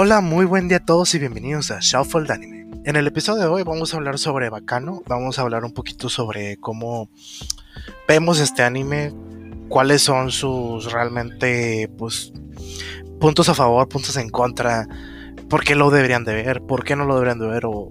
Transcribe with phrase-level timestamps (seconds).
[0.00, 2.70] Hola, muy buen día a todos y bienvenidos a Shuffle de Anime.
[2.84, 6.08] En el episodio de hoy vamos a hablar sobre Bacano, vamos a hablar un poquito
[6.08, 7.10] sobre cómo
[8.06, 9.12] vemos este anime,
[9.68, 12.32] cuáles son sus realmente pues
[13.18, 14.86] puntos a favor, puntos en contra,
[15.50, 17.90] por qué lo deberían de ver, por qué no lo deberían de ver o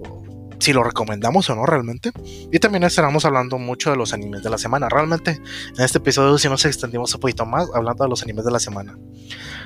[0.59, 2.11] si lo recomendamos o no realmente.
[2.53, 4.87] Y también estaremos hablando mucho de los animes de la semana.
[4.87, 5.41] Realmente
[5.77, 8.61] en este episodio si nos extendimos un poquito más hablando de los animes de la
[8.61, 8.97] semana.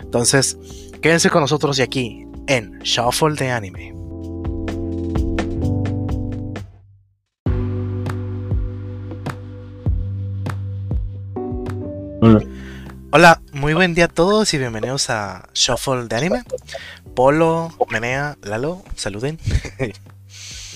[0.01, 0.57] Entonces,
[1.03, 3.93] quédense con nosotros y aquí en Shuffle de Anime.
[12.21, 12.43] Hola.
[13.11, 16.43] Hola, muy buen día a todos y bienvenidos a Shuffle de Anime.
[17.15, 19.37] Polo, Menea, Lalo, saluden.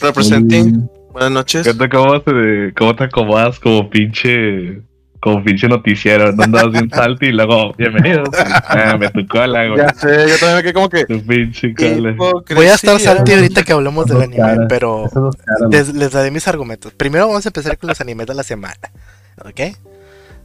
[0.01, 0.89] Representing.
[1.12, 1.67] Buenas noches.
[1.67, 4.81] ¿Qué te acabas de, ¿Cómo te acomodas como pinche
[5.25, 6.31] como pinche noticiero?
[6.34, 8.29] No andabas bien salty y luego, bienvenidos.
[8.67, 9.79] Ah, me tocó la güey.
[9.79, 11.05] Ya sé, yo también me quedé como que.
[11.05, 12.12] Tu pinche cale.
[12.13, 15.35] Voy a estar salty ahorita que hablemos del anime, caras, pero caras,
[15.71, 16.93] les, les daré mis argumentos.
[16.93, 18.79] Primero vamos a empezar con los animes de la semana.
[19.43, 19.62] ¿Ok?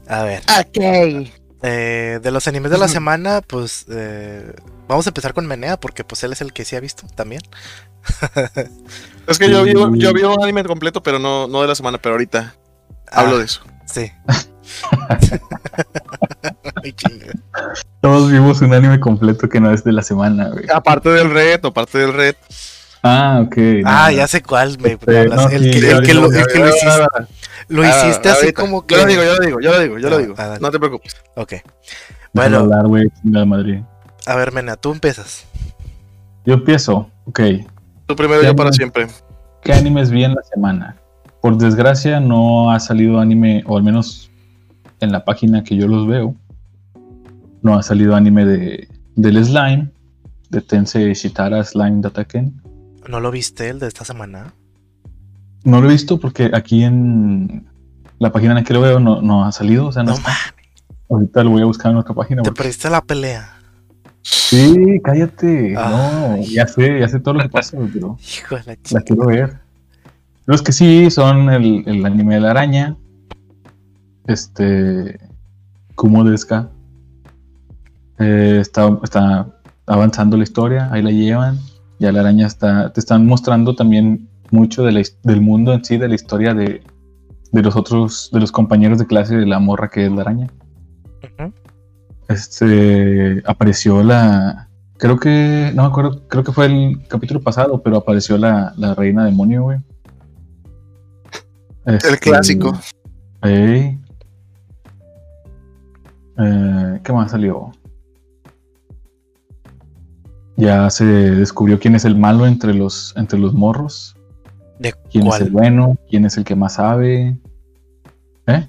[0.08, 0.40] A ver.
[0.58, 1.30] Ok.
[1.62, 4.50] eh, de los animes de la semana, pues eh,
[4.88, 7.42] vamos a empezar con Menea porque pues él es el que sí ha visto también.
[9.26, 11.98] Es que yo vi, yo vi un anime completo, pero no, no de la semana,
[11.98, 12.54] pero ahorita
[13.12, 13.62] hablo Ah, de eso.
[13.92, 14.10] Sí.
[18.00, 20.64] Todos vimos un anime completo que no es de la semana, güey.
[20.72, 22.38] Aparte del reto, aparte del reto.
[23.02, 23.56] Ah, ok.
[23.84, 24.78] ah, no, ya sé cuál.
[24.78, 26.88] Me, Este, no, el, sí, que, el que lo, el que lo hiciste,
[27.68, 28.60] lo hiciste Ah, así ahorita.
[28.60, 28.94] como que.
[28.94, 30.34] Yo lo digo, yo lo digo, yo lo digo, yo lo Ah, digo.
[30.38, 30.58] ah.
[30.60, 31.16] No te preocupes.
[31.34, 31.54] Ok.
[32.32, 33.84] Bueno, hablar, güey, chingada madre.
[34.26, 35.44] a ver, Menea, tú empiezas.
[36.44, 37.10] Yo empiezo.
[37.24, 37.40] Ok.
[38.06, 39.08] Tu primero Ya yo para siempre.
[39.62, 40.96] ¿Qué animes vi en la semana?
[41.42, 44.30] Por desgracia, no ha salido anime, o al menos
[45.00, 46.34] en la página que yo los veo,
[47.62, 49.90] no ha salido anime de, del Slime,
[50.50, 52.60] de Tensei Shitara Slime Dataken.
[53.08, 54.52] ¿No lo viste el de esta semana?
[55.64, 57.66] No lo he visto porque aquí en
[58.18, 59.86] la página en la que lo veo no, no ha salido.
[59.86, 60.30] O sea, no No está.
[60.30, 60.54] mames,
[61.08, 62.42] Ahorita lo voy a buscar en otra página.
[62.42, 63.56] te porque- perdiste la pelea.
[64.22, 65.72] Sí, cállate.
[65.72, 69.58] No, ya sé, ya sé todo lo que pasa, pero Hijo de la quiero ver.
[70.46, 72.96] Los que sí son el, el anime de la araña.
[74.26, 75.18] Este.
[75.94, 76.70] Kumo Deska.
[78.18, 79.46] Eh, está, está
[79.86, 81.58] avanzando la historia, ahí la llevan.
[81.98, 82.92] Ya la araña está.
[82.92, 86.54] Te están mostrando también mucho de la his- del mundo en sí, de la historia
[86.54, 86.82] de,
[87.52, 90.48] de los otros, de los compañeros de clase de la morra que es la araña.
[92.28, 94.68] Este apareció la.
[94.96, 95.72] Creo que.
[95.74, 99.64] No me acuerdo, creo que fue el capítulo pasado, pero apareció la, la reina demonio,
[99.64, 99.78] güey.
[101.86, 102.78] El Este, clásico.
[103.42, 103.98] ey.
[106.38, 107.72] Eh, ¿Qué más salió?
[110.56, 114.16] Ya se descubrió quién es el malo entre los, entre los morros.
[114.78, 117.38] ¿De Quién es el bueno, quién es el que más sabe.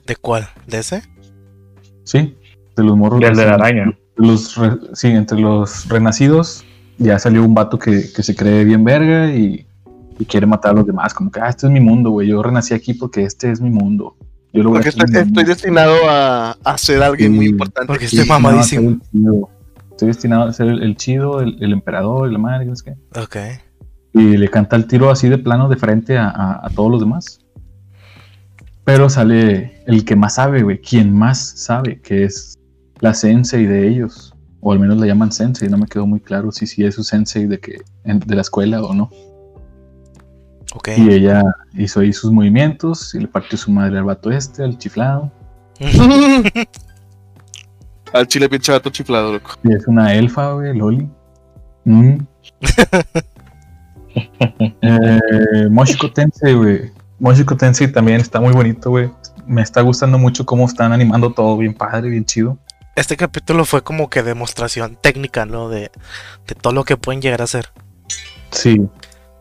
[0.05, 0.47] ¿De cuál?
[0.67, 1.01] ¿De ese?
[2.03, 2.37] Sí,
[2.75, 3.19] de los morros.
[3.19, 3.97] Del de la araña.
[4.15, 6.63] los re- sí, entre los renacidos
[6.97, 9.65] ya salió un vato que, que se cree bien verga y,
[10.19, 11.13] y quiere matar a los demás.
[11.13, 12.27] Como que, ah, este es mi mundo, güey.
[12.27, 14.15] Yo renací aquí porque este es mi mundo.
[14.53, 15.43] Yo lo voy a Porque hacer estoy, estoy mundo".
[15.49, 17.87] destinado a, a ser alguien muy importante.
[17.87, 18.99] Porque estoy mamadísimo.
[19.91, 23.19] Estoy destinado a ser el, el chido, el, el emperador, la madre, no sé qué.
[23.19, 23.35] Ok.
[24.13, 26.99] Y le canta el tiro así de plano de frente a, a- a todos los
[26.99, 27.39] demás.
[28.83, 30.79] Pero sale el que más sabe, güey.
[30.81, 32.57] Quien más sabe, que es
[32.99, 34.33] la sensei de ellos.
[34.59, 35.69] O al menos la llaman sensei.
[35.69, 38.41] No me quedó muy claro si sí es su sensei de, que, en- de la
[38.41, 39.09] escuela o no.
[40.97, 41.43] Y ella
[41.73, 45.31] hizo ahí sus movimientos y le partió su madre al vato este, al chiflado.
[48.13, 49.51] Al chile pinche vato chiflado, loco.
[49.63, 51.07] Y es una elfa, güey, Loli.
[51.85, 52.17] Mm.
[54.81, 56.91] eh, Moshiko Tensei, güey.
[57.19, 59.09] Moshiko Tensei también está muy bonito, güey.
[59.45, 62.57] Me está gustando mucho cómo están animando todo bien padre, bien chido.
[62.95, 65.69] Este capítulo fue como que demostración técnica, ¿no?
[65.69, 65.91] De,
[66.47, 67.69] de todo lo que pueden llegar a hacer.
[68.51, 68.89] Sí,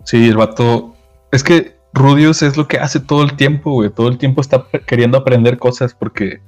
[0.04, 0.96] sí, el vato.
[1.32, 3.90] Es que Rudius es lo que hace todo el tiempo, güey.
[3.90, 6.40] Todo el tiempo está queriendo aprender cosas porque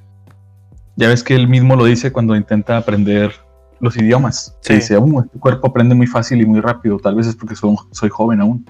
[0.96, 3.32] ya ves que él mismo lo dice cuando intenta aprender
[3.81, 4.56] los idiomas.
[4.61, 4.81] Se Sí.
[4.81, 6.99] dice, "Uh, este cuerpo aprende muy fácil y muy rápido.
[6.99, 8.64] Tal vez es porque soy, soy joven aún.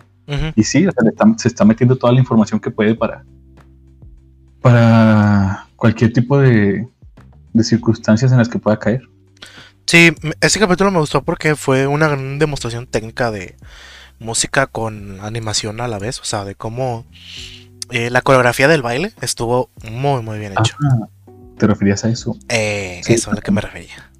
[0.56, 3.22] Y sí, o sea, le está- se está metiendo toda la información que puede para,
[4.60, 6.88] para cualquier tipo de,
[7.52, 9.02] de circunstancias en las que pueda caer.
[9.86, 10.10] Sí,
[10.40, 13.56] este capítulo me gustó porque fue una gran demostración técnica de
[14.22, 16.20] música con animación a la vez.
[16.20, 17.04] O sea, de cómo
[17.90, 20.76] eh, la coreografía del baile estuvo muy, muy bien hecho.
[20.82, 21.06] Ah,
[21.58, 22.36] ¿Te referías a eso?
[22.48, 23.14] Eh, sí.
[23.14, 24.10] Eso es a lo que me refería.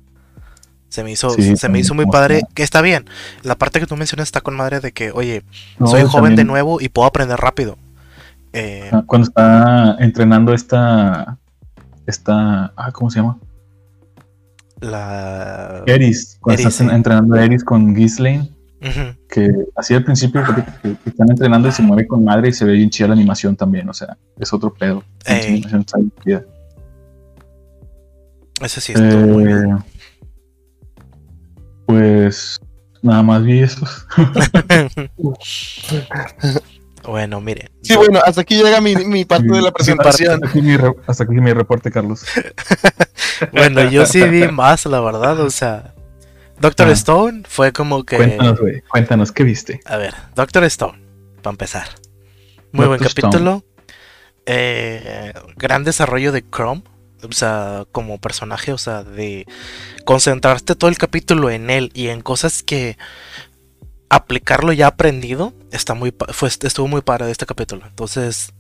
[0.89, 2.49] Se me hizo, Sí, se me hizo muy padre, sea.
[2.55, 3.07] que está bien.
[3.43, 5.43] La parte que tú mencionas está con madre de que, oye,
[5.79, 7.79] No, soy joven de nuevo y puedo aprender rápido.
[8.53, 11.39] Eh, ah, Cuando está entrenando esta.
[12.07, 12.73] Esta.
[12.77, 13.39] Ah, ¿cómo se llama?
[14.83, 15.83] la...
[15.87, 16.37] Eris.
[16.41, 16.95] Cuando Eris, está sí.
[16.95, 18.51] entrenando a Eris con Ghislaine.
[19.29, 22.53] Que así al principio que, que- que están entrenando y se mueve con madre y
[22.53, 23.89] se ve bien chida la animación también.
[23.89, 25.03] O sea, es otro pedo.
[25.25, 25.53] Ey.
[25.55, 26.43] animación está bien chida.
[28.61, 29.73] Ese sí estuvo muy bien.
[29.73, 29.77] Eh,
[31.87, 32.61] Pues
[33.03, 34.07] nada más vi esos.
[37.05, 37.71] bueno, miren.
[37.83, 40.35] Sí, bueno, hasta aquí llega mi, mi parte de la presentación.
[40.35, 42.25] Hasta aquí mi, re- hasta aquí mi reporte, Carlos.
[43.51, 45.95] Bueno, yo sí vi más, la verdad, o sea...
[46.63, 46.93] Doctor Ah.
[46.93, 48.17] Stone fue como que...
[48.17, 48.83] Cuéntanos, güey.
[48.83, 49.81] Cuéntanos, ¿qué viste?
[49.85, 50.99] A ver, Doctor Stone,
[51.43, 51.89] para empezar.
[52.71, 53.65] Muy buen capítulo.
[54.47, 56.83] Eh, gran desarrollo de Chrome.
[57.29, 59.45] O sea, como personaje, o sea, de
[60.05, 62.97] concentrarte todo el capítulo en él y en cosas que
[64.09, 65.53] aplicarlo ya aprendido.
[65.73, 67.87] Está muy fue, estuvo muy padre de este capítulo.
[67.87, 68.53] Entonces,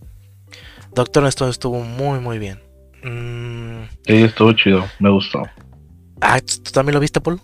[0.92, 2.60] Doctor Stone estuvo muy, muy bien.
[3.04, 5.42] Mm, Sí, estuvo chido, me gustó.
[6.20, 7.40] ah, ¿tú tú también lo viste, Paul?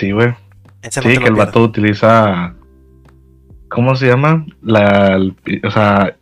[0.00, 0.34] Sí, güey.
[0.82, 2.54] Ese Sí, que el vato utiliza.
[3.68, 4.46] ¿Cómo se llama?
[4.62, 5.20] La,
[5.64, 6.16] o sea,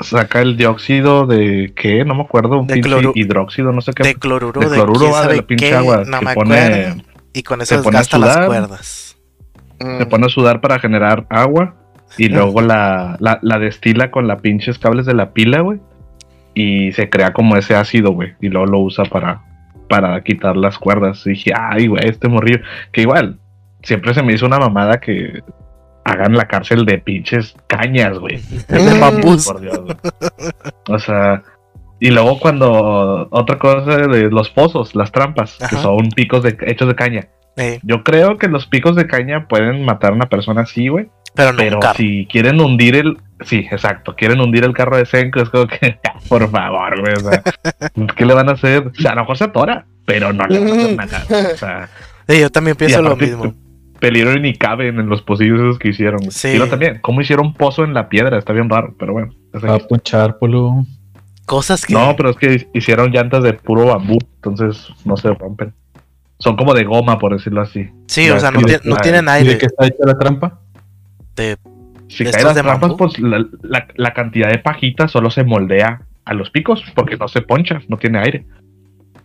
[0.00, 3.92] saca el dióxido de qué, no me acuerdo, un De pinche cloro- hidróxido, no sé
[3.92, 4.02] qué.
[4.02, 6.34] De cloruro, de de, cloruro, quién va, de la pinche qué, agua no que me
[6.34, 7.04] pone-.
[7.32, 8.46] Y con eso se pone a desgasta las sudar.
[8.48, 9.16] cuerdas.
[9.98, 11.74] Se pone a sudar para generar agua
[12.18, 15.80] y luego la, la, la destila con la pinches cables de la pila, güey.
[16.54, 18.34] Y se crea como ese ácido, güey.
[18.42, 19.40] Y luego lo usa para,
[19.90, 21.26] para quitar las cuerdas.
[21.26, 22.60] Y dije, ay, güey, este morrillo.
[22.92, 23.38] Que igual,
[23.82, 25.42] siempre se me hizo una mamada que
[26.04, 28.40] hagan la cárcel de pinches cañas, güey.
[28.68, 29.46] de bambús.
[29.46, 29.96] Por Dios, güey.
[30.88, 31.42] O sea,
[31.98, 36.88] y luego cuando otra cosa de los pozos, las trampas, que son picos de, hechos
[36.88, 37.28] de caña.
[37.82, 41.08] Yo creo que los picos de caña pueden matar a una persona así, güey.
[41.34, 43.18] pero no Pero si quieren hundir el.
[43.44, 44.14] Sí, exacto.
[44.16, 45.40] Quieren hundir el carro de Senko.
[45.40, 45.98] Es como que.
[46.28, 47.14] Por favor, güey.
[47.14, 47.42] O sea,
[48.16, 48.88] ¿qué le van a hacer?
[48.88, 51.52] O sea, a lo mejor se atora, pero no le van a hacer nada.
[51.52, 51.88] O sea,
[52.28, 53.54] Sí, yo también pienso lo mismo.
[53.98, 56.30] Peligro ni caben en los pocillos esos que hicieron.
[56.30, 56.48] Sí.
[56.48, 58.38] Y también, ¿cómo hicieron pozo en la piedra?
[58.38, 59.32] Está bien raro, pero bueno.
[59.52, 60.86] a Polo.
[61.44, 61.92] Cosas que.
[61.92, 65.74] No, pero es que hicieron llantas de puro bambú, entonces no se rompen.
[66.38, 67.90] Son como de goma, por decirlo así.
[68.06, 69.58] sí, ya o sea, no, que- tie- no tienen ¿Y de aire.
[69.58, 70.60] qué está hecha la trampa?
[71.36, 71.56] De,
[72.10, 76.02] Si ¿De caen las trampas, pues la, la- la cantidad de pajita solo se moldea
[76.24, 78.44] a los picos porque no se poncha, no tiene aire.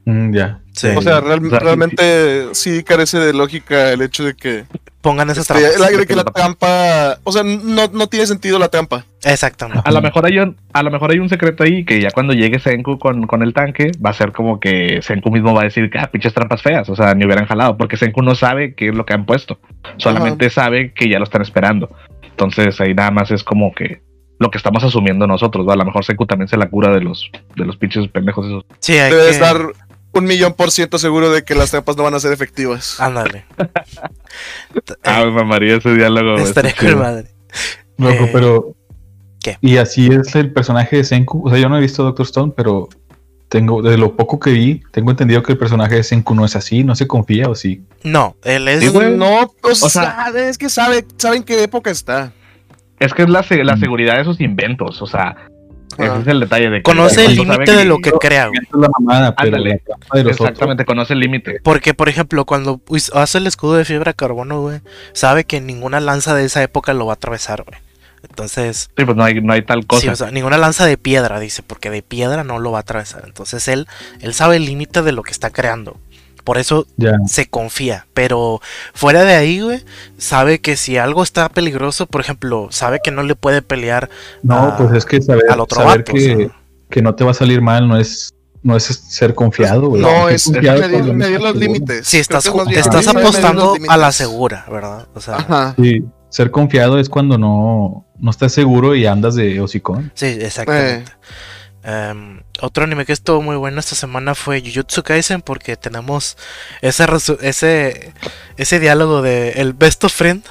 [0.06, 0.60] Mm, ya.
[0.72, 4.36] sí, O sea, real- O sea, sí, realmente sí carece de lógica el hecho de
[4.36, 4.66] que,
[5.02, 5.92] pongan esas este, trampas.
[5.92, 9.04] el- de que la trampa, o sea, no, no tiene sentido la trampa.
[9.24, 9.82] Exactamente.
[9.84, 12.34] A lo mejor hay un, a lo mejor hay un secreto ahí que ya cuando
[12.34, 15.66] llegue Senku con, con el tanque va a ser como que Senku mismo va a
[15.66, 18.76] decir que ah, pinches trampas feas, o sea, ni hubieran jalado, porque Senku no sabe
[18.76, 19.60] qué es lo que han puesto,
[19.98, 21.90] solamente sabe que ya lo están esperando.
[22.36, 24.04] Entonces ahí nada más es como que
[24.40, 25.74] lo que estamos asumiendo nosotros, ¿va?
[25.74, 28.66] a lo mejor Senku también se la cura de los, de los pinches pendejos esos.
[28.80, 29.30] Sí, hay Debe que.
[29.30, 29.58] estar
[30.12, 33.00] un millón por ciento seguro de que las trampas no van a ser efectivas.
[33.00, 33.46] Ándale.
[35.04, 36.38] Ah, me mamaría ese diálogo.
[36.38, 36.98] está con chido.
[36.98, 37.28] madre.
[37.98, 38.76] Loco, Eh, pero.
[39.42, 39.58] ¿qué?
[39.62, 41.48] Y así es el personaje de Senku.
[41.48, 42.90] O sea, yo no he visto Doctor Stone, pero
[43.56, 46.58] tengo, de lo poco que vi, tengo entendido que el personaje de Senku no es
[46.58, 47.82] así, no se confía o sí.
[48.04, 48.82] No, él es.
[48.82, 49.16] Sí, güey.
[49.16, 52.34] No, o sea, es que sabe, saben qué época está.
[53.00, 53.80] Es que es la, la Mm.
[53.80, 55.38] seguridad de sus inventos, o sea,
[55.98, 56.20] ese Ajá.
[56.20, 58.50] es el detalle de que conoce el límite de lo que crea.
[60.14, 61.62] Exactamente, conoce el límite.
[61.64, 62.82] Porque, por ejemplo, cuando
[63.14, 64.82] hace el escudo de fibra de carbono, güey,
[65.14, 67.80] sabe que ninguna lanza de esa época lo va a atravesar, güey.
[68.30, 70.02] Entonces, Sí, pues no hay, no hay tal cosa.
[70.02, 72.82] sí, o sea, ninguna lanza de piedra, dice, porque de piedra no lo va a
[72.82, 73.24] atravesar.
[73.26, 73.88] Entonces, él,
[74.22, 75.98] él sabe el límite de lo que está creando.
[76.44, 76.86] Por eso
[77.28, 78.06] se confía.
[78.14, 78.62] Pero
[78.94, 79.84] fuera de ahí, güey,
[80.20, 84.10] sabe que si algo está peligroso, por ejemplo, sabe que no le puede pelear
[84.44, 86.14] No, a- pues es que saber, al otro saber vato.
[86.14, 86.60] que, o sea.
[86.92, 90.04] que no te va a salir mal no es, no es ser confiado, güey.
[90.04, 92.06] No, es, medir, los límites.
[92.08, 95.08] Si estás, bien- estás sí, apostando a la segura, ¿verdad?
[95.16, 95.74] O sea, Ajá.
[95.82, 100.12] Sí, ser confiado es cuando no, no estás seguro y andas de hocicón.
[100.16, 101.12] Sí, exactamente.
[101.84, 106.36] Em, otro anime que estuvo muy bueno esta semana fue Jujutsu Kaisen porque tenemos
[106.82, 107.06] ese
[107.42, 108.14] ese
[108.58, 110.44] ese diálogo de el best of friend.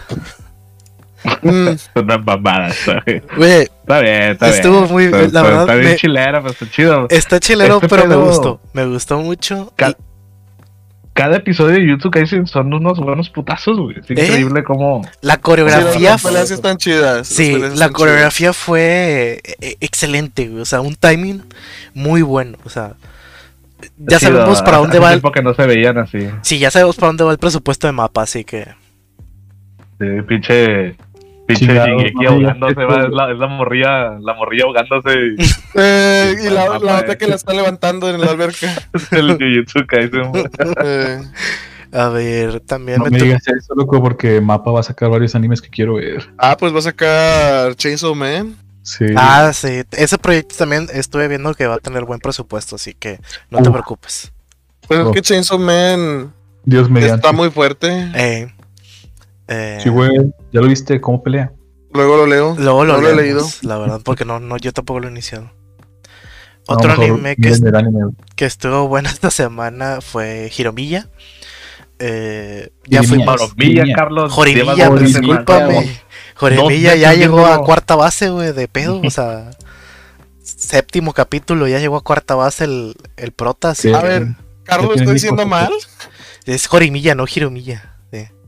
[1.42, 3.23] Mm, Una mamada, ¿sabes?
[3.37, 4.92] Güey, Está bien, está Estuvo bien.
[4.92, 7.06] muy- Está- la está- verdad, Está bien me- chilera, pero está chido.
[7.11, 8.61] está chilero, Este pero me pedo- gustó.
[8.73, 9.73] Me gustó mucho.
[9.76, 9.97] Ca- y-
[11.14, 13.99] Cada episodio de YouTube Kaisen son unos buenos putazos, güey.
[14.00, 15.02] Es increíble cómo.
[15.23, 17.26] la sí, coreografía las fue- peleas están chidas.
[17.28, 21.42] Sí, la coreografía fue eh, excelente, güey, o sea, un timing
[21.94, 22.94] muy bueno, o sea,
[23.97, 26.28] ya sabemos para dónde va el, tiempo que no se veían así.
[26.42, 28.66] sí, ya sabemos para dónde va el presupuesto de mapa, así que
[30.00, 30.97] Sí, pinche.
[31.46, 35.12] Pinche Shingeki ahogándose, va, es la, es la morrilla, la morrilla ahogándose.
[35.38, 35.44] y-
[35.76, 37.18] Eh, y la, la otra eh.
[37.18, 38.68] que la está levantando en la alberca.
[39.10, 40.32] el Jujutsu Kaisen.
[40.84, 41.20] Eh,
[41.92, 45.10] a ver, también No me me to- digas eso, loco, porque Mapa va a sacar
[45.10, 46.28] varios animes que quiero ver.
[46.38, 48.56] ah, pues va a sacar Chainsaw Man.
[48.82, 49.06] Sí.
[49.16, 53.18] Ah, sí, ese proyecto también estuve viendo que va a tener buen presupuesto, así que
[53.50, 53.72] no te Uf.
[53.74, 54.32] preocupes.
[54.86, 55.12] Pues es Oh.
[55.12, 56.32] que Chainsaw Man
[56.64, 57.16] Dios mediante.
[57.16, 58.10] está muy fuerte.
[58.14, 58.52] Eh,
[59.48, 60.10] eh, Sí, güey.
[60.52, 61.52] ¿Ya lo viste cómo pelea?
[61.92, 62.56] Luego lo leo.
[62.58, 63.46] Luego lo, no lo he leído.
[63.62, 65.50] la verdad, porque no, no, yo tampoco lo he iniciado.
[66.66, 71.08] Otro anime que, anime, estuvo bueno esta semana fue Hiromiya.
[71.98, 73.02] Eh, ya.
[73.02, 73.96] Moromilla, Niña.
[73.96, 74.34] Carlos.
[74.34, 75.00] Semanas.
[75.00, 76.00] discúlpame.
[76.34, 79.00] Jorimilla ya llegó a cuarta base, güey, de pedo.
[79.04, 79.50] O sea,
[80.42, 83.74] séptimo capítulo, ya llegó a cuarta base el, el prota.
[83.74, 83.92] Sí.
[83.92, 84.28] A ver,
[84.64, 85.72] Carlos, Ya ¿estoy diciendo mal?
[86.44, 87.93] Es Jorimilla, no Hiromiya.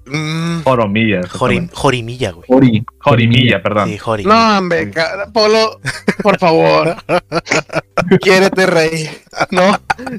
[0.06, 1.20] Mm, Joromilla.
[1.22, 1.70] Jorim-.
[1.72, 2.44] Jorimilla, güey.
[2.48, 2.84] Ori.
[2.98, 3.88] Jorimilla, perdón.
[3.88, 4.34] Sí, Jorimilla.
[4.52, 4.92] no, hombre,
[5.32, 5.80] Polo,
[6.22, 6.96] por favor.
[8.20, 9.10] Quiérete, rey.
[9.50, 9.76] No,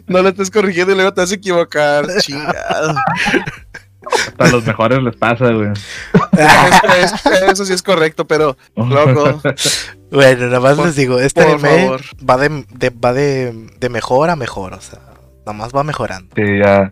[0.08, 2.06] no le estés corrigiendo y luego te vas a equivocar.
[2.20, 2.96] Chingado.
[4.38, 5.70] A los mejores les pasa, güey.
[6.38, 9.42] Es- es- eso sí es correcto, pero loco.
[10.10, 11.90] Bueno, nada más Por- les digo, este anime
[12.30, 15.00] va, de, de- va de, de mejor a mejor, o sea,
[15.46, 16.34] nada más va mejorando.
[16.34, 16.90] Sí, ya,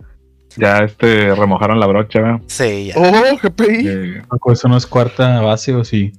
[0.58, 2.42] ya este, remojaron la brocha, ¿verdad?
[2.48, 2.96] Sí, ya.
[2.98, 3.88] Oh, GPI.
[3.88, 4.22] Eh,
[4.52, 6.14] ¿Eso no es cuarta base o sí?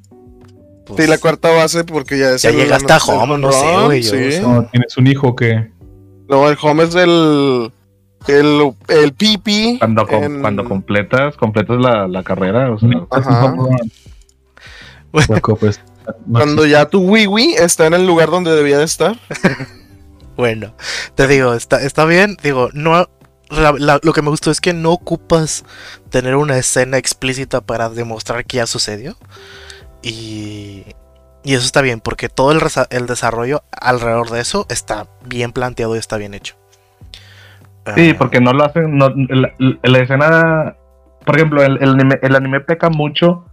[0.86, 3.52] pues, Sí, la cuarta base porque ya es Ya el- llegaste a el home, no
[3.52, 4.38] sé, güey, sí.
[4.42, 5.70] No, ¿Tienes un hijo que
[6.28, 7.72] No, el home es el.
[8.28, 9.78] El, el pipi.
[9.78, 13.54] cuando, com- en- cuando completas, completas la, la carrera, o sea, Ajá.
[15.28, 15.80] Loco, pues.
[16.30, 19.16] Cuando ya tu wiwi está en el lugar donde debía de estar.
[20.36, 20.74] Bueno,
[21.14, 23.08] te digo, está, está bien, digo, no...
[23.50, 25.64] la- la- lo que me gustó es que no ocupas
[26.10, 29.16] tener una escena explícita para demostrar que ya sucedió.
[30.02, 30.84] Y,
[31.44, 35.98] y eso está bien, porque todo el, desarrollo alrededor de eso está bien planteado y
[35.98, 36.54] está bien hecho.
[37.94, 38.96] Sí, Ah, porque no lo hacen.
[38.98, 40.74] No, la, la escena.
[41.24, 43.44] Por ejemplo, el, el anime, el anime peca mucho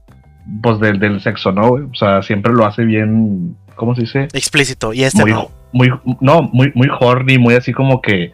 [0.61, 1.71] pues del, del sexo, ¿no?
[1.71, 3.55] O sea, siempre lo hace bien.
[3.75, 4.27] ¿Cómo se dice?
[4.33, 5.49] Explícito, y este Muy, no.
[5.71, 8.31] muy, no, muy, muy horny, muy así como que.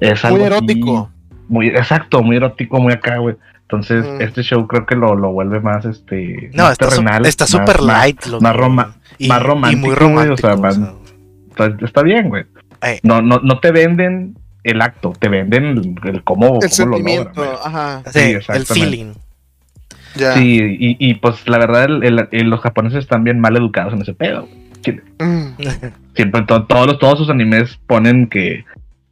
[0.00, 1.10] Es Muy algo erótico.
[1.12, 3.36] así, muy, exacto, muy erótico, muy acá, güey.
[3.62, 4.20] Entonces, Mm.
[4.22, 6.50] este show creo que lo, lo vuelve más este.
[6.54, 8.26] No, más está su- terrenal, está más- súper más- light.
[8.26, 11.74] lo más que- roma- y, más y romántico, güey, o sea, o más- sea.
[11.82, 12.44] Está, bien, güey.
[12.82, 13.00] Eh.
[13.02, 17.02] No, no, no te venden el acto, te venden el, el cómo, El cómo lo
[17.02, 17.32] logran.
[17.64, 18.02] Ajá.
[18.12, 18.74] Sí, el exactamente.
[18.74, 19.12] feeling.
[20.34, 23.92] Sí, y, y pues la verdad, el- el- el- los japoneses están bien mal educados
[23.94, 24.46] en ese pedo.
[24.46, 25.00] güey.
[25.18, 25.56] Mm.
[26.14, 28.64] Siempre, to- todos, todos sus animes ponen que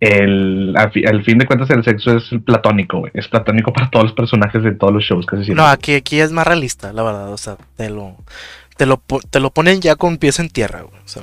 [0.05, 3.13] el, al, fi- al fin de cuentas el sexo es platónico, güey.
[3.15, 5.63] Es platónico para todos los personajes de todos los shows, casi siempre.
[5.65, 7.33] No, aquí, aquí es más realista, la verdad.
[7.33, 8.17] O sea, te lo,
[8.77, 11.01] te lo, te lo ponen ya con pies en tierra, güey.
[11.05, 11.23] O sea,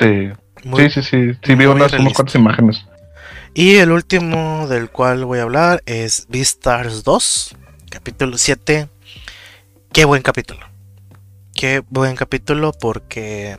[0.00, 0.28] Sí,
[0.64, 1.38] muy- sí, sí, sí.
[1.42, 2.84] Sí, vi unas, unas cuantas imágenes.
[3.54, 7.56] Y el último del cual voy a hablar es Beastars 2,
[7.90, 8.88] capítulo 7.
[9.92, 10.60] Qué buen capítulo.
[11.54, 13.58] Qué buen capítulo porque...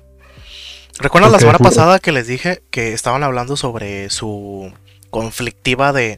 [1.00, 4.74] ¿Recuerdan la semana pasada que les dije que estaban hablando sobre su
[5.12, 6.18] conflictiva de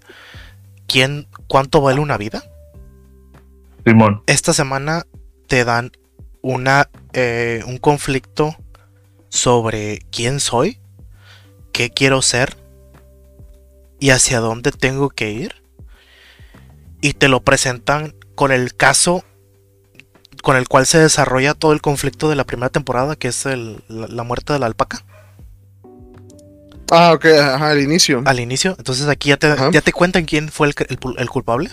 [0.88, 2.44] quién, cuánto vale una vida?
[3.86, 4.24] Simón.
[4.28, 5.06] esta semana
[5.48, 5.92] te dan
[6.42, 8.56] una eh, un conflicto
[9.30, 10.80] sobre quién soy,
[11.72, 12.56] qué quiero ser
[14.00, 15.56] y hacia dónde tengo que ir.
[17.02, 19.24] Y te lo presentan con el caso
[20.42, 23.84] con el cual se desarrolla todo el conflicto de la primera temporada, que es el-
[23.88, 25.04] la, la muerte de la alpaca
[26.92, 28.24] Ah, ok, ajá, al inicio.
[28.26, 28.76] al inicio.
[28.78, 31.70] Entonces aquí ya te, ya te cuentan quién fue el, el pu- el culpable.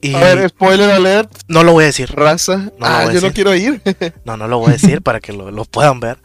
[0.00, 2.08] Y A ver, spoiler alert, no lo voy a decir.
[2.14, 2.70] raza.
[2.78, 3.80] No ah, yo no quiero ir.
[4.24, 6.18] No, no lo voy a decir para que lo, lo puedan ver.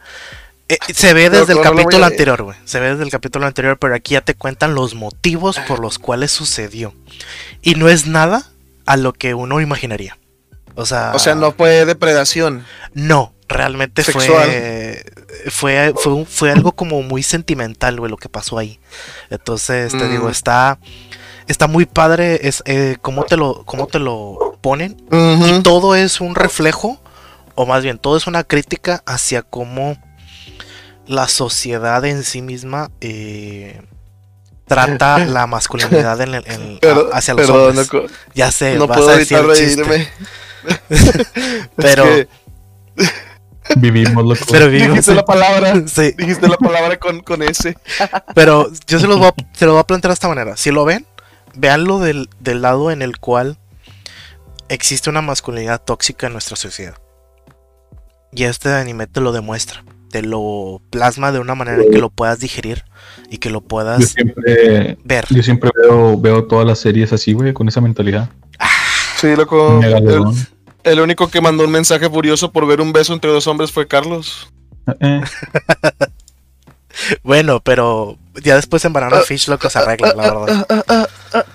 [0.68, 2.56] Eh, se ve desde el capítulo anterior, güey.
[2.64, 5.98] Se ve desde el capítulo anterior, pero aquí ya te cuentan los motivos por los
[5.98, 6.94] cuales sucedió.
[7.60, 8.48] Y no es nada
[8.86, 10.16] a lo que uno imaginaría.
[10.74, 12.64] O sea, O sea, no fue depredación.
[12.94, 14.48] no, realmente fue, Sexual.
[15.50, 18.78] fue, fue, un- fue algo como muy sentimental, güey, lo que pasó ahí.
[19.30, 20.10] Entonces, te Mm.
[20.10, 20.78] digo, está,
[21.48, 26.20] está muy padre es, eh, cómo, te lo, cómo te lo ponen y todo es
[26.20, 26.98] un reflejo,
[27.54, 29.98] o más bien, todo es una crítica hacia cómo
[31.06, 33.82] la sociedad en sí misma eh,
[34.66, 37.92] trata la masculinidad en el- en- Pero- a- hacia los perdón, hombres.
[37.92, 38.02] no,
[38.34, 40.08] ya sé, no vas puedo a decir el chiste.
[41.76, 42.28] Pero- Es que-
[43.76, 44.44] Vivimos loco.
[44.50, 44.90] Pero vivimos.
[44.90, 45.74] Dijiste la palabra.
[45.86, 47.76] Sí, Dijiste la palabra con, con ese.
[48.34, 50.56] pero yo se los voy a, se los voy a plantear de esta manera.
[50.56, 51.06] Si lo ven,
[51.54, 53.58] véanlo del, del lado en el cual
[54.68, 56.94] existe una masculinidad tóxica en nuestra sociedad.
[58.32, 59.84] Y este anime te lo demuestra.
[60.10, 62.84] Te lo plasma de una manera en que lo puedas digerir
[63.30, 65.24] y que lo Yo puedas siempre, ver.
[65.30, 68.28] yo siempre veo, veo todas las series así, güey, con esa mentalidad.
[69.18, 69.80] Sí, loco.
[69.82, 70.24] El.
[70.84, 73.86] El único que mandó un mensaje furioso por ver un beso entre dos hombres fue
[73.88, 74.52] Carlos.
[75.00, 75.20] Eh,
[77.22, 81.46] Bueno, pero ya después en Banana Fish lo que se arregla, la verdad.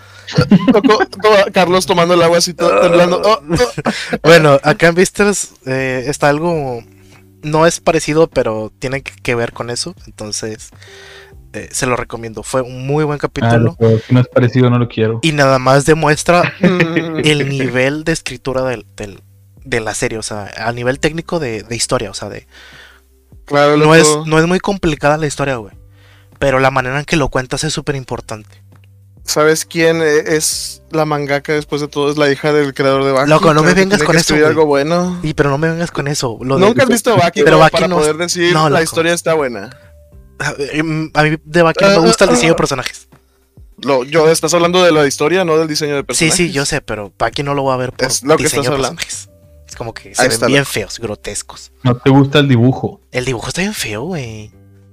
[0.74, 1.00] Loco,
[1.54, 3.22] Carlos tomando el agua así todo temblando.
[3.24, 4.18] Oh, oh.
[4.24, 6.84] Bueno, acá en Vistas eh, está algo.
[7.44, 9.96] No es parecido, pero tiene que ver con eso.
[10.06, 10.72] Entonces,
[11.54, 12.44] eh, se lo recomiendo.
[12.44, 13.78] Fue un muy buen ah, capítulo.
[14.08, 15.20] si no es parecido, no lo quiero.
[15.22, 17.20] Y nada más demuestra Mm.
[17.24, 19.22] el nivel de escritura del, del-
[19.66, 20.18] de la serie.
[20.18, 22.10] O sea, a nivel técnico de, de historia.
[22.12, 22.48] O sea, de.
[23.46, 25.74] Claro, No es, no es muy complicada la historia, güey.
[26.40, 28.62] Pero la manera en que lo cuentas es súper importante.
[29.24, 32.10] ¿Sabes quién eh, es la mangaka después de todo?
[32.10, 33.30] Es la hija del creador de Baki.
[33.30, 35.20] Loco, no me vengas con que eso, algo bueno.
[35.24, 36.38] Y pero no me vengas con eso.
[36.42, 39.14] Lo de- Nunca has visto Baki Pero Baki para no- poder decir no, la historia
[39.14, 39.70] está buena.
[40.72, 43.08] Em, A mí de no me gusta el diseño de personajes.
[43.82, 46.36] Lo, yo estás hablando de la historia, no del diseño de Sí, personajes.
[46.36, 48.62] sí, yo sé, pero Baki no lo va a ver por Es lo que diseño
[48.64, 48.98] estás de hablando.
[48.98, 49.30] personajes.
[49.68, 50.72] Es como que se Ahí ven bien loco.
[50.72, 51.72] feos, grotescos.
[51.84, 53.02] No te gusta el dibujo.
[53.12, 54.52] El dibujo está bien feo, güey.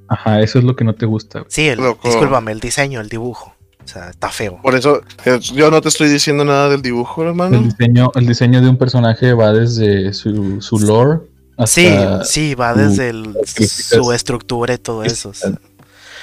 [0.08, 1.40] Ajá, eso es lo que no te gusta.
[1.40, 1.50] güey.
[1.50, 2.06] Sí, el, Loco.
[2.08, 3.54] discúlpame, el diseño, el dibujo.
[3.82, 4.60] O sea, está feo.
[4.62, 7.56] Por eso, eh, yo no te estoy diciendo nada del dibujo, hermano.
[7.58, 11.20] El diseño, el diseño de un personaje va desde su, su lore
[11.66, 11.94] Sí,
[12.24, 15.28] sí, va desde el- su estructura y todo eso.
[15.30, 15.52] o sea.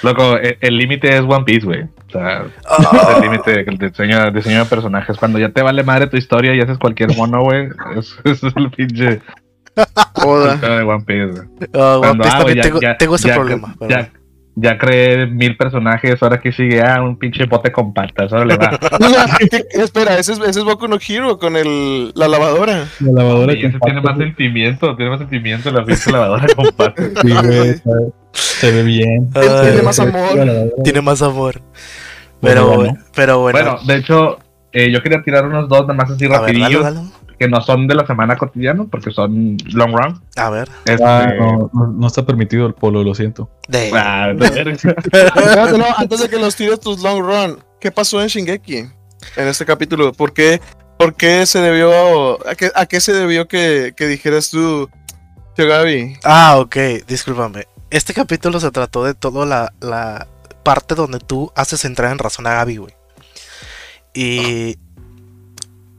[0.02, 1.82] Loco, e- el límite es One Piece, güey.
[1.82, 3.14] O sea, Ah.
[3.16, 5.16] el límite del diseño, diseño de personajes.
[5.16, 7.68] Cuando ya te vale madre tu historia y haces cualquier mono, güey.
[7.96, 9.20] es- el pinche
[10.14, 10.56] Joda.
[10.56, 11.48] de One Piece, güey.
[11.74, 13.74] Ah, One Cuando, Piece ah, también ya- tengo, ya- tengo ese ya- problema.
[13.78, 14.10] pero Ya,
[14.54, 18.56] ya creé mil personajes, ahora que sigue, ah, un pinche bote con patas, ahora le
[18.56, 18.78] va.
[19.38, 22.86] ¿Qué- qué- espera, ese es, ese es Boku no Hero con el, la lavadora.
[23.00, 27.06] la lavadora Y ese tiene más sentimiento, tiene más sentimiento la pinche lavadora con patas.
[27.22, 27.90] sí, güey, está-
[28.32, 29.28] se ve bien.
[29.34, 30.72] Ay, tiene más amor.
[30.84, 31.60] Tiene más amor.
[32.40, 32.98] Pero, bueno.
[33.14, 33.58] pero bueno.
[33.58, 34.38] Bueno, de hecho,
[34.72, 37.00] eh, yo quería tirar unos dos nada más así a ver, dale.
[37.42, 40.22] Que no son de la semana cotidiana, porque son long run.
[40.36, 40.68] A ver.
[40.84, 43.50] Este, Ah, no, no, no está permitido el polo, lo siento.
[43.66, 44.78] De, ah, de
[45.76, 48.76] no, antes de que los tires tus long run, ¿qué pasó en Shingeki?
[48.76, 50.60] En este capítulo, ¿por qué,
[50.96, 54.88] por qué se debió, a qué, a qué se debió que, que dijeras tú,
[55.56, 56.18] tío Gaby?
[56.22, 56.76] Ah, ok,
[57.08, 57.66] discúlpame.
[57.90, 60.28] Este capítulo se trató de toda la, la
[60.62, 62.94] parte donde tú haces entrar en razón a Gaby, güey.
[64.14, 64.78] Y.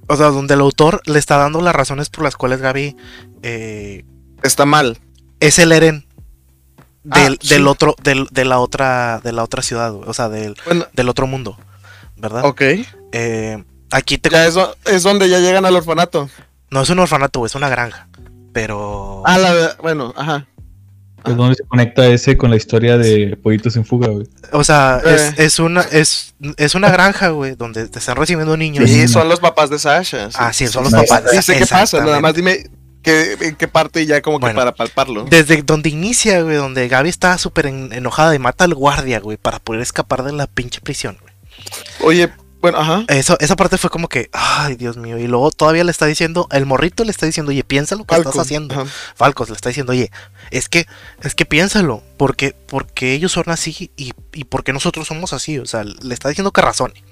[0.08, 2.96] O sea, donde el autor le está dando las razones por las cuales Gaby
[3.42, 4.06] eh,
[4.44, 4.98] Está mal.
[5.40, 6.06] es el Eren
[7.04, 7.50] del, Ah, sí.
[7.50, 11.10] del otro, del, de la otra, de la otra ciudad, o sea, del, Bueno, del
[11.10, 11.58] otro mundo,
[12.18, 12.46] ¿verdad?
[12.46, 12.62] ok.
[13.12, 16.30] Eh, aquí te, Ya es, es donde ya llegan al orfanato.
[16.70, 18.08] no es un orfanato, es una granja.
[18.54, 19.24] Pero.
[19.26, 20.46] Ah, la, bueno, ajá.
[21.26, 24.28] Es donde se conecta ese con la historia de Pollitos en Fuga, güey.
[24.52, 25.16] O sea, Eh.
[25.16, 28.90] es, es una, es, es una granja, güey, donde te están recibiendo niños.
[28.90, 30.30] Sí, son los papás de Sasha.
[30.36, 31.24] Ah, sí, son los papás.
[31.32, 32.70] Sí, sé qué pasa, nada más dime
[33.02, 34.60] qué, en qué parte y ya como que Bueno.
[34.60, 35.26] para palparlo.
[35.26, 39.38] Desde donde inicia, güey, donde Gaby está súper en- enojada y mata al guardia, güey,
[39.38, 41.34] para poder escapar de la pinche prisión, güey.
[42.02, 42.30] Oye,
[42.64, 43.04] bueno, ajá.
[43.10, 45.18] Eso, esa parte fue como que, ay, Dios mío.
[45.18, 48.16] Y luego todavía le está diciendo, el morrito le está diciendo, oye, piensa lo que
[48.16, 48.74] estás haciendo.
[48.74, 48.90] ajá.
[49.16, 50.10] Falcos le está diciendo, oye,
[50.50, 50.88] es que,
[51.22, 55.60] es que piénsalo, porque, porque ellos son así y, y porque nosotros somos así.
[55.60, 57.04] O sea, le está diciendo que razone.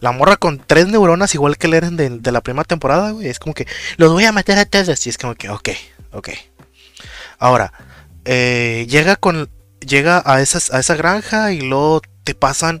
[0.00, 3.28] La morra con tres neuronas, igual que el Eren de, de la primera temporada, güey,
[3.28, 3.66] es como que
[3.96, 5.06] los voy a matar a todos.
[5.06, 5.70] Y es como que, ok,
[6.12, 6.28] ok.
[7.38, 7.72] Ahora,
[8.26, 9.48] eh, llega con.
[9.80, 12.80] Llega a, esas, a esa granja y luego te pasan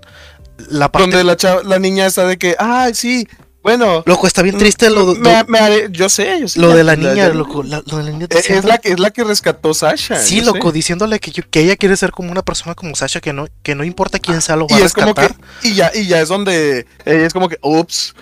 [0.70, 1.10] la parte.
[1.10, 3.26] Donde la, chava- la niña está de que, ay, sí,
[3.62, 4.02] bueno.
[4.06, 6.60] Loco, está bien triste lo, me- lo- me haré- yo sé, yo sé.
[6.60, 7.62] lo de la niña, loco.
[7.62, 10.16] la- lo de la niña Es, la que, es la que rescató Sasha.
[10.20, 10.74] Sí, loco, sé.
[10.74, 13.82] diciéndole que, que ella quiere ser como una persona como Sasha, que no, que no
[13.84, 15.46] importa quién sea, lo va Y a es como que, rescatar.
[15.62, 18.14] y ya, y ya es donde ella es como que, ups,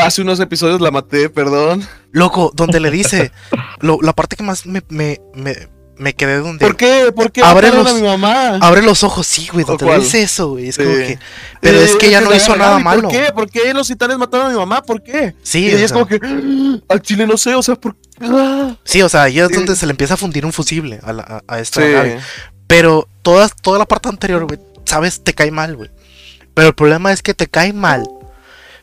[0.00, 1.86] hace unos episodios la maté, perdón.
[2.10, 3.30] Loco, donde le dice,
[3.80, 5.68] lo- la parte que más me, me, me,
[6.02, 7.12] me quedé donde ¿Por qué?
[7.14, 8.58] ¿Por qué Abre los- a mi mamá?
[8.60, 10.00] abre los ojos, sí, güey, ¿O donde le cuál?
[10.02, 10.68] dice eso, güey.
[10.68, 10.82] Es Sí.
[10.82, 11.18] como que,
[11.60, 13.02] pero Eh, es que se no la hizo agarra, nada malo.
[13.08, 13.32] ¿Por qué?
[13.32, 14.82] ¿Por qué los titanes mataron a mi mamá?
[14.82, 15.34] ¿por qué?
[15.42, 18.00] Sí, y es sea, como que, "Ah, al chile no sé, o sea, ¿por qué?
[18.84, 19.54] sí, o sea, ahí es Sí.
[19.54, 21.90] donde se le empieza a fundir un fusible a, la- a, a esta Sí.
[21.90, 22.12] Gaby.
[22.66, 25.90] Pero toda, toda la parte anterior, güey, sabes, te cae mal, güey.
[26.54, 28.04] Pero el problema es que te cae mal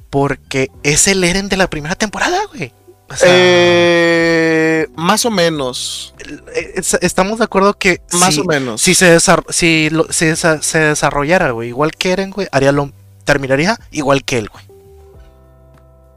[0.10, 2.74] porque es el Eren de la primera temporada, güey.
[3.12, 6.14] O sea, Eh, más o menos.
[6.54, 8.82] eh, es- estamos de acuerdo que Más si, o menos.
[8.82, 12.92] si se, desar- si lo- si se desarrollara, güey, igual que Eren, güey, haría lo,
[13.26, 14.64] terminaría igual que él, güey.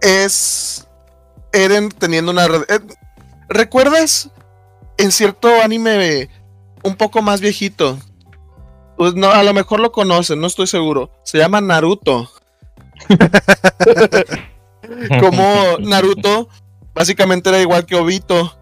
[0.01, 0.87] es
[1.53, 2.63] Eren teniendo una red.
[2.69, 2.81] eh,
[3.49, 4.31] ¿Recuerdas
[4.99, 6.29] en cierto anime
[6.83, 7.99] un poco más viejito?
[8.97, 11.11] Pues no, a lo mejor lo conocen, no estoy seguro.
[11.25, 12.31] Se llama Naruto.
[15.21, 16.49] Como Naruto
[16.95, 18.57] básicamente era igual que Obito.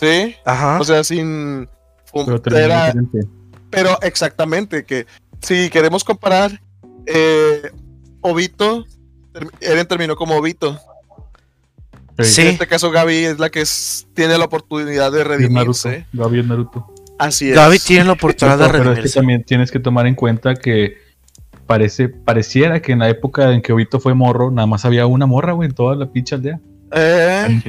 [0.00, 0.34] ¿Sí?
[0.44, 0.78] Ajá.
[0.80, 1.68] O sea, sin.
[2.12, 2.94] Pero era-
[3.70, 5.06] pero exactamente, que
[5.40, 6.60] si queremos comparar,
[7.06, 7.70] eh,
[8.22, 8.84] Obito,
[9.60, 10.78] Eren terminó como Obito.
[12.20, 12.40] Sí.
[12.40, 15.28] En este caso, Gaby es la que es- tiene la oportunidad de Y Naruto.
[15.28, 16.06] redimirse.
[16.12, 16.86] Gaby es Naruto.
[17.18, 17.54] Así es.
[17.56, 19.18] Gaby tiene la oportunidad de Pero es que redimirse.
[19.20, 20.96] también tienes que tomar en cuenta que
[21.66, 25.26] parece, pareciera que en la época en que Obito fue morro, nada más había una
[25.26, 26.58] morra, güey, en toda la pinche aldea.
[26.92, 27.60] Eh,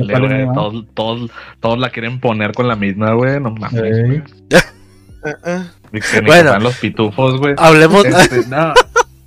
[0.54, 3.40] todos, todos, todos la quieren poner con la misma, güey.
[3.40, 5.64] No mames, eh, eh.
[5.92, 6.54] Ni que Bueno.
[6.54, 7.56] que los pitufos, güey.
[7.58, 8.06] Hablemos.
[8.06, 8.74] Este, no,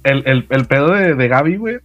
[0.05, 1.77] el, el, el pedo de, de Gaby, güey.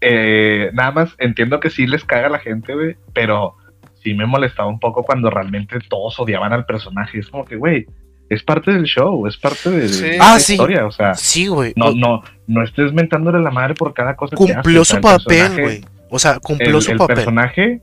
[0.00, 2.96] eh, nada más entiendo que sí les caga a la gente, güey.
[3.12, 3.56] Pero
[4.02, 7.18] sí me molestaba un poco cuando realmente todos odiaban al personaje.
[7.18, 7.86] Es como que, güey,
[8.30, 10.52] es parte del show, es parte de, la Ah, sí.
[10.52, 10.86] historia.
[10.86, 11.72] O sea, Sí, güey.
[11.76, 15.00] no, no, no estés mentándole la madre por cada cosa que hace, cumplió o sea,
[15.00, 15.84] su el papel, güey.
[16.10, 17.16] O sea, cumplió el, su el papel.
[17.16, 17.82] personaje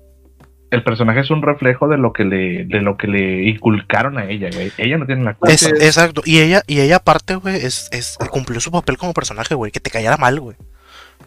[0.72, 4.26] el personaje es un reflejo de lo que le de lo que le inculcaron a
[4.26, 6.22] ella güey ella no tiene la culpa Es- exacto.
[6.26, 9.72] Y ella, y ella aparte, güey, es, es, cumplió su papel como personaje, güey.
[9.72, 10.58] Que te cayera mal, güey.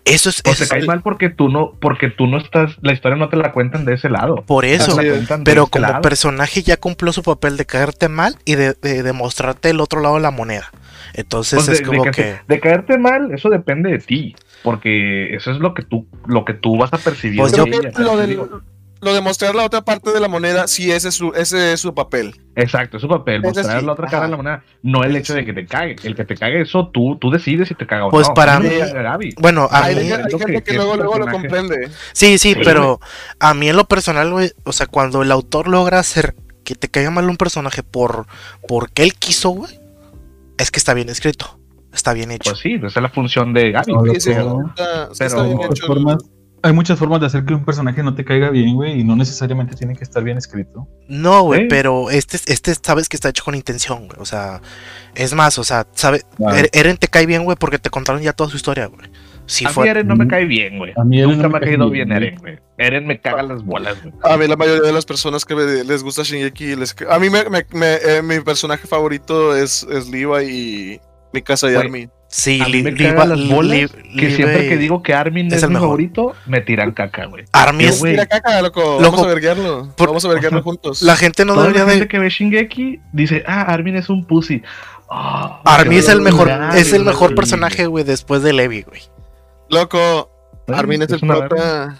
[0.04, 2.76] Eso es, o eso te es- cae mal porque tú no porque tú no estás
[2.82, 4.90] la historia no te la cuentan de ese lado por eso.
[4.92, 5.14] Así Te la es.
[5.14, 6.02] cuentan de Pero este como lado.
[6.02, 10.00] personaje ya cumplió su papel de caerte mal y de, de, de mostrarte el otro
[10.00, 10.70] lado de la moneda.
[11.18, 12.22] Entonces Pues es de, como de que...
[12.22, 16.44] que- de caerte mal eso depende de ti porque eso es lo que tú lo
[16.44, 18.40] que tú vas a percibir Pues de yo- ella, lo, del-
[19.00, 21.80] lo de mostrar la otra parte de la moneda, sí, ese es su, ese es
[21.80, 22.34] su papel.
[22.56, 24.10] exacto es su papel Ese mostrar sí, la otra ajá.
[24.12, 26.60] cara de la moneda no el hecho de que te cague el que te cague
[26.62, 29.30] eso tú tú decides si te caga o Pues no para A mí.
[29.40, 30.00] Bueno, a Hay, mí...
[30.02, 31.88] hay gente que- que, que luego, es luego lo comprende.
[32.12, 33.00] Sí, sí, Sí, pero
[33.40, 36.88] a mí en lo personal, güey, o sea, cuando el autor logra hacer que te
[36.88, 38.26] caiga mal un personaje por
[38.68, 39.78] porque él quiso, güey,
[40.58, 41.58] es que está bien escrito,
[41.92, 42.50] está bien hecho.
[42.50, 45.26] pues sí esa es la función de Gaby No, Sí, sí, pero- está, sí pero-
[45.28, 45.86] está bien Hay muchas hecho.
[45.86, 46.24] formas-
[46.60, 49.14] hay muchas formas de hacer que un personaje no te caiga bien, güey, y no
[49.14, 50.88] necesariamente tiene que estar bien escrito.
[51.08, 51.66] No, güey, ¿Eh?
[51.70, 54.18] pero este, este sabes que está hecho con intención, güey.
[54.20, 54.60] O sea,
[55.14, 56.56] es más, o sea, sabe, Claro.
[56.56, 59.08] Er- Eren te cae bien, güey, porque te contaron ya toda su historia, güey.
[59.48, 60.28] Si a mí Eren no me Mm.
[60.28, 60.92] cae bien, güey.
[60.96, 62.12] A mí Eren Nunca no me ha me caído bien.
[62.12, 62.58] Eren, güey.
[62.76, 64.14] Eren me caga las bolas, güey.
[64.22, 67.30] A mí la mayoría de las personas que me- les gusta Shingeki, les, a mí
[67.30, 71.00] me, me- me- eh, mi personaje favorito es, es Levi y
[71.32, 72.10] mi casa y Güey, Armin.
[72.28, 73.70] sí, A mí Li- me Liva- las bolas
[74.04, 75.88] Li- Que siempre que digo que Armin es es, el mi mejor.
[75.88, 77.44] favorito, me tiran caca, güey.
[77.52, 78.02] Armin es-.
[78.02, 78.80] Mira caca, loco.
[78.80, 79.92] Loco, Vamos a verguearlo.
[79.96, 81.00] por- Vamos a verguarlo juntos.
[81.02, 82.08] la gente no Toda debería la gente de.
[82.08, 84.62] que ve Shingeki dice, ah, Armin es un pussy.
[85.10, 89.00] Ah, Armin es el mejor, es el mejor personaje, güey, después de Levi, güey.
[89.70, 90.30] Loco,
[90.68, 91.98] Armin es el prota.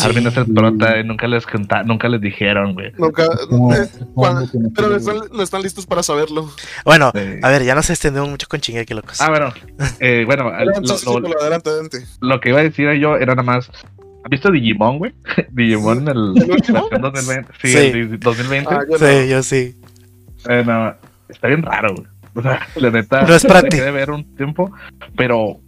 [0.00, 2.92] Armin es el prota, y nunca les conta- nunca les dijeron, güey.
[2.98, 6.48] Nunca, eh, cuando- que pero no están, no están listos para saberlo.
[6.84, 7.20] Bueno, Sí.
[7.42, 9.20] a ver, ya nos extendemos mucho con Chingeki, locos.
[9.20, 9.52] Ah, bueno,
[9.98, 11.06] eh, bueno, lo, lo- sí,
[11.40, 11.98] adelante, adelante.
[12.20, 13.68] lo que iba a decir yo era nada más.
[14.24, 15.14] ¿Has visto Digimon, güey?
[15.50, 16.80] Digimon en el ¿El último?
[16.82, 17.52] versión 2020.
[17.60, 17.78] Sí, Sí.
[17.78, 18.72] el di- 2020.
[18.74, 19.24] Ah, yo sí, no.
[19.24, 19.80] yo sí.
[20.48, 20.94] Eh, no,
[21.28, 22.06] está bien raro, güey.
[22.36, 23.80] O sea, la neta, No es para ti.
[23.80, 24.70] ver un tiempo,
[25.16, 25.60] pero,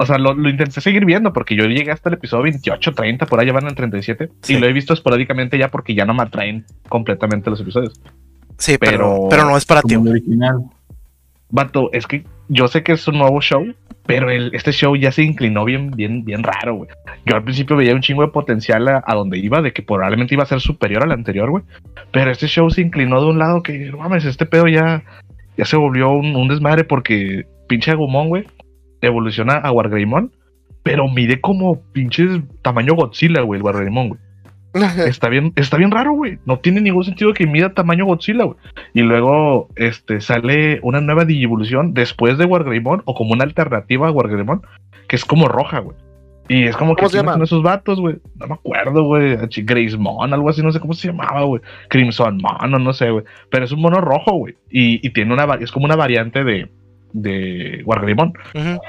[0.00, 3.26] o sea, lo, lo intenté seguir viendo porque yo llegué hasta el episodio 28, 30,
[3.26, 4.54] por ahí ya van en 37, Sí.
[4.54, 8.00] y lo he visto esporádicamente ya porque ya no me atraen completamente los episodios.
[8.58, 10.58] Sí, pero, Pero- pero no es para ti, original.
[11.50, 13.64] Vato, es que yo sé que es un nuevo show,
[14.06, 16.90] pero el, este show ya se inclinó bien, bien, bien raro, güey.
[17.26, 20.34] Yo al principio veía un chingo de potencial a, a donde iba, de que probablemente
[20.34, 21.64] iba a ser superior al anterior, güey.
[22.12, 25.02] Pero este show se inclinó de un lado que, no mames, este pedo ya,
[25.56, 28.44] ya se volvió un, un desmadre porque pinche Agumon, güey,
[29.02, 30.32] evoluciona a Wargreymon,
[30.82, 34.20] pero mide como pinches tamaño Godzilla, güey, el Wargreymon, güey.
[35.06, 36.38] Está bien, está bien raro, güey.
[36.46, 38.56] No tiene ningún sentido que mida tamaño Godzilla, güey.
[38.94, 44.12] Y luego este, sale una nueva Digivolución después de Wargreymon o como una alternativa a
[44.12, 44.62] Wargreymon,
[45.08, 45.96] que es como roja, güey.
[46.48, 47.32] Y es como que ¿Cómo se ¿quiénes llama?
[47.34, 48.16] son esos vatos, güey.
[48.36, 49.36] No me acuerdo, güey.
[49.36, 51.62] Ch- Gracemon, algo así, no sé cómo se llamaba, güey.
[51.88, 53.24] Crimson Mon, o no sé, güey.
[53.50, 54.54] Pero es un mono rojo, güey.
[54.70, 56.68] Y, y tiene una es como una variante de,
[57.12, 58.32] de Wargreymon.
[58.54, 58.80] Ujú.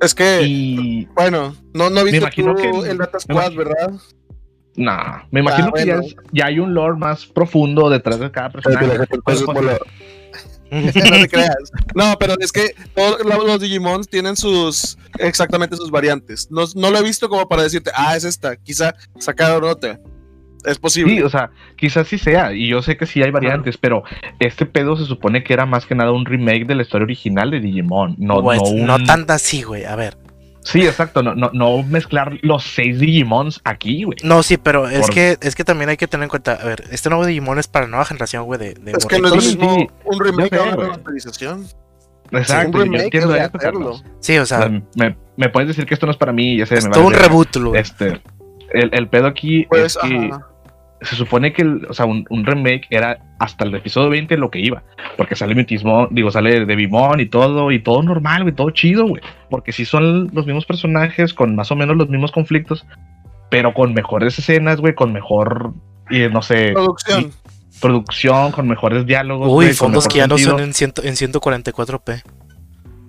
[0.00, 3.92] Es que, Y bueno, no, no viste tú que- el Data Squad, imagino- ¿verdad?
[4.76, 6.00] nah, me imagino Ah, que ya,
[6.32, 8.86] ya hay un lore más profundo detrás de cada personaje.
[8.88, 9.42] Pero, pues,
[10.70, 11.72] no te creas.
[11.94, 16.48] No, pero es que todos lo- los Digimon tienen sus, exactamente sus variantes.
[16.50, 18.56] No, no lo he visto como para decirte, ah, es esta.
[18.56, 19.98] Quizá sacaron otra.
[20.64, 21.14] Es posible.
[21.16, 24.02] Sí, o sea, quizás sí sea, y yo sé que sí hay variantes, pero
[24.38, 27.50] este pedo se supone que era más que nada un remake de la historia original
[27.50, 28.86] de Digimon, no, Güey, no un...
[28.86, 29.84] no tan así, güey.
[29.84, 30.16] A ver.
[30.62, 34.18] Sí, exacto, no, no, no mezclar los seis Digimons aquí, güey.
[34.22, 36.64] No, sí, pero es Por- que es que también hay que tener en cuenta, a
[36.66, 39.28] ver, este nuevo Digimon es para la nueva generación, güey, de, de es que no
[39.28, 39.86] es lo Sí, mismo sí.
[40.04, 41.64] un remake a una remasterización.
[42.32, 43.50] Exacto, un yo entiendo de eso.
[43.52, 44.04] Carlos.
[44.20, 46.66] Sí, o O sea, me, me puedes decir que esto no es para mí, ya
[46.66, 47.28] sé, es me todo un vale verga.
[47.28, 47.80] reboot, güey.
[47.80, 48.20] Este,
[48.72, 50.46] el, el pedo aquí Pues, es que ajá.
[51.02, 54.50] Se supone que el- o sea, un, un remake era hasta el episodio 20 lo
[54.50, 54.82] que iba.
[55.16, 59.06] Porque sale Mutismo, digo, sale de Bimon y todo, y todo normal, güey, todo chido,
[59.06, 59.22] güey.
[59.48, 62.84] Porque sí son los mismos personajes, con más o menos los mismos conflictos,
[63.50, 65.72] pero con mejores escenas, güey, con mejor,
[66.10, 67.30] eh, no sé, Producción.
[67.80, 69.48] producción, con mejores diálogos.
[69.50, 72.22] Uy, con fondos que ya no son en, ciento, en 144p.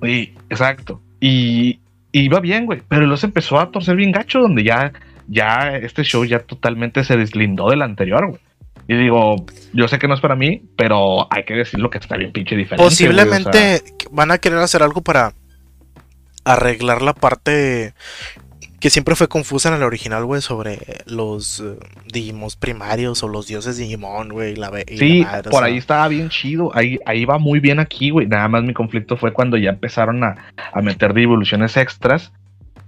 [0.04, 1.02] Sí, exacto.
[1.20, 1.80] Y,
[2.12, 2.82] y iba bien, güey.
[2.88, 4.92] Pero luego se empezó a torcer bien gacho, donde ya,
[5.32, 8.42] ya este show ya totalmente se deslindó del anterior, güey.
[8.88, 12.18] Y digo, yo sé que no es para mí, pero hay que decirlo que está
[12.18, 12.84] bien pinche diferente.
[12.84, 15.34] güey, o sea, Posiblemente van a querer hacer algo para
[16.44, 17.94] arreglar la parte
[18.82, 21.78] que siempre fue confusa en el original, güey, sobre los eh,
[22.12, 24.56] Digimons primarios o los dioses Digimon, güey.
[24.56, 26.76] La, y Sí, la madre, o por sea, ahí estaba bien chido.
[26.76, 28.26] Ahí, ahí va muy bien aquí, güey.
[28.28, 30.36] Nada más mi conflicto fue cuando ya empezaron a,
[30.74, 32.34] a meter devoluciones extras.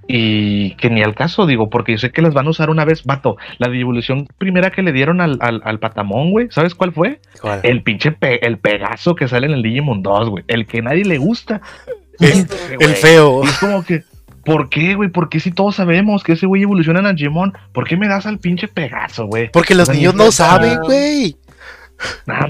[0.08, 2.84] Y que ni al caso, digo, porque yo sé que las van a usar una
[2.86, 3.38] vez, vato.
[3.58, 7.20] La devolución primera que le dieron al, al, al patamón, güey, ¿sabes cuál fue?
[7.42, 7.62] ¿cuál?
[7.64, 10.44] El pinche pe- el Pegaso que sale en el Digimon 2, güey.
[10.48, 11.62] El que nadie le gusta.
[12.20, 12.46] El,
[12.80, 13.42] el feo.
[13.44, 14.04] Y es como que,
[14.44, 15.10] ¿por qué, güey?
[15.10, 17.54] ¿Por qué si todos sabemos que ese güey evoluciona en Digimon?
[17.72, 19.50] ¿Por qué me das al pinche Pegaso, güey?
[19.52, 21.38] Porque los niños ni- no saben, güey.
[22.26, 22.48] Nah,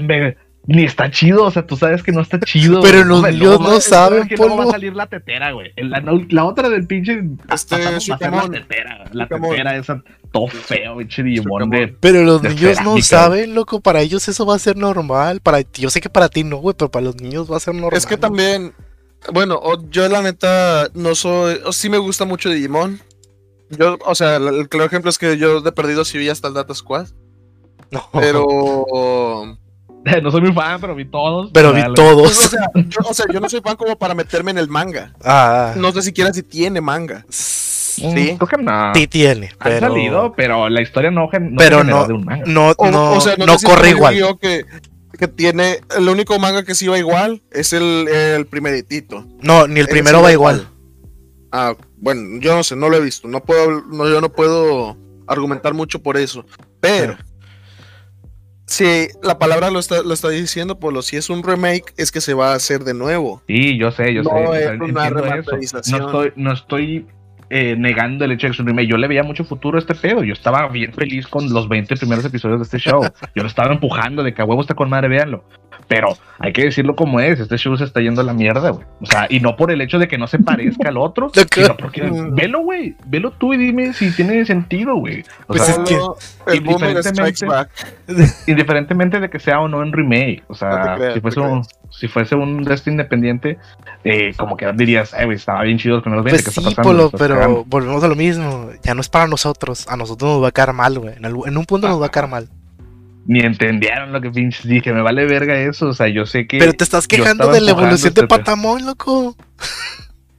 [0.66, 2.80] ni está chido, o sea, tú sabes que no está chido.
[2.80, 5.72] Pero los niños no va- saben, que luego va a salir la tetera, güey.
[5.76, 7.22] La, la otra del pinche.
[7.52, 8.50] Este, va a ser la Shukamon.
[8.52, 9.04] tetera.
[9.12, 9.50] La Shukamon.
[9.50, 11.88] tetera esa, todo feo, pinche Digimon de.
[12.00, 13.80] Pero los de niños no saben, loco.
[13.80, 15.40] Para ellos eso va a ser normal.
[15.40, 17.74] Para yo sé que para ti no, güey, pero para los niños va a ser
[17.74, 17.92] normal.
[17.96, 18.72] Es que también,
[19.32, 23.00] bueno, yo la neta no soy, sí me gusta mucho Digimon.
[23.70, 26.48] Yo, o sea, el, el claro ejemplo es que yo de perdido sí vi hasta
[26.48, 27.08] el Data Squad,
[27.90, 28.08] No.
[28.12, 29.58] pero...
[30.22, 31.50] No soy muy fan, pero vi todos.
[31.52, 31.94] Pero vi Dale.
[31.94, 32.32] pues, o, todos.
[32.36, 35.12] sea, yo, o sea, yo no soy fan como para meterme en el manga.
[35.24, 37.24] Ah, No sé siquiera si tiene manga.
[37.28, 38.36] Mm, sí.
[38.36, 38.92] Creo que no.
[38.94, 42.44] sí tiene, Han pero salido, pero la historia no, no Pero no- de un manga.
[42.46, 44.14] no, O, no, o sea, no, no sé corre igual.
[44.40, 44.64] Que,
[45.18, 49.24] que tiene, el único manga que sí va igual es el, el primeritito.
[49.42, 50.66] No, ni el primero va igual.
[51.52, 53.28] Ah, bueno, yo no sé, no lo he visto.
[53.28, 54.96] No puedo, no, yo no puedo
[55.28, 56.44] argumentar mucho por eso.
[56.80, 57.16] Pero,
[58.66, 62.20] si la palabra lo está, lo está diciendo, Polo, si es un remake, es que
[62.20, 63.42] se va a hacer de nuevo.
[63.46, 64.36] Sí, yo sé, yo No sé.
[64.36, 65.98] o sea, es una remasterización.
[66.00, 67.06] No estoy, no estoy
[67.50, 68.88] eh, negando el hecho de que es un remake.
[68.88, 70.24] Yo le veía mucho futuro a este pedo.
[70.24, 73.02] Yo estaba bien feliz con los 20 primeros episodios de este show.
[73.34, 75.44] Yo lo estaba empujando de que a huevo está con madre, véanlo.
[75.88, 77.40] Pero hay que decirlo como es.
[77.40, 78.84] Este show se está yendo a la mierda, güey.
[79.00, 81.76] O sea, y no por el hecho de que no se parezca al otro, sino
[81.76, 82.96] porque velo, güey.
[83.06, 85.20] Velo tú y dime si tiene sentido, güey.
[85.42, 87.46] O Pues sea, es que- indiferentemente-
[88.46, 92.08] indiferentemente de que sea o no en remake, o sea, creas, si, fuese un, si
[92.08, 93.58] fuese un de este independiente,
[94.04, 96.60] eh, como que dirías, eh, güey, estaba bien chido los primeros 20, Pues ¿qué sí,
[96.68, 97.08] está pasando?
[97.08, 97.64] Polo, pero cagando".
[97.66, 98.70] volvemos a lo mismo.
[98.82, 99.86] Ya no es para nosotros.
[99.88, 101.14] A nosotros nos va a caer mal, güey.
[101.16, 102.48] En un punto nos va a caer mal.
[103.26, 106.58] Ni entendieron lo que pinches dije, me vale verga eso, o sea, yo sé que...
[106.58, 108.26] Pero te estás quejando de la evolución de este.
[108.26, 109.34] Patamón, loco.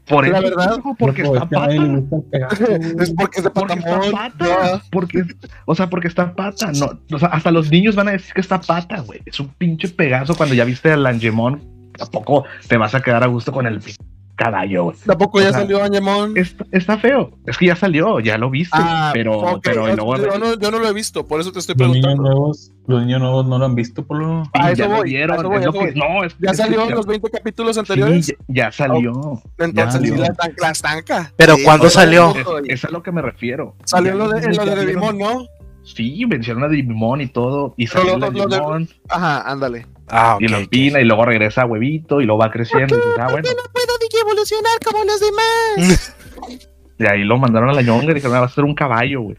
[0.08, 1.74] Por La eso, verdad, porque Loco, está pata.
[3.02, 5.24] Es porque es Porque está pata, porque,
[5.66, 8.42] o sea, porque está pata, no, o sea, hasta los niños van a decir que
[8.42, 11.60] está pata, güey, es un pinche pegazo cuando ya viste al Angemon,
[11.98, 13.98] tampoco te vas a quedar a gusto con el pinche
[14.36, 14.94] caballo.
[15.06, 16.38] Tampoco ya O sea, salió Angemon.
[16.38, 17.32] Está, está feo.
[17.46, 18.78] Es que ya salió, ya lo viste.
[18.80, 21.52] Ah, pero, pero y es- luego yo, no, yo no lo he visto, por eso
[21.52, 22.30] te estoy Los niños preguntando.
[22.32, 24.44] nuevos, los niños nuevos no lo han visto, por lo.
[24.70, 27.30] eso voy, vieron, eso voy, es que- no, es, ¿Ya es en ya- los 20
[27.32, 28.28] capítulos sí, anteriores?
[28.28, 29.42] ya, ya salió.
[29.58, 30.16] Entonces, ya sí, salió.
[30.18, 31.34] la, tan- la estanca.
[31.38, 32.34] Pero Sí, ¿cuándo salió?
[32.36, 32.46] Es,
[32.84, 33.76] es a lo que me refiero.
[33.86, 35.18] Salió Ya lo de, lo- en lo de Digimon.
[35.18, 35.46] ¿no?
[35.84, 37.74] Sí, mencionaron a Digimon y todo.
[37.78, 39.86] Y salió lo- la lo de- Digimon Ajá, ándale.
[40.08, 42.96] Ah, y lo empina y luego regresa a huevito y luego va creciendo.
[42.96, 43.50] Y dices, ah, bueno.
[43.50, 43.86] no puedo
[44.22, 46.16] evolucionar como los demás?
[46.98, 49.22] Y ahí lo mandaron a la ñonga y dijeron, "Ah, va a ser un caballo,
[49.22, 49.38] güey.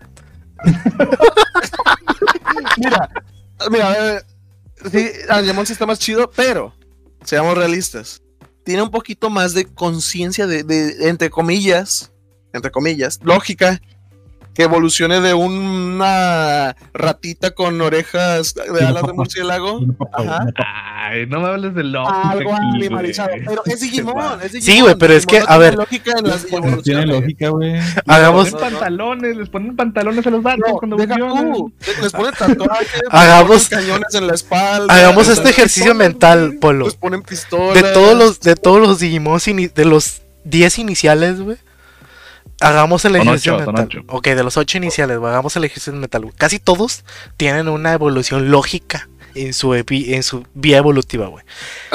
[2.76, 3.09] Mira,
[3.70, 4.20] mira, eh,
[4.90, 6.74] sí, Angemon sí está más chido, pero
[7.24, 8.22] seamos realistas.
[8.64, 12.12] Tiene un poquito más de conciencia de, de, entre comillas,
[12.52, 13.81] entre comillas, lógica
[14.56, 19.80] que evolucione de una ratita con orejas de alas de murciélago.
[20.12, 20.46] Ajá.
[21.08, 22.10] Ay, no me hables de Loki.
[22.24, 23.28] Algo aquí, animalizado.
[23.46, 24.82] Pero es Digimon, es Sí, Digimon.
[24.82, 25.74] güey, pero es que, a tiene ver.
[25.74, 27.08] lógica en las No tiene evoluciones.
[27.08, 27.74] lógica, güey.
[28.06, 31.52] Hagamos, Les ponen pantalones, les ponen pantalones a los vatos No, cuando deja evolucionan.
[31.52, 31.72] tú.
[32.02, 34.94] Les ponen tatuajes, les Hagamos- ponen cañones en la espalda.
[34.94, 36.86] hagamos les este ejercicio ponen- mental, Polo.
[36.86, 37.74] Les ponen pistolas.
[37.74, 39.38] De todos los, de todos los Digimon,
[39.74, 41.58] de los 10 iniciales, güey.
[42.60, 43.84] Hagamos el ejercicio ocho, mental.
[43.86, 44.00] ocho.
[44.08, 46.32] Ok, de los 8 iniciales, hagamos el ejercicio mental.
[46.36, 47.04] Casi todos
[47.36, 51.44] tienen una evolución lógica en su, epi- en su vía evolutiva, güey.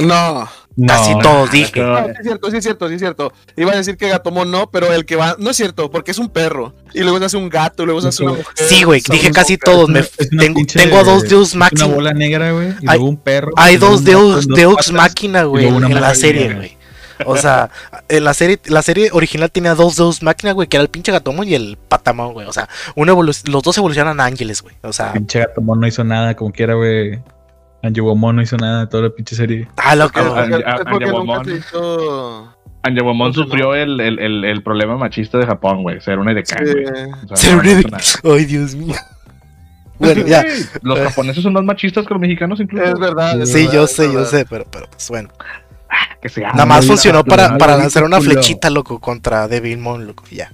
[0.02, 0.47] No.
[0.88, 1.82] Casi No, todos, dije.
[1.82, 3.34] No, sí es cierto, sí es cierto, sí es cierto.
[3.58, 5.36] Iba a decir que Gatomon no, pero el que va.
[5.38, 6.74] No es cierto, porque es un perro.
[6.93, 8.45] Y luego se hace un gato, y luego se hace una mujer.
[8.56, 9.89] Sí, güey, dije casi todos.
[9.89, 11.93] Me, Es una tengo, pinche- tengo a dos Deus Es una Máxima.
[11.93, 12.69] bola negra, güey.
[12.69, 13.52] Y Hay- luego un perro.
[13.58, 14.91] Hay dos Deus, Deus.
[14.93, 16.78] Máquina, güey, en la serie, güey.
[17.26, 17.70] O sea,
[18.10, 21.12] en la serie, la serie original tenía dos Deus Máquina, güey, que era el pinche
[21.12, 22.48] Gatomon y el Patamon, güey.
[22.48, 24.76] O sea, uno los dos evolucionan a ángeles, güey.
[24.84, 27.20] O sea, Pinche Gatomon no hizo nada, como quiera, güey.
[27.84, 29.68] Anjewomon no hizo nada de toda la pinche serie.
[29.78, 30.20] ah, loco.
[30.20, 30.46] Ah,
[32.84, 36.02] Entonces, sufrió el, el, el, el problema machista de Japón, güey.
[36.02, 36.86] Ser una de güey.
[37.32, 38.04] O sea, Ser no, nada.
[38.24, 38.96] Ay, Dios mío.
[40.00, 40.44] Bueno, ya.
[40.82, 42.84] Los japoneses son más machistas que los mexicanos incluso.
[42.84, 43.40] Es verdad.
[43.40, 45.30] es Sí, verdad, yo sé, yo sé, pero, pero pues bueno.
[46.22, 50.52] Que se Nada más funcionó para, para lanzar una flechita, loco, contra Devilmon, loco, ya.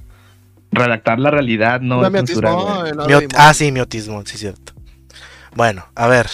[0.71, 2.91] redactar la realidad no No, es mi censura, autismo, güey.
[2.93, 3.35] no, Mi ot- Digimon.
[3.37, 4.73] ah, sí, mi autismo, sí, cierto.
[5.55, 6.27] Bueno, a ver,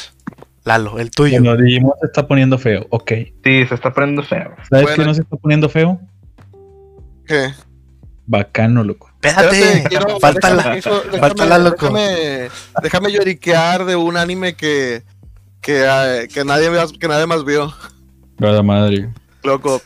[0.66, 1.42] Lalo, el tuyo.
[1.42, 2.86] Bueno, Digimon se está poniendo feo.
[2.89, 3.12] Ok.
[3.44, 4.56] Sí, se está poniendo feo.
[4.70, 4.96] ¿Sabes Bueno.
[4.96, 6.00] qué no se está poniendo feo?
[7.28, 7.52] ¿Qué?
[8.26, 9.10] Bacano, loco.
[9.22, 10.76] Espérate, quiero- falta déjame- la.
[10.76, 11.89] déjame- falta la, loco.
[11.89, 12.50] Déjame,
[12.82, 15.04] déjame lloriquear de un anime que,
[15.62, 17.74] que, eh, que, nadie, que nadie más vio.
[18.38, 19.10] Verdad madre.
[19.43, 19.82] Loco.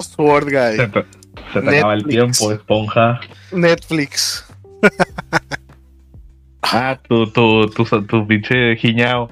[0.00, 0.90] Sword Se Guy.
[0.90, 1.04] te,
[1.52, 3.20] se te acaba el tiempo, esponja.
[3.52, 4.44] Netflix.
[6.62, 9.30] Ah, tu, tu, tu, tu pinche giñao.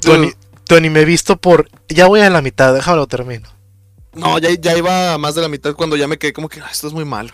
[0.00, 0.32] Tu, ani-
[0.64, 1.68] tu anime visto por.
[1.88, 3.48] Ya voy a la mitad, déjalo termino.
[4.14, 6.60] No, ya, ya iba a más de la mitad cuando ya me quedé como que
[6.60, 7.30] "Ah, esto es muy malo.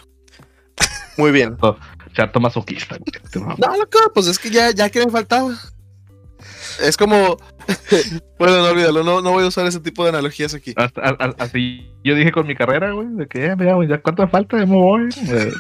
[1.16, 1.57] Muy bien.
[2.14, 3.44] Chato masoquista, güey.
[3.59, 5.52] No, loco, pues es que ya, ya que me faltaba.
[6.82, 7.36] Es como.
[8.38, 10.74] bueno, no olvídalo, no, no voy a usar ese tipo de analogías aquí.
[10.76, 13.88] Hasta- a- a- así yo dije con mi carrera, güey, de que ya, mira, güey,
[13.88, 15.08] ya cuánto falta, ya me voy.
[15.28, 15.52] Eh,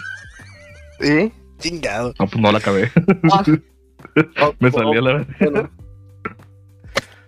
[1.00, 1.32] ¿Sí?
[1.58, 2.12] Chingado.
[2.18, 2.90] No, pues no la acabé.
[3.32, 3.42] Ah.
[4.60, 5.26] me salía la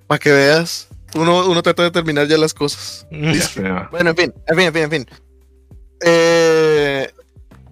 [0.07, 0.89] Para que veas.
[1.15, 3.07] Uno, uno trata de terminar ya las cosas.
[3.11, 3.89] verdad.
[3.91, 5.07] Bueno, en fin, en fin, en fin, en fin.
[6.05, 7.11] Eh,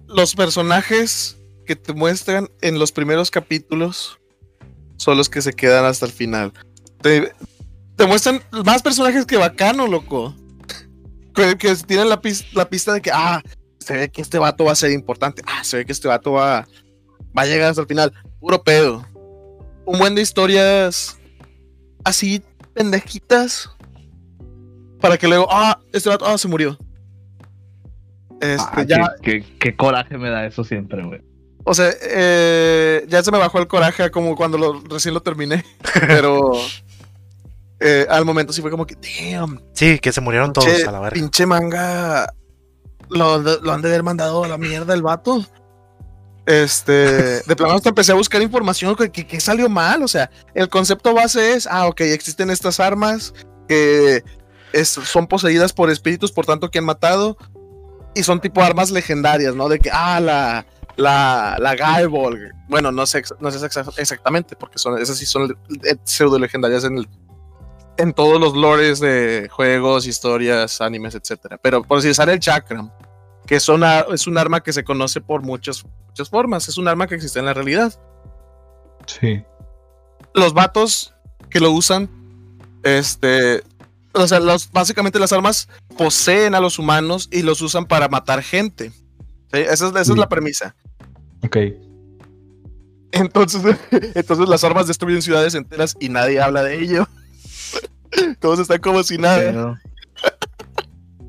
[0.07, 4.19] los personajes que te muestran en los primeros capítulos
[4.97, 6.53] son los que se quedan hasta el final.
[7.01, 7.31] Te,
[7.95, 10.35] te muestran más personajes que bacano, loco.
[11.33, 13.41] Que, que tienen la, pis- la pista de que, ah,
[13.79, 15.41] se ve que este vato va a ser importante.
[15.45, 16.67] Ah, se ve que este vato va,
[17.37, 18.13] va a llegar hasta el final.
[18.39, 19.05] Puro pedo.
[19.85, 21.19] Un buen de historias
[22.03, 22.41] así
[22.73, 23.69] pendejitas
[25.01, 26.77] para que luego, ah, este vato, ah, se murió.
[28.41, 31.21] Este, Ah, ya, qué, qué- qué coraje me da eso siempre, güey.
[31.65, 35.65] O sea, eh, ya se me bajó el coraje como cuando lo, recién lo terminé,
[36.07, 36.51] pero
[37.79, 40.91] eh, al momento sí fue como que, damn, Sí, que se murieron todos pinche, a
[40.91, 41.13] la verga.
[41.15, 42.33] pinche manga,
[43.09, 45.43] lo, lo han de haber mandado a la mierda el vato.
[46.45, 50.29] Este, de plano hasta empecé a buscar información que, que- que salió mal, o sea,
[50.53, 53.33] el concepto base es, ah, ok, existen estas armas
[53.67, 54.23] que
[54.71, 57.35] es- son poseídas por espíritus, por tanto que han matado,
[58.13, 59.67] y son tipo armas legendarias, ¿no?
[59.69, 60.65] De que, ah, la,
[60.97, 65.57] la, la Guyball, bueno, no sé, no sé exa- exactamente, porque son, esas sí son
[65.83, 67.09] eh, pseudo legendarias en el,
[67.97, 71.57] en todos los lores de juegos, historias, animes, etcétera.
[71.61, 72.91] Pero por si sale el Chakram,
[73.45, 76.87] que es, una, es un arma que se conoce por muchas, muchas formas, es un
[76.87, 77.93] arma que existe en la realidad.
[79.05, 79.43] Sí.
[80.33, 81.13] Los vatos
[81.49, 82.09] que lo usan,
[82.83, 83.63] este,
[84.13, 88.41] o sea, los, básicamente las armas poseen a los humanos y los usan para matar
[88.41, 88.91] gente.
[88.91, 89.59] ¿sí?
[89.59, 90.15] Esa, es, esa es Sí.
[90.15, 90.75] la premisa.
[91.45, 91.57] Ok.
[93.11, 93.61] Entonces,
[94.15, 97.07] entonces las armas destruyen ciudades enteras y nadie habla de ello.
[98.39, 99.37] Todos están como si nada.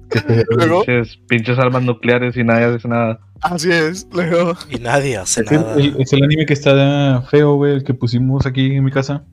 [0.09, 3.21] Pero, Luego, pinches, pinches armas nucleares y nadie hace nada.
[3.41, 4.07] así es.
[4.13, 5.75] Luego, Y nadie hace Es nada.
[5.77, 9.25] el- es el anime que está feo, güey, el que pusimos aquí en mi casa.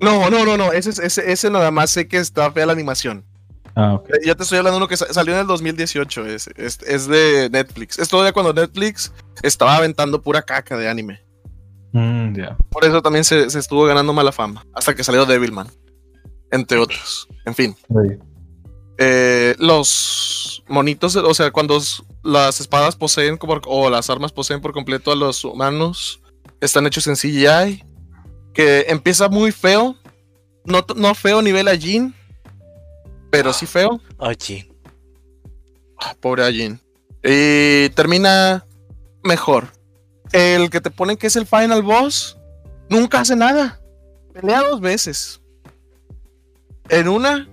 [0.00, 0.72] no, no, no, no.
[0.72, 3.24] Ese, es- ese, ese nada más sé que está fea la animación.
[3.76, 4.10] Ah, ok.
[4.10, 6.26] Eh, Yo te estoy hablando de uno que sa- salió en el 2018.
[6.26, 7.98] Es, es, es de Netflix.
[7.98, 9.12] Es todavía cuando Netflix
[9.42, 11.24] estaba aventando pura caca de anime.
[11.92, 12.34] Mm.
[12.70, 14.64] Por eso también se, se estuvo ganando mala fama.
[14.74, 15.68] Hasta que salió Devilman.
[16.50, 17.28] Entre otros.
[17.46, 17.76] En fin.
[18.98, 21.80] Eh, los monitos, o sea, cuando
[22.22, 26.20] las espadas poseen como, o las armas poseen por completo a los humanos,
[26.60, 27.84] están hechos en CGI,
[28.52, 29.96] que empieza muy feo,
[30.64, 32.14] no, no feo nivel a Jin,
[33.30, 34.00] pero sí feo.
[34.18, 34.70] Oye.
[35.98, 36.80] Ah, Pobre Ajin.
[37.22, 38.66] Y termina
[39.22, 39.68] mejor.
[40.32, 42.38] El que te ponen que es el final boss,
[42.88, 43.80] nunca hace nada.
[44.32, 45.40] Pelea dos veces.
[46.88, 47.48] En una,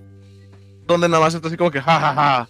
[0.86, 2.48] donde nada más está así como que, jajaja,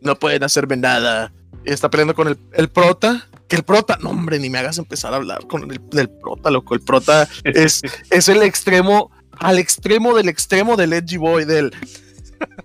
[0.00, 1.32] no pueden hacerme nada.
[1.64, 3.28] Y está peleando con el, el prota.
[3.48, 6.50] Que el prota, no hombre, ni me hagas empezar a hablar con el del prota,
[6.50, 6.74] loco.
[6.74, 11.72] El prota es, es el extremo, al extremo del extremo del Edgy Boy, del...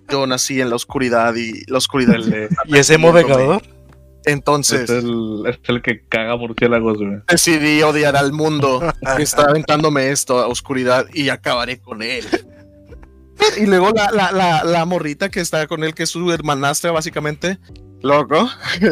[0.08, 2.14] Yo nací en la oscuridad y la oscuridad
[2.66, 3.62] ¿Y ese movegador?
[4.24, 7.18] Entonces, Es el, es el que caga murciélagos, güey.
[7.28, 8.82] decidí odiar al mundo
[9.16, 12.24] que está aventándome esto a oscuridad y acabaré con él.
[13.58, 16.92] Y luego la, la, la, la morrita que está con él, que es su hermanastra,
[16.92, 17.58] básicamente.
[18.02, 18.48] Loco.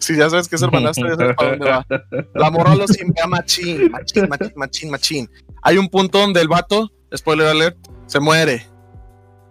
[0.00, 1.86] Si ya sabes que es hermanastra, ya sabes para dónde va.
[2.34, 5.30] La morra lo simpea machín, machín, machín, machín, machín.
[5.62, 8.66] Hay un punto donde el vato, spoiler alert, se muere.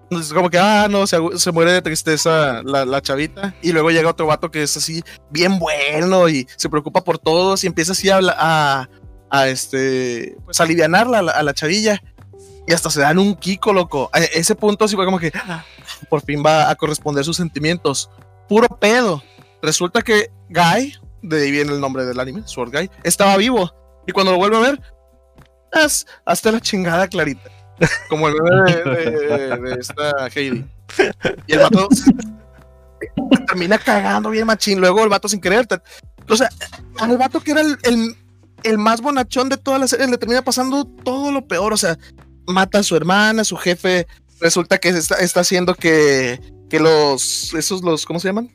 [0.04, 3.56] Entonces, como que, ah, no, se, se muere de tristeza la, la chavita.
[3.62, 7.64] Y luego llega otro vato que es así, bien bueno y se preocupa por todos
[7.64, 8.90] y empieza así a, a,
[9.30, 12.02] a, este, pues alivianarla a la, chavilla.
[12.68, 14.10] Y hasta se dan un kiko, loco.
[14.14, 15.66] A ese punto sí fue como que ah,
[16.10, 18.10] por fin va a corresponder sus sentimientos.
[18.48, 19.24] Puro pedo.
[19.62, 23.74] Resulta que Guy, de ahí viene el nombre del anime, Sword Guy, estaba vivo.
[24.06, 24.82] Y cuando lo vuelve a ver,
[25.74, 27.50] es hasta la chingada clarita.
[28.10, 30.66] Como el bebé de, esta Heidi.
[31.48, 31.88] Y el vato
[33.48, 34.80] termina cagando bien machín.
[34.80, 35.68] Luego el vato sin querer.
[36.30, 36.50] o sea,
[37.00, 37.78] al vato que era el,
[38.64, 41.74] el- más bonachón de toda la serie le termina pasando todo lo peor.
[41.74, 41.98] O sea,
[42.48, 44.08] mata a su hermana, su jefe.
[44.40, 47.54] Resulta que está, está haciendo que, que los.
[47.54, 48.06] Esos, los.
[48.06, 48.52] ¿Cómo se llaman?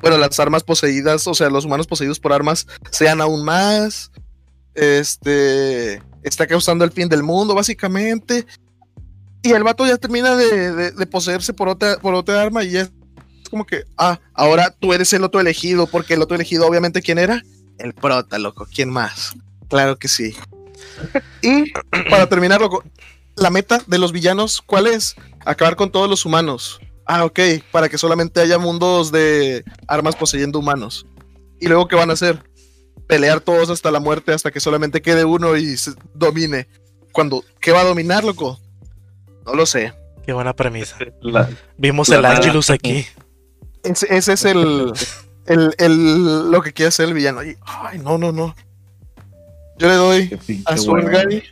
[0.00, 4.10] Bueno, las armas poseídas, o sea, los humanos poseídos por armas sean aún más.
[4.74, 6.02] Este.
[6.22, 8.46] Está causando el fin del mundo, básicamente.
[9.42, 12.92] Y el vato ya termina de, poseerse por otra, por otra arma y ya es
[13.50, 17.18] como que, ah, ahora tú eres el otro elegido, porque el otro elegido, obviamente, ¿quién
[17.18, 17.42] era?
[17.78, 18.66] El prota, loco.
[18.72, 19.34] ¿Quién más?
[19.68, 20.34] Claro que sí.
[21.42, 21.72] Y
[22.08, 22.84] para terminar, loco,
[23.36, 25.16] la meta de los villanos, ¿cuál es?
[25.44, 26.80] Acabar con todos los humanos.
[27.06, 31.06] Ah, ok, para que solamente haya mundos de armas poseyendo humanos.
[31.60, 32.42] ¿Y luego qué van a hacer?
[33.06, 36.68] Pelear todos hasta la muerte, hasta que solamente quede uno y se domine.
[37.12, 38.58] Cuando, ¿qué va a dominar, loco?
[39.44, 39.92] No lo sé.
[40.24, 40.96] Qué buena premisa.
[41.20, 42.24] La- Vimos La el.
[42.26, 43.06] Angelus aquí.
[43.82, 44.92] Ese, ese es el,
[45.46, 47.42] el, el- lo que quiere hacer el villano.
[47.42, 48.54] Y, ay, no, no, no.
[49.78, 51.24] Yo le doy qué a.
[51.26, 51.42] Guy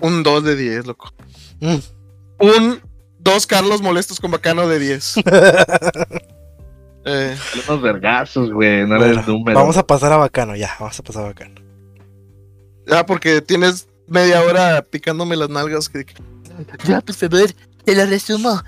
[0.00, 1.12] un 2 de 10, loco.
[1.60, 1.76] Mm.
[2.40, 2.80] Un
[3.20, 5.14] 2 Carlos molestos con bacano de 10.
[7.06, 7.36] Eh,
[7.68, 8.82] Unos vergazos, güey.
[8.86, 9.58] No Bueno, eres número.
[9.58, 11.54] vamos a pasar a Bacano, ya, vamos a pasar a Bacano.
[12.86, 15.88] ya, porque tienes media hora picándome las nalgas.
[15.88, 16.04] Que,
[16.84, 17.50] ya, por favor,
[17.84, 18.60] te lo resumo.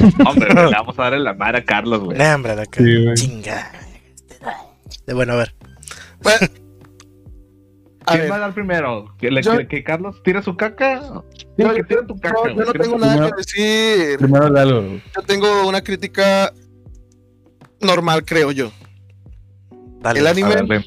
[0.28, 2.18] Hombre, le vamos a dar en la madre a Carlos, güey.
[2.18, 3.26] Nah, hombre, la que- Sí.
[3.26, 3.70] Chinga.
[5.06, 5.54] De bueno, a ver.
[8.08, 9.14] A ¿Quién ver, va a dar primero?
[9.18, 11.00] ¿Que, le- Yo- que- que Carlos tire su caca?
[11.58, 12.34] Yo- que tire tu caca.
[12.44, 14.18] no, yo no tira tengo nada primero- que decir.
[14.18, 14.82] Primero Lalo.
[15.14, 16.52] Yo tengo una crítica
[17.80, 18.70] normal, creo yo.
[20.00, 20.20] Dale.
[20.20, 20.84] El anime, ver,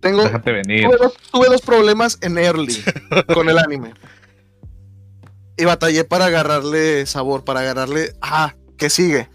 [0.00, 0.84] tengo, déjate venir.
[0.86, 2.76] tuve, dos, tuve dos problemas en early
[3.34, 3.92] con el anime.
[5.56, 9.28] Y batallé para agarrarle sabor, para agarrarle, ah, ¿qué sigue?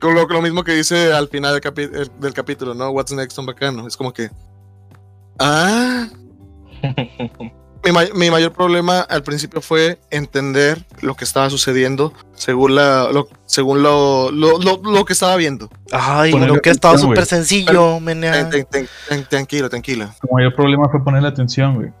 [0.00, 2.90] Con lo, lo mismo que dice al final del, capi- el- del capítulo, ¿no?
[2.90, 3.86] What's next on bacano.
[3.88, 4.30] Es como que,
[5.40, 6.06] ah.
[7.86, 13.08] mi, may- mi mayor problema al principio fue entender lo que estaba sucediendo según, la,
[13.12, 15.70] lo, según lo, lo, lo- lo que estaba viendo.
[15.92, 18.32] Ay, Ponerle lo que estaba súper sencillo, menea.
[18.32, 20.08] Ten- ten- ten- ten- tranquilo, tranquilo.
[20.20, 21.92] Tu mayor problema fue ponerle atención, güey.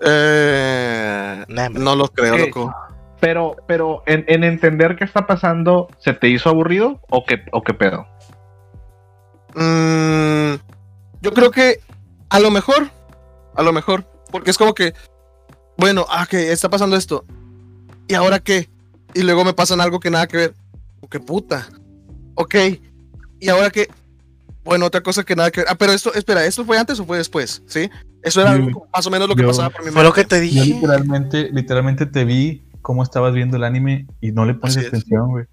[0.00, 2.74] Eh, Nah, no lo creo, loco.
[3.20, 7.62] Pero, pero en, en entender qué está pasando, ¿se te hizo aburrido o qué, o
[7.62, 8.06] qué pedo?
[9.54, 10.54] Mm,
[11.22, 11.80] yo creo que
[12.28, 12.90] a lo mejor,
[13.56, 14.04] a lo mejor,
[14.34, 14.94] porque es como que,
[15.78, 17.24] bueno, ah, que está pasando esto.
[18.08, 18.68] ¿Y ahora qué?
[19.14, 20.54] Y luego me pasan algo que nada que ver.
[21.00, 21.68] Oh, ¡Qué puta!
[22.34, 22.56] Ok.
[23.38, 23.88] ¿Y ahora qué?
[24.64, 25.68] Bueno, otra cosa que nada que ver.
[25.70, 27.62] Ah, pero esto, espera, ¿esto fue antes o fue después?
[27.68, 27.88] ¿Sí?
[28.24, 30.22] Eso era algo más o menos lo que yo- pasaba por mi Fue lo mente.
[30.22, 30.74] que te Yo dije.
[30.74, 35.28] literalmente, literalmente te vi cómo estabas viendo el anime y no le pones Así atención,
[35.28, 35.44] güey.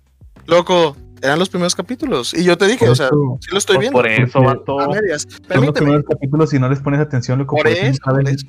[0.47, 2.34] Loco, eran los primeros capítulos.
[2.34, 3.97] Y yo te dije, Por o sea, eso- sí lo estoy viendo.
[3.97, 4.80] por eso, vato.
[4.80, 5.28] A medias.
[5.47, 7.55] Son los primeros capítulos si no les pones atención, loco.
[7.55, 7.99] Por por eso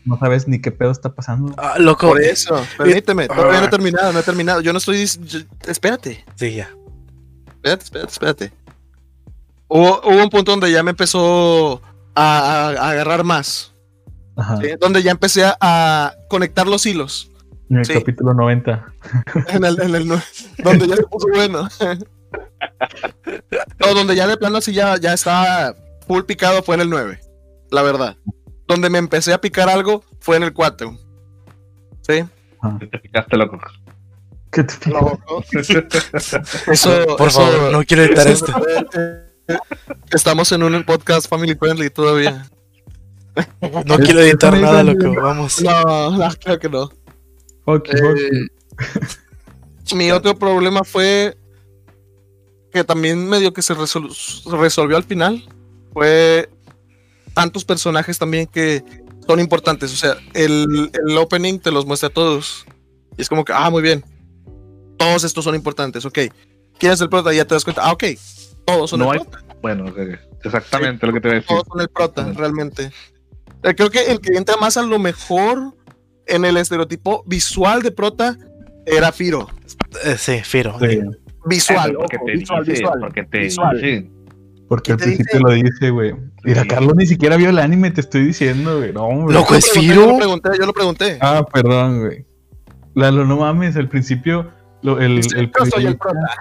[0.04, 1.54] no, sabes, no ni qué pedo está pasando.
[1.58, 2.08] Ah, loco.
[2.08, 3.28] Por eso, permíteme.
[3.28, 3.70] Todavía no he Ah.
[3.70, 4.60] terminado, no he terminado.
[4.60, 5.04] Yo no estoy.
[5.06, 6.70] yo- espérate, Sí, ya.
[7.56, 8.52] espérate, espérate, espérate.
[9.68, 11.80] Hubo, hubo un punto donde ya me empezó
[12.14, 13.72] a, a- a agarrar más.
[14.36, 14.56] Ajá.
[14.58, 14.68] ¿sí?
[14.80, 17.30] Donde ya empecé a, a conectar los hilos.
[17.70, 17.94] En el Sí.
[17.94, 18.84] capítulo 90.
[19.48, 20.08] En el, en el
[20.62, 21.68] donde ya se puso bueno.
[23.80, 25.74] No, donde ya de plano así ya, ya estaba
[26.06, 27.20] full picado fue en el 9.
[27.70, 28.16] La verdad.
[28.66, 30.96] Donde me empecé a picar algo fue en el 4.
[32.02, 32.24] ¿Sí?
[32.90, 33.58] Te picaste, loco.
[34.50, 35.18] ¿Qué te no.
[36.72, 38.52] Eso, Por eso- favor, no quiero editar esto.
[40.12, 42.46] Estamos en un podcast family friendly todavía.
[43.86, 45.14] No quiero es editar nada, loco.
[45.20, 45.60] Vamos.
[45.62, 46.90] No, no, creo que no.
[47.64, 49.92] Ok, Eh, ok.
[49.94, 51.36] mi otro problema fue
[52.72, 55.44] que también medio que se resol- se resolvió al final.
[55.92, 56.48] Fue
[57.34, 58.82] tantos personajes también que
[59.26, 59.92] son importantes.
[59.92, 62.64] O sea, el, el opening te los muestra a todos.
[63.16, 64.04] Y es como que, ah, muy bien.
[64.96, 66.18] Todos estos son importantes, ok.
[66.78, 67.32] ¿Quién es el prota?
[67.32, 68.04] Y ya te das cuenta, ah, ok.
[68.64, 69.44] Todos son No el hay- prota.
[69.60, 71.48] Bueno, eh, exactamente lo que te voy a decir.
[71.56, 72.90] Todos son el prota, realmente.
[73.62, 75.74] Eh, Creo que el que entra más a lo mejor
[76.26, 78.36] en el estereotipo visual de prota
[78.86, 79.48] era Firo.
[80.04, 80.76] Eh, sí, Firo.
[80.80, 81.00] Sí,
[81.47, 83.76] Visual, porque ojo, te visual, dice, visual, porque te visual.
[83.80, 84.11] dice.
[84.68, 85.45] porque al ¿Qué te principio dice?
[85.59, 86.14] lo dice, güey.
[86.45, 86.68] Mira, Sí.
[86.68, 88.93] Carlos ni siquiera vio el anime, te estoy diciendo, güey.
[88.93, 89.34] No, hombre.
[89.34, 89.95] Loco, es Firo.
[89.95, 91.18] Yo lo pregunté, yo lo pregunté.
[91.20, 92.24] Ah, perdón, güey.
[92.95, 94.51] Lalo, no mames, al principio
[94.82, 96.34] lo- el, el yo soy el periodista,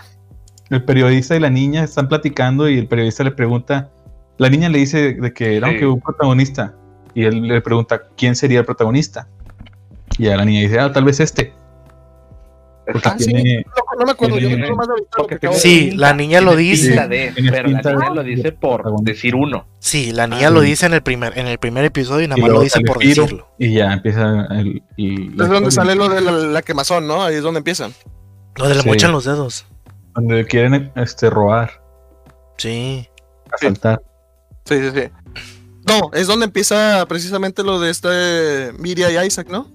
[0.69, 3.91] el periodista y la niña están platicando y el periodista le pregunta,
[4.37, 5.77] la niña le dice de que no, Sí.
[5.77, 6.73] que un protagonista
[7.13, 9.27] y él le pregunta quién sería el protagonista
[10.17, 11.53] y a la niña dice, ah, tal vez este,
[12.91, 13.25] porque Ah, sí.
[13.25, 13.65] tiene,
[13.99, 14.67] no me acuerdo, yo ahorita
[15.17, 16.91] lo que de Sí, la niña lo dice.
[17.07, 19.65] de, pero la niña de- lo dice por decir uno.
[19.79, 22.41] Sí, la niña lo dice en el primer, en el primer episodio y nada y
[22.41, 23.47] más lo dice por decirlo.
[23.57, 24.81] y ya empieza el...
[24.97, 27.23] el- Es donde sale lo de la, la quemazón, ¿no?
[27.23, 27.93] Ahí es donde empiezan.
[28.55, 28.87] Lo de le Sí.
[28.89, 29.65] mochan los dedos.
[30.13, 31.81] donde quieren este, robar,
[32.57, 33.07] Sí.
[33.51, 34.01] asaltar.
[34.65, 35.09] Sí, sí, sí.
[35.87, 39.67] No, es donde empieza precisamente lo de este Miria y Isaac, ¿no?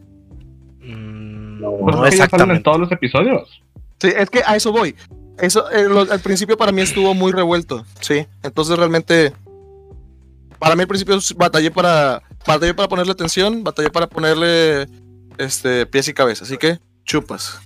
[1.60, 2.62] No, Pues no es que ya salen en exactamente.
[2.64, 3.62] todos los episodios.
[4.00, 4.94] Sí, es que a eso voy.
[5.38, 8.26] Eso eh, lo- al principio para mí estuvo muy revuelto, sí.
[8.42, 9.32] Entonces realmente
[10.58, 14.88] para mí al principio batallé para batallé para ponerle atención, batallé para ponerle
[15.38, 17.60] este pies y cabeza, así que chupas.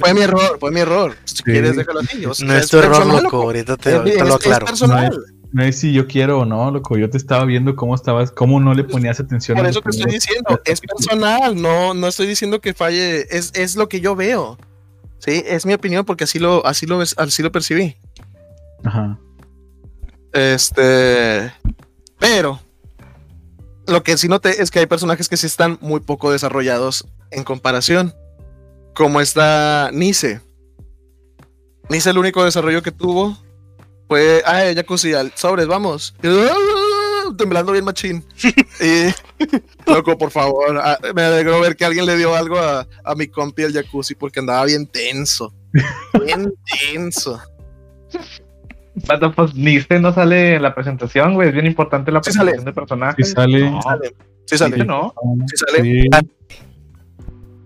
[0.00, 1.14] Fue mi error, fue mi error.
[1.24, 2.24] Si quieres déjalo así.
[2.26, 3.42] o sea, No es tu error, personal, loco.
[3.42, 4.66] Ahorita te, Es, es- lo es aclaro.
[4.66, 5.18] personal.
[5.54, 6.98] No es si yo quiero o no, loco.
[6.98, 9.56] Yo te estaba viendo cómo estabas, cómo no le ponías atención.
[9.56, 13.76] Por eso te estoy diciendo, es personal, no, no estoy diciendo que falle, es, es
[13.76, 14.58] lo que yo veo.
[15.20, 17.94] Sí, es mi opinión porque así lo, así lo, así lo percibí.
[18.82, 19.16] Ajá.
[20.32, 21.52] Este,
[22.18, 22.58] pero
[23.86, 27.44] lo que sí noté es que hay personajes que sí están muy poco desarrollados en
[27.44, 28.12] comparación.
[28.92, 30.40] Como está Nice.
[31.88, 33.38] Nice el único desarrollo que tuvo
[34.08, 36.14] fue, ah, Jacuzzi, al sobres, vamos.
[36.22, 38.24] Y, "Ah", temblando bien machín.
[38.80, 39.08] y,
[39.90, 43.26] loco, por favor, ah, me alegró ver que alguien le dio algo a, a mi
[43.28, 45.52] compi el Jacuzzi porque andaba bien tenso.
[46.24, 46.52] Bien
[46.92, 47.40] tenso.
[49.08, 51.48] Vato, pues Nice no sale en la presentación, güey.
[51.48, 52.52] Es bien importante la Sí sale.
[52.52, 53.26] presentación de personajes.
[53.28, 53.70] Sí sale.
[53.70, 53.80] No,
[54.46, 54.84] Sí sale.
[54.84, 55.14] No.
[55.46, 55.82] Sí sale.
[55.82, 56.08] Sí.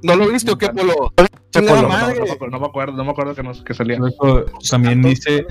[0.03, 1.13] ¿No lo viste o qué, Polo?
[1.57, 3.99] No, No, no, me acuerdo- no me acuerdo, no me acuerdo que, no, que salía.
[3.99, 5.45] Luego, también dice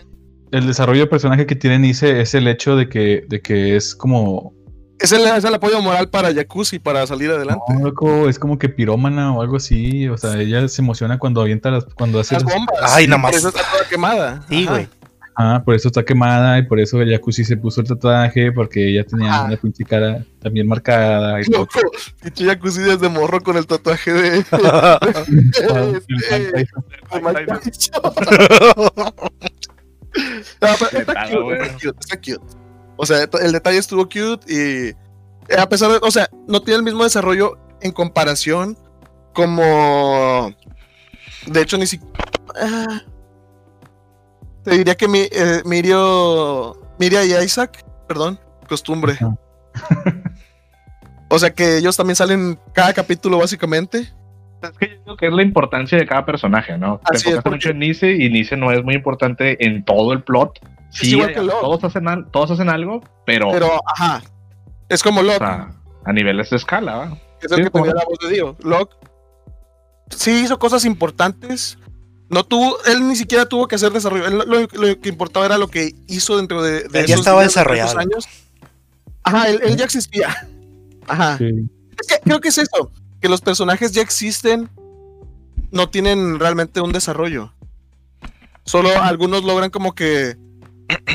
[0.52, 3.94] el desarrollo de personaje que tiene Nice es el hecho de que, de que es
[3.96, 4.54] como
[5.00, 7.64] Es el, es el apoyo moral para Jacuzzi para salir adelante.
[7.74, 10.08] no, loco, es como que pirómana o algo así.
[10.08, 12.76] O sea, ella se emociona cuando avienta las, cuando hace Las las- bombas.
[12.82, 13.38] Ay, nada Por más.
[13.38, 14.42] eso está toda quemada.
[14.50, 14.88] Sí, güey.
[15.40, 18.90] Ah, por eso está quemada y por eso el Jacuzzi se puso el tatuaje porque
[18.90, 21.44] ella tenía una pinche cara también marcada y.
[21.46, 21.80] Loco,
[22.24, 24.44] pinche Jacuzzi desde morro con el tatuaje de.
[24.52, 26.68] Ah, de- el de
[27.22, 28.02] Mike Tyson.
[30.62, 32.58] No, pero está cute, está cute, está cute.
[32.96, 36.78] O sea, el detalle estuvo cute y eh, a pesar de, o sea, no tiene
[36.78, 38.78] el mismo desarrollo en comparación
[39.34, 40.52] como,
[41.46, 42.14] de hecho, ni siquiera,
[44.64, 49.18] te diría que mi, eh, Mirio, Miria y Isaac, perdón, costumbre.
[51.30, 54.14] O sea que ellos también salen cada capítulo básicamente.
[54.62, 57.00] Es que yo digo que es la importancia de cada personaje, ¿no?
[57.04, 60.24] Así Te porque- mucho en Nice y Nice no es muy importante en todo el
[60.24, 60.60] plot.
[60.90, 61.62] Sí, igual que Locke.
[61.62, 64.22] todos hacen, al- todos hacen algo, pero, Pero, ajá,
[64.90, 65.38] es como o Locke.
[65.40, 65.70] sea,
[66.06, 67.18] a niveles de escala, ¿va?
[67.42, 68.56] es el Sí, que tenía la voz de Dio.
[68.64, 68.96] Locke
[70.10, 71.78] sí hizo cosas importantes,
[72.30, 74.28] No tuvo, él ni siquiera tuvo que hacer desarrollo.
[74.28, 74.44] Él lo,
[74.86, 77.54] lo que importaba era lo que hizo dentro de, de Él ya esos estaba días,
[77.54, 78.00] desarrollado.
[78.00, 78.28] años.
[79.24, 80.36] Ajá, él, él ya existía.
[81.08, 81.38] Ajá.
[81.38, 81.46] Sí.
[81.98, 82.92] Es que creo que es eso,
[83.22, 84.70] que los personajes ya existen,
[85.72, 87.54] no tienen realmente un desarrollo.
[88.66, 90.36] Solo algunos logran como que,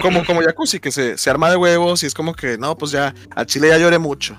[0.00, 2.90] como, como Jacuzzi, que se, se arma de huevos y es como que, no, pues
[2.92, 4.36] ya, al chile ya lloré mucho.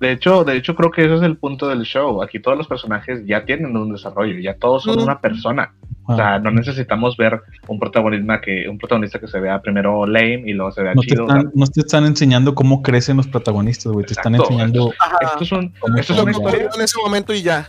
[0.00, 2.20] De hecho, de hecho, creo que ese es el punto del show.
[2.20, 5.02] Aquí todos los personajes ya tienen un desarrollo, ya todos son Mm.
[5.02, 5.72] una persona.
[6.08, 10.06] O Ah, sea, no necesitamos ver un protagonista que, un protagonista que se vea primero
[10.06, 11.26] lame y luego se vea no, te chido.
[11.26, 14.06] sea, están, no te están enseñando cómo crecen los protagonistas, güey.
[14.06, 14.90] Te están enseñando.
[15.20, 17.68] Esto es, un- ¿Cómo esto es una historia, en ese momento y ya.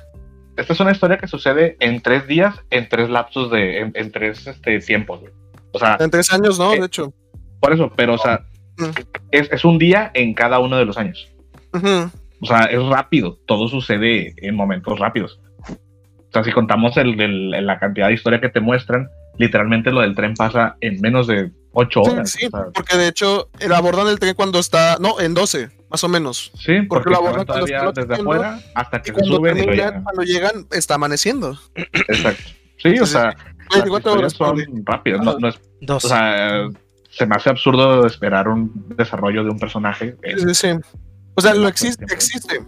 [0.56, 4.12] esta es una historia que sucede en tres días, en tres lapsos de, en, en
[4.12, 5.20] tres este, tiempos.
[5.20, 5.34] güey.
[5.74, 6.74] O sea, En tres años, ¿no?
[6.74, 7.14] Eh, De hecho.
[7.60, 8.46] por eso, pero o sea,
[8.78, 8.92] Mm.
[9.32, 11.28] es, es un día en cada uno de los años.
[11.74, 12.10] Ujú.
[12.42, 15.42] O sea, es rápido, todo sucede en momentos rápidos.
[16.30, 20.02] O sea, si contamos el, el- la cantidad de historia que te muestran, literalmente lo
[20.02, 22.30] del tren pasa en menos de ocho Sí, horas.
[22.32, 25.70] sí, o sea, porque de hecho el abordan el tren cuando está, no, en 12,
[25.90, 26.52] más o menos.
[26.56, 29.74] sí, porque porque lo abordan cuando desde afuera hasta que Y cuando, suben y lo
[29.74, 30.04] llegan.
[30.04, 31.58] cuando llegan, está amaneciendo.
[31.76, 32.44] Exacto.
[32.78, 33.36] Sí, o sea, las
[33.90, 35.22] ¿cuánto historias horas, son rápidas.
[35.24, 36.06] No, no es, Dos.
[36.06, 36.68] o sea,
[37.10, 40.16] se me hace absurdo esperar un desarrollo de un personaje.
[40.24, 40.68] Sí, sí, sí.
[41.36, 42.60] O sea, lo existe, existe.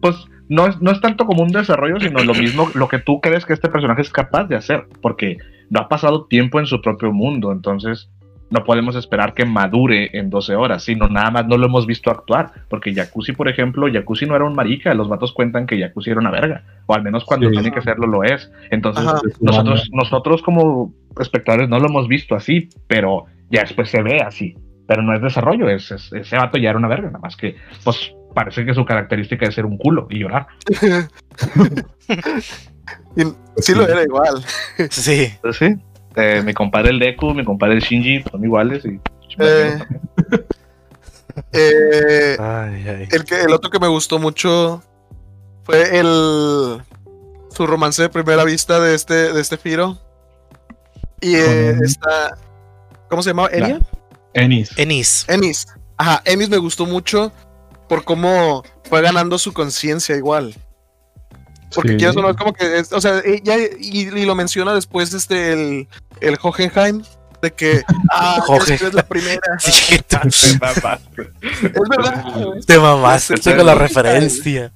[0.00, 0.16] pues
[0.48, 3.44] no es, no es tanto como un desarrollo, sino lo mismo, lo que tú crees
[3.46, 5.38] que este personaje es capaz de hacer, porque
[5.70, 8.10] no ha pasado tiempo en su propio mundo, entonces
[8.48, 12.12] no podemos esperar que madure en 12 horas, sino nada más no lo hemos visto
[12.12, 16.10] actuar, porque Jacuzzi, por ejemplo, Jacuzzi no era un marica, los vatos cuentan que Jacuzzi
[16.10, 17.54] era una verga, o al menos cuando Sí.
[17.54, 19.20] tiene que serlo lo es, entonces Ajá.
[19.40, 24.54] nosotros, nosotros como espectadores no lo hemos visto así, pero ya después se ve así.
[24.86, 27.56] Pero no es desarrollo, es, es- ese vato ya era una verga, nada más que,
[27.82, 30.46] pues parece que su característica es ser un culo y llorar.
[33.16, 33.22] Y
[33.62, 34.44] sí lo era igual.
[34.90, 35.32] Sí.
[35.40, 35.74] Pues sí,
[36.14, 39.00] eh, mi compadre el Deku, mi compadre el Shinji son iguales y.
[39.38, 39.78] Eh.
[41.52, 43.08] Eh, Ay, ay.
[43.12, 44.82] el, que, el otro que me gustó mucho
[45.64, 46.80] fue el
[47.50, 49.98] su romance de primera vista de este, de este Firo.
[51.20, 52.38] Y eh, está.
[53.10, 53.48] ¿Cómo se llamaba?
[53.48, 53.80] ¿Elia?
[54.32, 54.70] Ennis.
[54.78, 55.26] Enis.
[55.28, 55.66] Emis.
[55.98, 57.30] Ajá, Emis me gustó mucho
[57.88, 60.54] por cómo fue ganando su conciencia igual.
[61.74, 61.96] Porque Sí.
[61.96, 64.72] quieras o no, es como que, es- o sea, eh, ya, y, y lo menciona
[64.74, 65.88] después este, el,
[66.20, 67.02] el Hohenheim,
[67.42, 67.82] de que,
[68.12, 69.40] ah, es la primera.
[69.58, 70.58] Sí, tú- Es
[71.88, 72.24] verdad.
[72.66, 74.72] te mamaste con la es- referencia.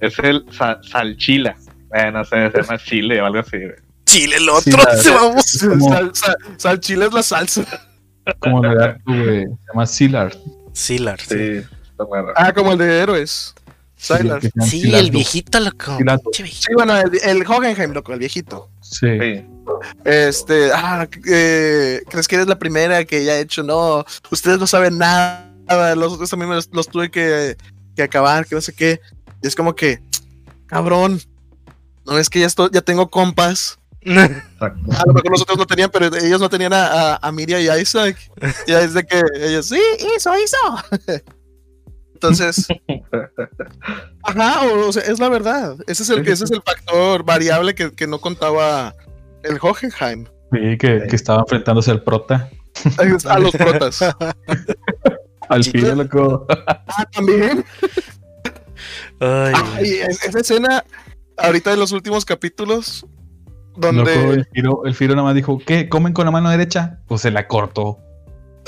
[0.00, 1.56] Es el sa- Salchila.
[1.94, 3.58] Eh, no sé, se llama Chile o algo así.
[3.58, 3.74] güey.
[4.06, 5.54] Chile el otro, se vamos.
[5.54, 7.64] Es como, Sal, sal- sal chile es la salsa.
[8.40, 9.44] como el gato, güey.
[9.44, 10.36] Se llama Silar.
[10.72, 11.60] Silar, sí.
[11.60, 11.66] Sí,
[12.04, 12.32] está.
[12.36, 13.54] Ah, como el de héroes.
[13.96, 15.96] Sí, el viejito, loco.
[15.98, 16.30] Viejito.
[16.32, 18.68] Sí, bueno, el, el Hohenheim, loco, el viejito.
[18.80, 19.06] Sí.
[19.20, 19.46] Sí.
[20.04, 23.62] Este, ah, eh, ¿crees que eres la primera que ya he hecho?
[23.62, 25.94] No, ustedes no saben nada.
[25.94, 27.56] Los otros también los, los tuve que,
[27.94, 29.00] que acabar, que no sé qué.
[29.40, 30.02] Y es como que,
[30.66, 31.20] cabrón,
[32.04, 33.78] no es que ya, estoy, ya tengo compas.
[34.00, 34.80] Exacto.
[34.90, 37.60] A lo mejor los otros no tenían, pero ellos no tenían a, a, a Miria
[37.60, 38.16] y a Isaac.
[38.66, 39.80] Ya es de que ellos, sí,
[40.16, 40.56] hizo, hizo.
[42.22, 42.66] Entonces,
[44.22, 45.76] ajá, o, o sea, es la verdad.
[45.86, 48.94] Ese es el, ese es el factor variable que, que no contaba
[49.42, 50.26] el Hohenheim.
[50.52, 52.48] Sí, que, que estaba enfrentándose al prota.
[53.28, 54.00] A los protas.
[55.48, 56.46] Al fin, loco.
[56.48, 57.64] Ah, también.
[59.20, 60.84] Ay, Ay, es- esa escena,
[61.36, 63.04] ahorita de los últimos capítulos,
[63.76, 64.30] Loco, donde.
[64.30, 65.88] el Firo, el Firo nada más dijo, ¿qué?
[65.90, 67.00] ¿Comen con la mano derecha?
[67.06, 67.98] Pues se la cortó.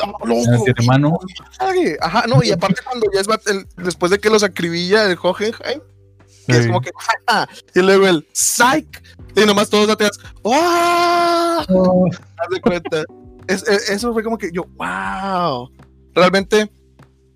[0.02, 0.64] ¡Oh, loco!
[0.64, 1.18] tiene mano.
[1.58, 5.04] Ay, Ajá, no, y aparte cuando ya es bat- el- después de que los acribilla
[5.10, 5.80] el Hohenheim,
[6.46, 6.90] que es como que.
[7.28, 7.48] ¡ja!
[7.74, 9.02] Y luego el Psych.
[9.36, 10.18] Y nomás todos atrás.
[10.42, 10.54] ¡Wow!
[11.68, 13.04] Oh, Haz de cuenta.
[13.46, 15.70] Es- es- eso fue como que yo, wow.
[16.14, 16.70] Realmente,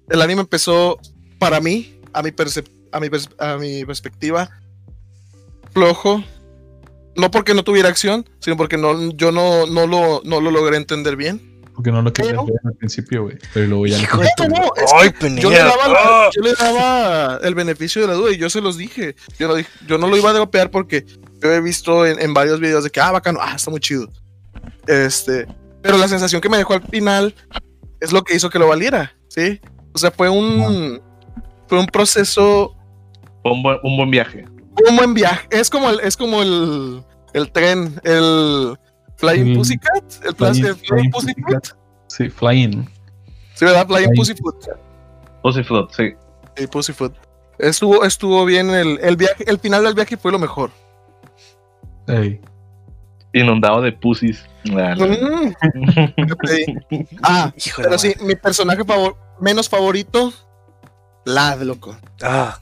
[0.09, 0.99] el anime empezó
[1.39, 4.49] para mí, a mi, a mi, pers- a mi perspectiva,
[5.73, 6.23] flojo.
[7.17, 10.77] No porque no tuviera acción, sino porque no, yo no, no, lo, no lo logré
[10.77, 11.58] entender bien.
[11.79, 13.37] Porque no lo quería Pero- ver al principio, güey.
[13.55, 16.31] Pero luego ya Hijo lo No, no, Ay, yo, le daba la- Ah.
[16.35, 19.15] yo le daba el beneficio de la duda y yo se los dije.
[19.39, 21.07] Yo no, dije- yo no lo iba a dropear porque
[21.41, 24.09] yo he visto en, en varios videos de que, ah, bacano, ah, está muy chido.
[24.89, 25.47] Este,
[25.81, 27.33] pero la sensación que me dejó al final
[28.01, 29.61] es lo que hizo que lo valiera, ¿sí?
[29.93, 31.01] O sea, fue un,
[31.69, 32.75] fue un proceso,
[33.45, 34.45] Fue un buen, un buen viaje.
[34.89, 35.47] un buen viaje.
[35.51, 37.05] Es como el, es como el,
[37.35, 38.77] el tren, el
[39.19, 39.57] Flying.
[39.57, 41.69] Pussycat, el, Flying- el Flying Pussyfoot.
[42.09, 42.89] Sí, Flying.
[43.55, 43.87] Sí, ¿verdad?
[43.87, 44.67] Flying Pussyfoot.
[45.43, 46.15] Pussyfoot, sí.
[46.57, 47.15] Sí, Pussyfoot.
[47.59, 50.71] Estuvo, estuvo bien el, el viaje, el final del viaje fue lo mejor.
[52.07, 52.41] Ey.
[53.33, 54.45] Inundado de pussies.
[54.65, 54.79] Mm.
[57.23, 60.33] Ah, de pero sí, mi personaje favor- menos favorito,
[61.25, 61.97] Lad, loco.
[62.23, 62.59] Ah,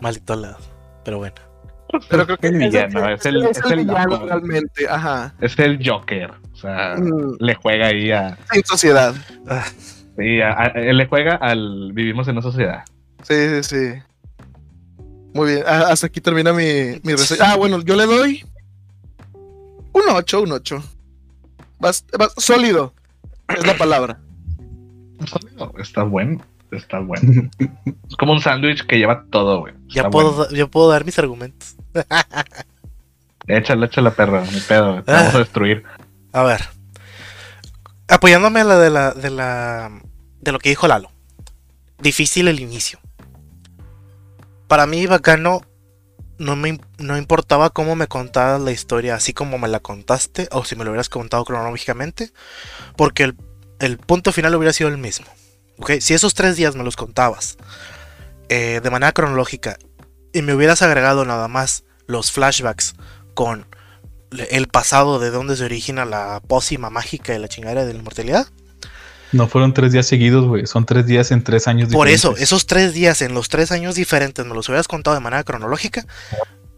[0.00, 0.58] maldito lado.
[1.04, 1.36] Pero bueno.
[2.08, 4.26] Pero creo que el es villano, es el, es el villano loco.
[4.26, 5.34] realmente, ajá.
[5.40, 6.30] Es el Joker.
[6.52, 8.36] O sea, Mm, le juega ahí a.
[8.52, 9.14] sin sociedad.
[9.48, 9.64] Ah,
[10.16, 11.92] Sí, a- le juega al.
[11.92, 12.84] Vivimos en una sociedad.
[13.22, 14.02] Sí, sí, sí.
[15.34, 17.52] Muy bien, ah, hasta aquí termina mi, mi reseña.
[17.52, 18.44] Ah, bueno, yo le doy
[19.92, 20.82] un 8, un 8.
[21.80, 22.94] Bast- bast- sólido,
[23.48, 24.20] es la palabra.
[25.78, 26.40] Está bueno.
[26.76, 27.50] Está bueno.
[28.08, 29.74] es como un sándwich que lleva todo, güey.
[29.88, 30.68] ya, puedo, bueno.
[30.70, 31.76] puedo dar mis argumentos.
[33.46, 34.42] Échale, échale, perra.
[34.52, 35.02] Mi pedo.
[35.02, 35.16] Te Ah.
[35.16, 35.84] vamos a destruir.
[36.32, 36.62] A ver.
[38.08, 39.90] Apoyándome a la de la, de la.
[40.40, 41.10] de lo que dijo Lalo.
[41.98, 42.98] Difícil el inicio.
[44.68, 45.62] Para mí, bacano.
[46.36, 50.64] No me no importaba cómo me contabas la historia, así como me la contaste, o
[50.64, 52.32] si me lo hubieras contado cronológicamente,
[52.96, 53.36] porque el,
[53.78, 55.26] el punto final hubiera sido el mismo.
[55.78, 55.92] ¿Ok?
[56.00, 57.56] Si esos tres días me los contabas
[58.48, 59.78] eh, de manera cronológica
[60.32, 62.94] y me hubieras agregado nada más los flashbacks
[63.34, 63.66] con
[64.50, 68.48] el pasado de dónde se origina la pócima mágica de la chingadera de la inmortalidad.
[69.32, 70.66] No fueron tres días seguidos, güey.
[70.66, 72.42] Son tres días en tres años Por eso, diferentes.
[72.42, 76.06] esos tres días en los tres años diferentes me los hubieras contado de manera cronológica,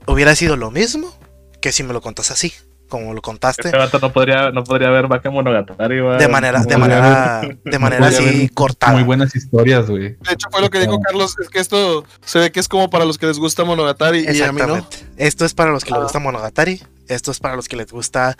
[0.06, 1.14] hubiera sido lo mismo
[1.60, 2.54] que si me lo contas así,
[2.88, 6.76] como lo contaste, Este vato no podría, no podría ver Vaca Monogatari, de manera, de
[6.76, 8.92] manera, de manera así cortada.
[8.92, 10.10] Muy buenas historias, güey.
[10.16, 12.88] De hecho, fue lo que dijo Carlos, es que esto se ve que es como
[12.90, 14.76] para los que les gusta Monogatari y a mí no.
[14.76, 14.96] Exactamente.
[15.16, 16.02] Esto es para los que les Ah.
[16.04, 16.82] gusta Monogatari.
[17.08, 18.36] Esto es para los que les gusta.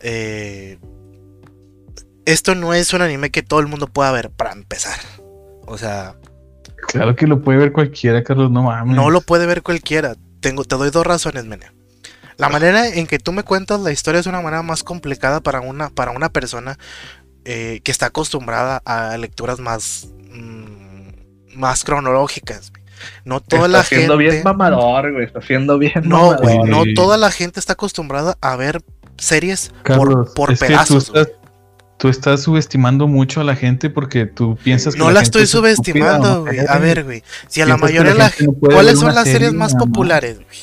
[0.00, 0.78] eh,
[2.24, 4.98] Esto no es un anime que todo el mundo pueda ver para empezar.
[5.66, 6.14] O sea,
[6.88, 8.50] Claro que lo puede ver cualquiera, Carlos.
[8.50, 8.94] No mames.
[8.96, 10.14] no lo puede ver cualquiera.
[10.40, 11.66] Tengo, te doy dos razones, Mene.
[12.38, 15.60] La manera en que tú me cuentas la historia es una manera más complicada para
[15.60, 16.78] una, para una persona
[17.44, 22.72] eh, que está acostumbrada a lecturas más, mm, más cronológicas.
[23.24, 24.30] No toda está la siendo gente.
[24.32, 25.24] bien mamador, güey.
[25.26, 26.40] Está siendo bien No, mamador.
[26.42, 28.82] güey, no toda la gente está acostumbrada a ver
[29.18, 31.06] series Carlos, por, por es que pedazos.
[31.06, 31.22] tú güey.
[31.24, 31.38] estás,
[31.96, 35.48] tú estás subestimando mucho a la gente porque tú piensas que No la estoy es
[35.54, 36.60] estúpida, subestimando, güey.
[36.68, 37.22] A ver, güey.
[37.48, 39.74] Si a la mayoría de la gente no ¿Cuáles son las series más?
[39.74, 40.58] populares, güey?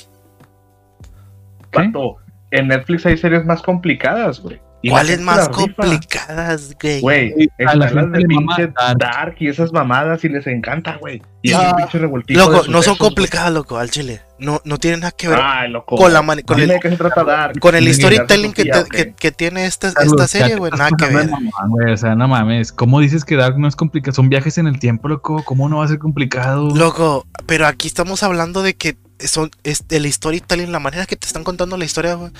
[2.51, 4.59] En Netflix hay series más complicadas, güey.
[4.88, 7.34] ¿Cuáles más complicadas, güey?
[7.65, 9.36] A las de pinche Dark.
[9.39, 11.21] Y esas mamadas y les encanta, güey.
[11.41, 14.21] Y Ah, es un pinche revoltijo Loco, no son complicadas, loco, al chile.
[14.38, 15.95] No, no tienen nada que ver Ay, loco.
[15.95, 17.59] con la mani- con el- se trata Dark.
[17.59, 19.91] con el storytelling que, Sofía, que, que tiene esta,
[20.28, 20.71] serie, güey.
[20.71, 21.30] Nada que ver.
[21.91, 22.71] O sea, no mames.
[22.71, 24.13] ¿Cómo dices que Dark no es complicado?
[24.13, 25.43] Son viajes en el tiempo, loco.
[25.45, 26.69] ¿Cómo no va a ser complicado?
[26.76, 31.26] Loco, pero aquí estamos hablando de que son es el storytelling, la manera que te
[31.28, 32.32] están contando la historia, güey.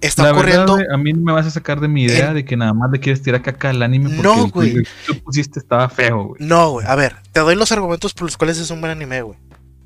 [0.00, 0.76] Está La ocurriendo.
[0.92, 2.90] a mí no me vas a sacar de mi idea En- de que nada más
[2.90, 4.74] le quieres tirar caca al anime porque No, el güey.
[4.74, 6.42] que tú pusiste estaba feo, güey.
[6.46, 6.86] No, güey.
[6.86, 9.38] A ver, te doy los argumentos por los cuales es un buen anime, güey.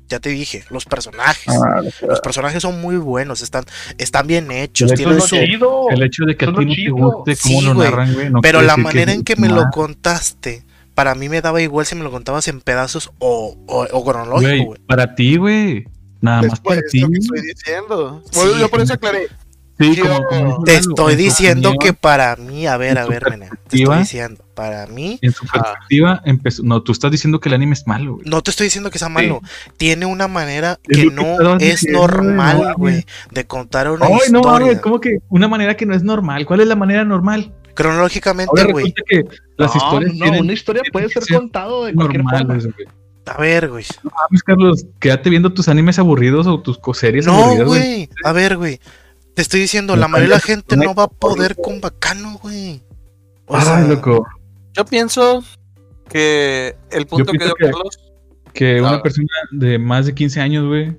[0.09, 1.47] Ya te dije, los personajes.
[1.47, 3.63] Ah, Los personajes son muy buenos, están,
[3.97, 5.35] están bien hechos, De hecho, tienen su...
[5.37, 5.89] chido.
[5.89, 8.29] El hecho de que a ti no te guste cómo Sí, lo narran, güey.
[8.29, 10.65] no Pero la manera en que me lo contaste,
[10.95, 14.65] para mí me daba igual si me lo contabas en pedazos o, o, o cronológico,
[14.65, 14.81] güey.
[14.85, 15.85] para ti, güey.
[16.21, 16.99] Nada más para es ti.
[17.01, 18.21] lo que estoy diciendo.
[18.31, 18.39] Sí.
[18.39, 19.27] Bueno, yo por eso aclaré.
[19.79, 23.27] Sí, Yo- como- como Te estoy diciendo opinión, que para mí, a ver, a ver,
[23.31, 26.61] Mene, te estoy diciendo, para mí, En su perspectiva, empezó.
[26.61, 28.27] No, tú estás diciendo que el anime es malo, güey.
[28.29, 29.41] no te estoy diciendo que sea malo,
[29.77, 33.89] tiene una manera Es que que no estabas es diciendo, no normal, güey, de contar
[33.89, 34.41] una Ay, no historia.
[34.67, 36.45] mames, ¿cómo que una manera que no es normal?
[36.45, 37.51] ¿Cuál es la manera normal?
[37.73, 38.93] Cronológicamente, güey.
[39.07, 39.23] que
[39.57, 42.43] No, historias no, tienen una historia puede ser que contado de cualquier forma.
[42.43, 42.61] güey.
[43.27, 43.85] A ver, güey.
[44.03, 47.81] No mames, Carlos, quédate viendo tus animes aburridos o tus series No, aburridas, güey.
[47.81, 48.09] güey.
[48.23, 48.79] A ver, güey.
[49.35, 51.79] Te estoy diciendo, No la mayoría de la gente en no va a poder con
[51.81, 52.81] bacano, güey.
[53.45, 54.25] O Ay, sea, loco.
[54.73, 55.43] Yo pienso
[56.09, 57.99] que el punto que dio Carlos.
[58.53, 58.81] Que Ah.
[58.89, 60.97] una persona de más de 15 años, güey.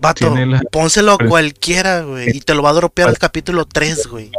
[0.00, 2.36] vato, la- pónselo a cualquiera, güey.
[2.36, 4.30] Y te lo va a dropear al capítulo 3, güey.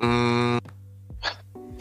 [0.00, 0.58] mm,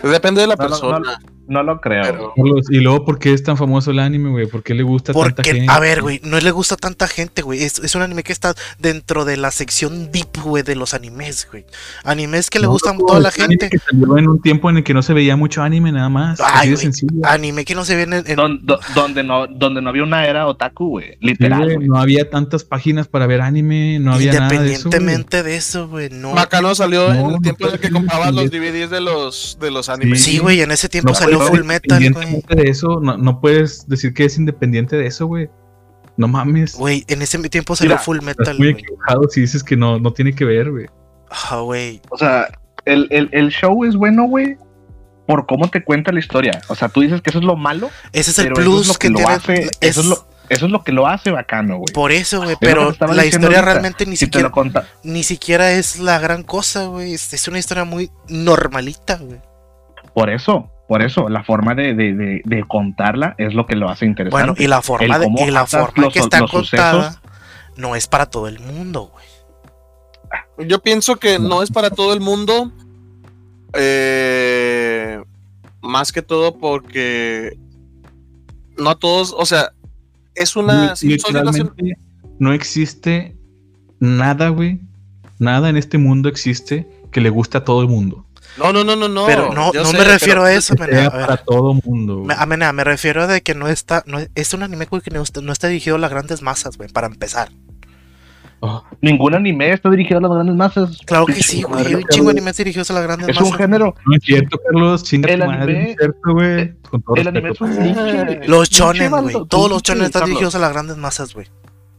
[0.04, 1.00] depende de la No, no, persona.
[1.00, 2.04] no, no lo creo.
[2.04, 4.48] Pero- Carlos, y luego, ¿por qué es tan famoso el anime, güey?
[4.48, 5.72] ¿Por qué le gusta tanta Porque, gente?
[5.72, 7.64] a ver, güey, no le gusta a tanta gente, güey.
[7.64, 11.48] Es, es un anime que está dentro de la sección deep, güey, de los animes,
[11.52, 11.66] güey.
[12.04, 13.70] Animes que le No, gustan a loco, toda la gente.
[13.70, 16.40] Que salió en un tiempo en el que no se veía mucho anime, nada más.
[16.44, 17.28] Ay, así de.
[17.28, 18.24] Anime que no se ven en.
[18.28, 21.10] en- Don- do- donde, no, donde no había una era otaku, güey.
[21.14, 21.88] Sí, Literal, güey, güey.
[21.88, 26.10] no había tantas páginas para ver anime, no había nada independientemente de eso, güey.
[26.10, 26.34] No.
[26.34, 28.58] Bacano salió en No, el tiempo en el que no, comprabas no, los no.
[28.60, 30.22] DVDs de los, de los animes.
[30.24, 32.08] Sí, güey, en ese tiempo No salió Full Metal, güey.
[32.08, 35.50] independiente de eso, no, no puedes decir que es independiente de eso, güey.
[36.18, 36.76] No mames.
[36.76, 38.84] Güey, en ese tiempo salió Mira, Full Estás Metal, muy güey.
[38.84, 40.86] equivocado si dices que no, no tiene que ver, güey.
[41.30, 42.02] Ah, güey.
[42.10, 42.48] O sea,
[42.86, 44.58] el, el, el show es bueno, güey,
[45.28, 46.60] por cómo te cuenta la historia.
[46.68, 48.88] O sea, tú dices que eso es lo malo, Ese es el plus eso es
[48.88, 49.32] lo que, que, lo tiene.
[49.34, 51.94] hace, es- eso es lo, eso es lo que lo hace bacano, güey.
[51.94, 52.58] Por eso, güey.
[52.60, 53.62] Pero la historia ahorita.
[53.62, 57.14] realmente ni Si te siquiera, lo conta, ni siquiera es la gran cosa, güey.
[57.14, 59.40] Es, es una historia muy normalita, güey.
[60.14, 63.90] por eso, por eso, la forma de, de, de, de contarla es lo que lo
[63.90, 64.46] hace interesante.
[64.46, 67.22] Bueno, y la forma, El de, y la forma los- que está contada sucesos.
[67.78, 70.68] no es para todo el mundo, güey.
[70.68, 72.72] Yo pienso que no es para todo el mundo.
[73.74, 75.22] eh,
[75.82, 77.58] más que todo porque
[78.78, 79.72] no a todos, o sea,
[80.36, 81.96] es una Literalmente
[82.40, 83.36] no existe
[84.00, 84.80] nada, güey.
[85.38, 88.26] Nada en este mundo existe que le guste a todo el mundo.
[88.60, 89.26] No, no, no, no, no.
[89.26, 91.12] pero no, no sé, me refiero pero- a eso, mena, a ver.
[91.28, 92.26] para todo mundo.
[92.38, 95.22] a mena, me refiero de que no está, no, es un anime güey, que no
[95.22, 97.50] está, no está dirigido a las grandes masas, güey, para empezar.
[98.62, 100.98] Oh, Ningún anime está dirigido a las grandes masas.
[101.06, 101.86] Claro que sí, güey.
[101.88, 103.52] Hay un chingo de animes dirigidos a las grandes Es masas.
[103.52, 103.96] un género.
[104.06, 105.04] no es cierto, Carlos.
[105.04, 106.74] Chinga El anime- es güey.
[106.82, 107.70] Con todo El anime es un.
[108.48, 109.36] Los Pinche shonen, güey.
[109.48, 111.48] Todos los shonen están dirigidos a las grandes masas, güey.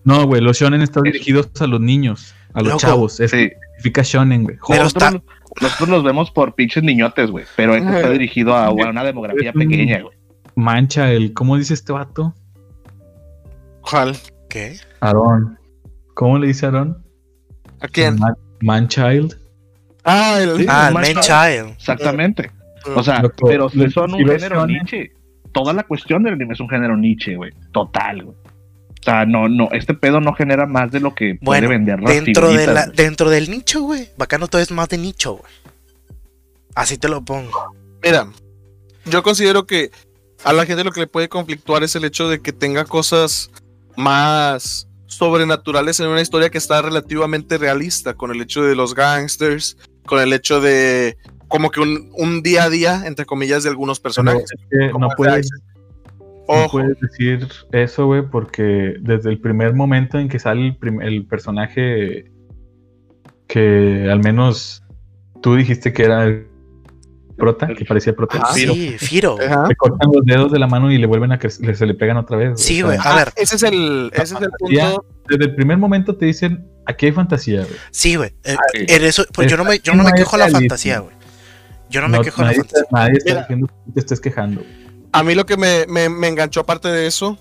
[0.04, 2.78] No, güey, los shonen están dirigidos a los niños, a los Loco.
[2.80, 3.20] chavos.
[3.20, 3.48] Es Sí.
[3.76, 4.58] significa shonen, güey.
[4.68, 5.12] Pero está-
[5.60, 7.44] nosotros los vemos por pinches niñotes, güey.
[7.56, 10.16] Pero este está dirigido a, una demografía un- pequeña, güey.
[10.56, 12.34] Mancha el, ¿cómo dice este vato?
[13.80, 14.16] ¿Cuál?
[14.48, 14.76] ¿Qué?
[15.00, 15.58] Aarón.
[16.14, 17.02] ¿Cómo le dice Aarón?
[17.80, 18.18] ¿A quién?
[18.18, 19.36] Man, Manchild.
[20.04, 20.66] Ah, el Sí.
[20.68, 21.24] Ah, el más Man child.
[21.24, 21.70] Child.
[21.78, 22.50] Exactamente.
[22.94, 25.12] O sea, Loco, pero los- son si un género niche.
[25.52, 27.52] Toda la cuestión del anime es un género niche, güey.
[27.72, 28.36] Total, güey.
[29.00, 32.14] O sea, no, no, este pedo no genera más de lo que puede vender las
[32.14, 34.10] Dentro, de la, dentro del nicho, güey.
[34.18, 35.52] Bacano todo es más de nicho, güey.
[36.74, 37.74] Así te lo pongo.
[38.02, 38.28] Mira,
[39.06, 39.90] yo considero que
[40.44, 43.50] a la gente lo que le puede conflictuar es el hecho de que tenga cosas
[43.96, 49.76] más sobrenaturales en una historia que está relativamente realista, con el hecho de los gangsters,
[50.06, 51.16] con el hecho de
[51.48, 54.44] como que un, un día a día, entre comillas, de algunos personajes.
[54.44, 55.50] es que como no el puedes,
[56.56, 61.26] no puedes decir eso, güey, porque desde el primer momento en que sale el, el
[61.26, 62.30] personaje
[63.46, 64.82] que al menos
[65.42, 66.46] tú dijiste que era el
[67.36, 68.44] prota, que parecía el prota.
[68.54, 68.74] Firo.
[68.74, 69.36] Sí, Firo.
[69.44, 69.66] Ajá.
[69.66, 72.16] le cortan los dedos de la mano y le vuelven a que se le pegan
[72.18, 72.60] otra vez.
[72.60, 72.98] Sí, güey.
[73.02, 75.04] A ver, ese es el, ese es el punto.
[75.28, 77.76] Desde el primer momento te dicen, aquí hay fantasía, güey.
[77.90, 78.30] sí, güey.
[78.44, 78.84] Eh, sí.
[78.88, 81.14] en eso, pues yo no me, yo no me quejo de la fantasía, güey.
[81.88, 82.86] Yo no me No- quejo de la fantasía.
[82.92, 83.40] nadie está Mira.
[83.42, 84.60] diciendo que te estés quejando.
[84.60, 84.79] güey.
[85.12, 87.36] A mí lo que me, me, me enganchó aparte de eso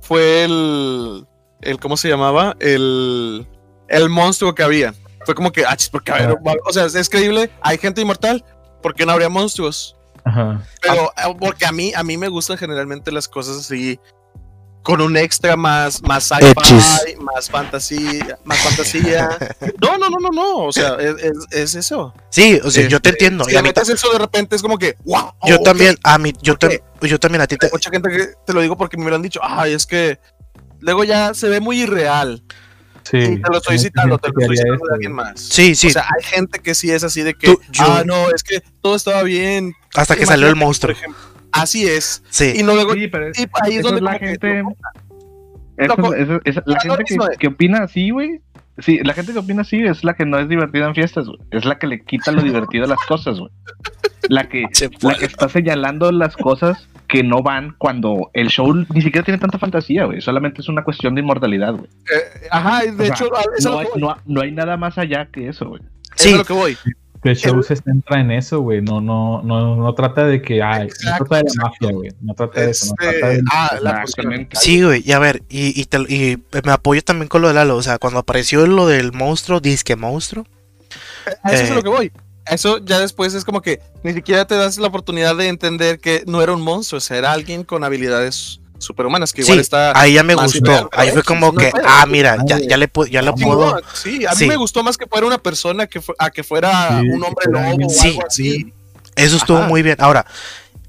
[0.00, 1.26] fue el,
[1.60, 2.56] el ¿cómo se llamaba?
[2.60, 3.46] El,
[3.88, 4.94] el monstruo que había.
[5.26, 8.42] Fue como que, ah, porque a ver, o sea, es creíble, hay gente inmortal,
[8.82, 9.96] ¿por qué no habría monstruos?
[10.24, 10.62] Ajá.
[10.80, 14.00] Pero eh, porque a mí, a mí me gustan generalmente las cosas así
[14.82, 19.28] con un extra más, más sci-fi, más fantasía, más fantasía.
[19.82, 20.56] No, no, no, no, no.
[20.64, 22.14] O sea, es, es- es eso.
[22.30, 23.44] Sí, o sea, yo te Este, entiendo.
[23.44, 25.32] Si y a mí metes eso de repente es como que, wow.
[25.46, 26.60] yo también, a mí, yo, Ok.
[26.60, 27.66] tam- yo también a ti te.
[27.66, 30.18] Hay mucha gente que te lo digo porque me lo han dicho, ay, es que
[30.80, 32.42] luego ya se ve muy irreal.
[33.02, 33.16] Sí.
[33.16, 35.40] y te lo estoy citando, te lo estoy citando de eso, alguien más.
[35.40, 35.86] Sí, sí.
[35.88, 38.42] O sea, hay gente que sí es así de que, Tú- yo- ah, no, es
[38.44, 39.72] que todo estaba bien.
[39.96, 40.92] hasta que salió el monstruo.
[40.94, 41.20] por ejemplo.
[41.50, 42.22] Así es.
[42.30, 42.52] Sí.
[42.56, 44.62] Y no luego, Sí, pero y ahí es donde es la gente.
[45.78, 47.04] esa- esa- la gente
[47.38, 48.40] que opina así, güey.
[48.80, 51.38] Sí, la gente que opina así es la que no es divertida en fiestas, güey.
[51.50, 53.50] Es la que le quita lo divertido a las cosas, güey.
[54.28, 54.64] La que,
[55.02, 59.58] la está señalando las cosas que no van cuando el show ni siquiera tiene tanta
[59.58, 60.20] fantasía, güey.
[60.20, 61.86] Solamente es una cuestión de inmortalidad, güey.
[61.86, 63.28] Eh, ajá, y de O hecho,
[63.64, 65.82] No hay, no, no hay nada más allá que eso, güey.
[65.82, 66.76] Eso es Sí, lo que voy.
[67.22, 68.80] Que el show El- se centra en eso, güey.
[68.80, 72.10] No, no, no, no trata de que, ay, Exacto, no trata de la mafia, güey.
[72.22, 73.42] No trata de eso, no Este, trata de...
[73.52, 74.48] ah, la posición.
[74.52, 77.54] Sí, güey, y a ver, y, y, te- y me apoyo también con lo de
[77.54, 80.46] Lalo, o sea, cuando apareció lo del monstruo, disque monstruo,
[81.42, 81.72] A eso es Eh.
[81.72, 82.12] a lo que voy.
[82.46, 86.24] Eso ya después es como que ni siquiera te das la oportunidad de entender que
[86.26, 89.98] no era un monstruo, o sea, era alguien con habilidades superhumanas, que igual sí, está
[89.98, 93.22] ahí ya me gustó, ahí fue como no que, ah, mira, ya, ya le, ya
[93.22, 94.46] lo puedo, Sí, a mí Sí.
[94.46, 97.86] me gustó más que fuera una persona que a que fuera Sí, un hombre lobo
[97.86, 98.72] o algo así.
[99.16, 99.68] eso estuvo Ajá.
[99.68, 100.26] muy bien, ahora,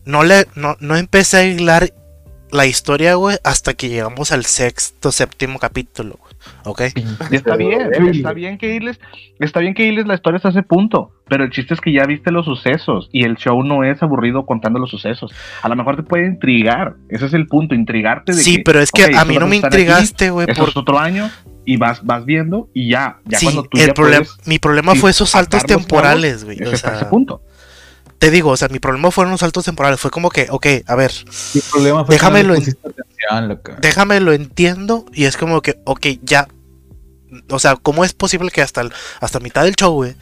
[0.05, 1.93] no le, no, no empecé a hilar
[2.49, 6.30] la historia, güey, hasta que llegamos al sexto, séptimo capítulo, güey,
[6.65, 6.81] ¿ok?
[7.29, 8.99] Y está bien, está bien que irles,
[9.39, 12.05] está bien que irles la historia hasta ese punto, pero el chiste es que ya
[12.05, 15.31] viste los sucesos y el show no es aburrido contando los sucesos.
[15.61, 18.79] A lo mejor te puede intrigar, ese es el punto, intrigarte de Sí, que, pero
[18.81, 20.69] es que ok, a mí no me intrigaste, güey, por...
[20.69, 21.29] es otro año
[21.65, 24.57] y vas, vas viendo y ya, ya Sí, cuando tú el ya problema, puedes mi
[24.59, 27.41] problema sí, fue esos saltos temporales, güey, es o hasta ese sea, punto.
[28.17, 30.95] te digo, o sea, mi problema fueron los saltos temporales, fue como que, ok, a
[30.95, 31.11] ver,
[31.55, 32.75] El problema fue Déjame que no lo le en-
[33.81, 36.47] déjame lo entiendo y es como que, ok, ya.
[37.49, 38.91] O sea, ¿cómo es posible que hasta, el-
[39.21, 40.15] hasta mitad del show, güey,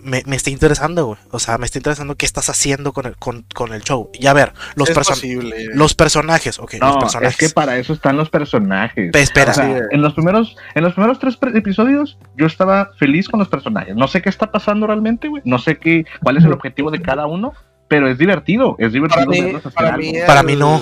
[0.00, 1.18] me, me esté interesando, güey?
[1.30, 4.10] O sea, me está interesando qué estás haciendo con el, con, con el show.
[4.12, 5.66] Y a ver, los, perso- posible.
[5.72, 7.40] los personajes, ok, No, los personajes.
[7.40, 9.12] es que para eso están los personajes.
[9.12, 9.52] Pe- espera.
[9.52, 13.48] O sea, en los primeros, en los primeros tres episodios, yo estaba feliz con los
[13.48, 13.94] personajes.
[13.94, 15.42] No sé qué está pasando realmente, güey.
[15.44, 17.52] No sé qué, cuál es el objetivo de cada uno,
[17.88, 18.74] pero es divertido.
[18.80, 20.80] Es divertido para mí, para mí, Para mí no.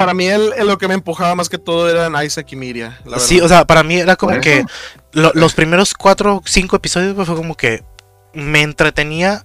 [0.00, 2.98] Para mí el, el lo que me empujaba más que todo eran Isaac y Miria.
[3.04, 4.64] la Sí, o sea, para mí era como que
[5.12, 7.84] lo- los primeros cuatro o cinco episodios fue como que
[8.32, 9.44] me entretenía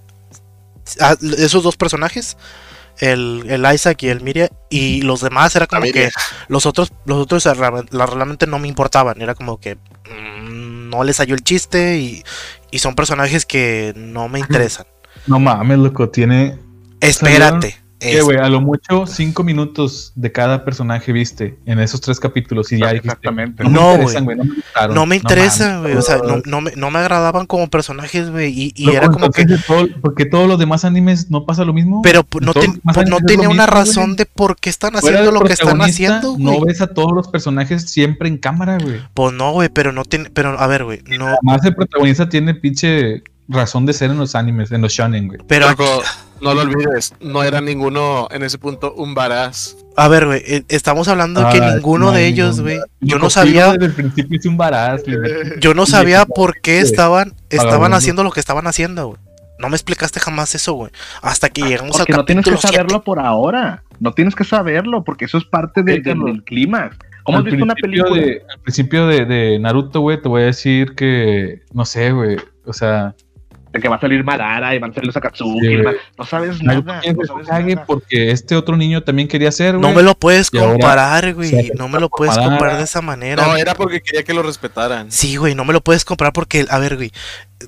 [0.98, 2.38] a- esos dos personajes,
[3.00, 6.10] el, el Isaac y el Miria, y los demás era como que
[6.48, 7.44] los otros, los otros
[7.90, 12.24] realmente no me importaban, era como que mm, no les salió el chiste y,
[12.70, 14.86] y son personajes que no me interesan.
[15.26, 16.58] No mames, loco, tiene.
[17.00, 17.78] Espérate.
[18.10, 18.38] ¿Qué, es- güey?
[18.38, 22.88] A lo mucho cinco minutos de cada personaje viste en esos tres capítulos y ya
[22.88, 23.08] dijiste.
[23.08, 23.64] Exactamente.
[23.64, 24.36] No, me No, interesan, güey.
[24.36, 24.48] güey.
[24.48, 25.94] No no me interesa, güey.
[25.94, 28.72] O sea, no, no me, no me agradaban como personajes, güey.
[28.74, 29.44] Y, era como que.
[29.66, 32.02] todo- porque todos los demás animes no pasa lo mismo.
[32.02, 32.68] Pero no, pues,
[33.08, 36.36] no lo tenía una mismo, razón de por qué están haciendo lo que están haciendo,
[36.38, 39.00] No ves a todos los personajes siempre en cámara, güey.
[39.14, 40.30] Pues no, güey, pero no tiene.
[40.30, 41.00] Pero a ver, güey.
[41.06, 41.26] No.
[41.26, 45.40] Además, el protagonista tiene pinche razón de ser en los animes, en los shonen, güey.
[45.46, 46.02] Pero, Loco,
[46.40, 49.76] no lo olvides, no era ninguno en ese punto un varaz.
[49.96, 50.42] a ver, güey.
[50.46, 52.78] eh, Estamos hablando de que Ah, ninguno no de ellos, güey.
[53.00, 53.72] Yo no sabía.
[53.72, 55.02] Desde el principio es un varaz,
[55.60, 59.18] Yo no sabía por qué estaban, estaban haciendo lo que estaban haciendo, güey.
[59.58, 60.90] No me explicaste jamás eso, güey.
[61.22, 62.76] Hasta que llegamos al Porque no tienes que capítulo 7.
[62.76, 63.84] saberlo por ahora.
[64.00, 66.26] No tienes que saberlo, porque eso es parte de- del, Carlos.
[66.26, 66.98] del clímax.
[67.22, 68.20] ¿Cómo has visto una película?
[68.20, 72.36] De, al principio de, de Naruto, güey, te voy a decir que, no sé, güey,
[72.66, 73.25] o sea, De
[73.80, 75.60] que va a salir Madara y van a salir los Akatsuki.
[75.66, 75.76] Sí,
[76.18, 77.00] No sabes Naruto nada.
[77.00, 77.84] quiere No que sabes nada.
[77.86, 79.88] porque este otro niño también quería ser, güey.
[79.88, 81.72] No me lo puedes comparar, güey.
[81.76, 83.46] No me lo puedes comparar de esa manera.
[83.46, 85.10] No, era porque quería que lo respetaran.
[85.12, 87.12] Sí, güey, no me lo puedes comprar porque, a ver, güey,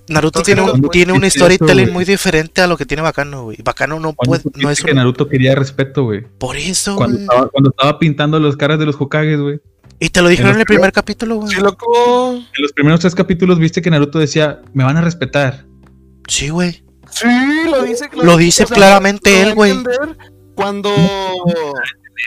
[0.09, 3.03] Naruto tiene, un, ¿cómo tiene un existe storytelling eso, muy diferente a lo que tiene
[3.03, 3.57] Bacano, güey.
[3.65, 4.97] Bacano no ¿Cuándo puede, no es que un...
[4.99, 6.27] Naruto quería respeto, güey.
[6.39, 7.25] Por eso, Cuando güey.
[7.25, 9.61] estaba, cuando estaba pintando las caras de los Hokages, güey.
[10.01, 11.55] Y te lo dijeron en el primer capítulo, güey.
[11.55, 12.35] Sí, loco.
[12.35, 15.65] En los primeros tres capítulos viste que Naruto decía, me van a respetar.
[16.29, 16.85] Sí, güey.
[17.11, 17.27] Sí,
[17.71, 19.71] lo dice Lo dice claramente lo da él, a güey.
[19.73, 20.17] entender
[20.55, 20.91] Cuando.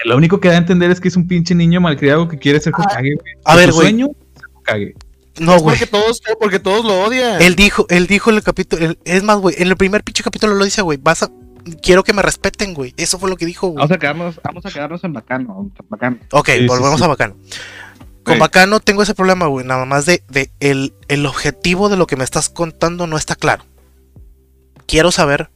[0.05, 2.59] Lo único que da a entender es que es un pinche niño malcriado que quiere
[2.59, 3.35] ser Hokage, güey.
[3.45, 3.87] A ver, güey.
[3.89, 4.07] sueño
[4.55, 4.95] Hokage.
[5.39, 5.77] No, güey.
[5.77, 7.41] Porque todos, porque todos lo odian.
[7.41, 10.23] Él dijo, él dijo en el capítulo, él- es más, güey, en el primer pinche
[10.23, 11.31] capítulo lo dice, güey, vas a,
[11.81, 12.93] quiero que me respeten, güey.
[12.97, 13.77] Eso fue lo que dijo, güey.
[13.77, 15.71] Vamos a quedarnos, vamos a quedarnos en bacano.
[15.89, 16.17] bacano.
[16.31, 17.03] Ok, Sí, sí, volvemos sí.
[17.03, 17.35] a Bacano.
[18.23, 18.39] Con Sí.
[18.39, 22.15] Bacano tengo ese problema, güey, nada más de, de el, el objetivo de lo que
[22.17, 23.63] me estás contando no está claro.
[24.91, 25.49] Quiero saber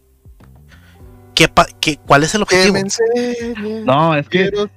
[1.35, 2.77] qué, pa- qué- cuál es el objetivo.
[3.83, 4.69] No, es que Quiero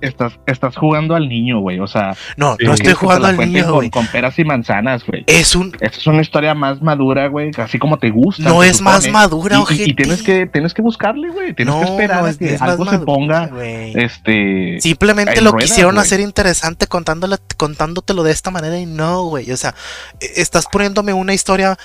[0.00, 1.78] estás, estás, jugando al niño, güey.
[1.80, 3.90] O sea, No, no estoy jugando al niño, con, güey.
[3.90, 5.24] con peras y manzanas, güey.
[5.26, 8.42] Es un, Esta es una historia más madura, güey, así como te gusta.
[8.44, 11.52] no es más madura, Y- y, tienes que tienes que buscarle, güey.
[11.52, 15.44] Tienes no, que esperar no a es- que es algo se ponga, este, Simplemente en
[15.44, 19.50] lo ruedas, quisieron hacer interesante contándole, contándotelo de esta manera y no, güey.
[19.52, 19.74] O sea,
[20.20, 21.76] e- estás poniéndome una historia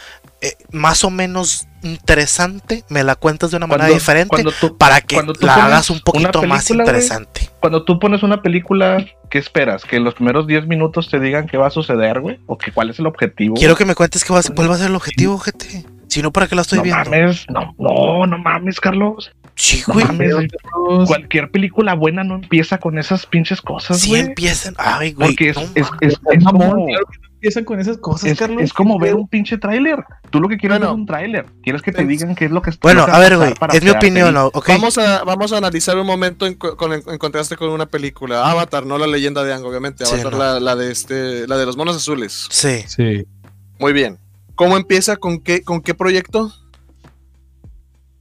[0.41, 4.77] eh, más o menos interesante, me la cuentas de una manera cuando- diferente cuando tú-
[4.77, 7.49] para que cuando tú la hagas un poquito más película, interesante.
[7.59, 9.83] cuando tú pones una película, ¿qué esperas?
[9.85, 12.39] ¿Que en los primeros 10 minutos te digan qué va a suceder, güey?
[12.47, 13.55] ¿O que cuál es el objetivo?
[13.55, 15.85] Quiero que me cuentes que vas, cuál va a ser el objetivo, gente.
[16.07, 17.03] Si no, ¿para qué la estoy no viendo?
[17.11, 19.31] mames, no, no, no mames, Carlos.
[19.55, 20.05] Sí, No güey.
[20.07, 21.07] mames, Carlos.
[21.07, 24.21] cualquier película buena no empieza con esas pinches cosas, güey.
[24.21, 24.73] empiezan.
[24.77, 25.29] Ay, güey.
[25.29, 26.87] Porque es, no es, es, como,
[27.39, 28.61] empiezan con esas cosas, es, Carlos.
[28.61, 30.03] es como ver un pinche tráiler.
[30.29, 30.91] Tú lo que quieres Bueno.
[30.93, 31.45] es un tráiler.
[31.63, 33.53] Quieres que te Es- digan qué es lo que está Bueno, a ver, güey.
[33.53, 34.33] para Es mi opinión.
[34.33, 34.51] ¿no?
[34.67, 38.49] Vamos a, vamos a analizar un momento en, co- con, en contraste con una película.
[38.51, 40.05] Avatar, no la leyenda de Aang, obviamente.
[40.05, 40.37] Sí, Avatar, no.
[40.39, 42.47] la, la de este, la de los monos azules.
[42.49, 42.83] Sí.
[42.87, 43.25] Sí.
[43.79, 44.17] Muy bien.
[44.55, 45.15] ¿Cómo empieza?
[45.15, 46.51] ¿Con qué, con qué proyecto?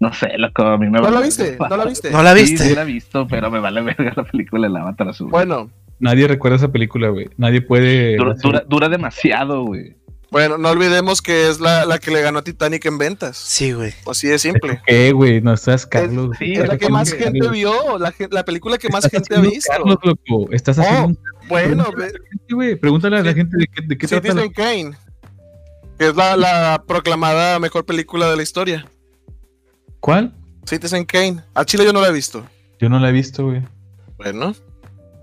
[0.01, 1.57] No sé, loco, a mí me ¿No vale la viste?
[1.59, 2.11] ¿No la viste?
[2.13, 2.59] ¿No la viste?
[2.69, 5.29] Sí, la he visto, pero me vale verga la película de Avatar Azul.
[5.29, 5.71] Bueno,
[6.01, 7.29] Nadie recuerda esa película, güey.
[7.37, 8.17] Nadie puede.
[8.17, 9.97] dura, dura, dura demasiado, güey.
[10.31, 13.37] bueno, no olvidemos que es la, la que le ganó a Titanic en ventas.
[13.37, 13.93] Sí, güey.
[14.07, 14.81] Así de simple.
[14.87, 15.41] ¿Qué, güey?
[15.41, 16.37] No estás, Carlos.
[16.39, 19.71] sí, Es la que más gente vio, la, la película que más gente ha visto.
[19.73, 20.53] Carlos, loco.
[20.53, 21.19] Estás Oh, haciendo un
[21.49, 22.77] Bueno, Pregúntale ve- a la gente, güey.
[22.77, 23.37] Pregúntale a la Sí.
[23.39, 24.43] gente de qué, de qué trata la...
[24.43, 24.97] Citizen Kane,
[25.99, 28.87] que es la, la proclamada mejor película de la historia.
[30.01, 30.33] ¿Cuál?
[30.65, 31.41] Citizen Kane.
[31.55, 32.45] A Chile yo no la he visto.
[32.79, 33.63] Yo no la he visto, güey.
[34.19, 34.55] Bueno.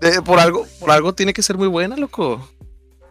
[0.02, 2.46] Eh, por algo, por algo tiene que ser muy buena, loco.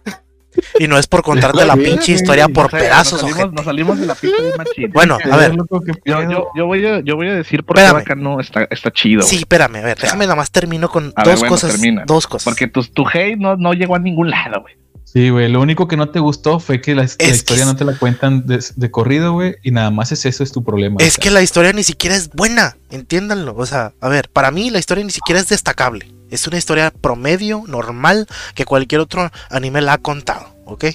[0.79, 3.65] Y no es por contarte la pinche historia por O sea, pedazos, nos salimos, nos
[3.65, 4.91] salimos de la de machín.
[4.93, 6.29] Bueno, a ver, Yo, pedo.
[6.31, 7.91] yo, yo, voy a, yo voy a decir por qué.
[7.91, 9.21] Bacano está, está chido.
[9.23, 11.71] sí, espérame, a ver, déjame nada más termino con A ver, dos bueno, cosas.
[11.71, 12.03] termina.
[12.07, 12.45] Dos cosas.
[12.45, 14.75] Porque tu, tu hate no, no llegó a ningún lado, güey.
[15.03, 15.49] Sí, güey.
[15.49, 17.83] Lo único que no te gustó fue que la, la que historia es- no te
[17.86, 19.55] la cuentan de, de corrido, güey.
[19.61, 20.97] Y nada más es eso, es tu problema.
[20.99, 21.21] Es o sea.
[21.23, 23.55] que la historia ni siquiera es buena, entiéndanlo.
[23.57, 26.11] O sea, a ver, para mí la historia ni siquiera es destacable.
[26.32, 30.86] Es una historia promedio, normal, que cualquier otro anime la ha contado, ¿ok?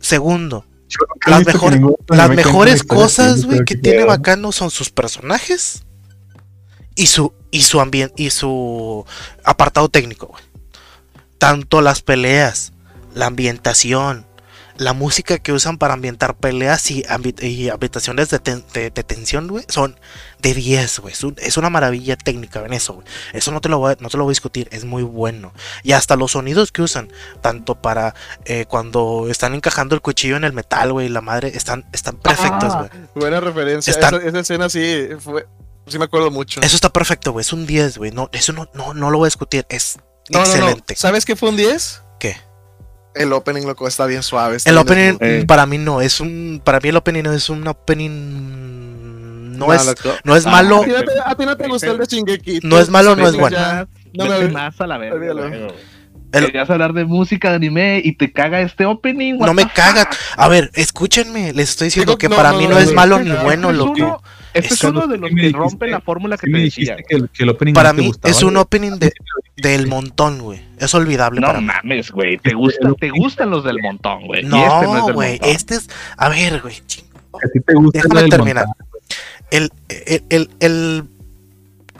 [0.00, 0.64] Segundo,
[1.26, 1.96] las, mejor- ningún
[2.34, 4.04] mejores cosas, güey, que tiene.
[4.04, 5.84] Bacano son sus personajes
[6.94, 9.04] y su y su ambiente y su
[9.44, 10.42] apartado técnico, güey.
[11.38, 12.72] Tanto las peleas,
[13.14, 14.26] la ambientación,
[14.80, 19.04] la música que usan para ambientar peleas y, ambi- y ambientaciones de, ten- de- de
[19.04, 20.00] tensión, güey, son
[20.40, 21.12] de 10, güey.
[21.12, 23.06] Es, un- es una maravilla técnica en eso, güey.
[23.34, 25.52] Eso no te, lo voy a, no te lo voy a discutir, es muy bueno.
[25.82, 27.12] Y hasta los sonidos que usan,
[27.42, 28.14] tanto para
[28.46, 32.72] eh, cuando están encajando el cuchillo en el metal, güey, la madre, están, están perfectos,
[32.74, 33.04] Ah, güey.
[33.14, 33.90] Buena referencia.
[33.90, 35.46] Están- Esa, esa escena sí fue.
[35.86, 36.60] Sí me acuerdo mucho.
[36.62, 37.42] Eso está perfecto, güey.
[37.42, 38.12] Es un 10, güey.
[38.12, 39.66] No, eso no, no, no lo voy a discutir.
[39.68, 39.98] Es
[40.30, 40.50] No, no, no.
[40.52, 40.96] excelente.
[40.96, 42.02] ¿Sabes qué fue un 10?
[42.18, 42.36] ¿Qué?
[43.14, 44.56] El opening, loco, está bien suave.
[44.56, 45.40] está El bien opening.
[45.40, 45.44] Eh.
[45.46, 46.60] para mí no, es un.
[46.64, 49.58] Para mí el opening no es un opening.
[49.58, 50.14] No, No, es, loco.
[50.24, 50.82] no es Ah, malo.
[50.82, 52.60] A ti no te, a ti no te gustó el de Shingeki.
[52.62, 53.56] No es malo, no es bueno.
[53.56, 53.86] ya.
[54.14, 55.34] No me más a la verga.
[56.32, 59.34] El- Querías hablar de música de anime y te caga este opening.
[59.38, 60.08] No me caga.
[60.36, 61.52] A ver, escúchenme.
[61.52, 63.42] Les estoy diciendo Digo, que no, para no, mí no, no es malo ni no,
[63.42, 64.22] bueno, loco.
[64.54, 66.94] Este es uno de los que dijiste- rompen la fórmula que te decía.
[66.96, 68.62] dijiste que el, que el opening Para no mí gustaba, es un güey.
[68.62, 69.12] opening de,
[69.56, 70.60] del montón, güey.
[70.78, 72.38] Es olvidable No para mames, güey.
[72.38, 74.42] Te, gusta, te gustan los del montón, güey.
[74.42, 75.30] y este no es No, del güey.
[75.32, 75.48] montón.
[75.50, 75.88] Este es.
[76.16, 76.74] A ver, güey.
[77.92, 78.66] Déjame terminar.
[78.66, 78.86] montón.
[79.50, 81.04] El, el, el, el,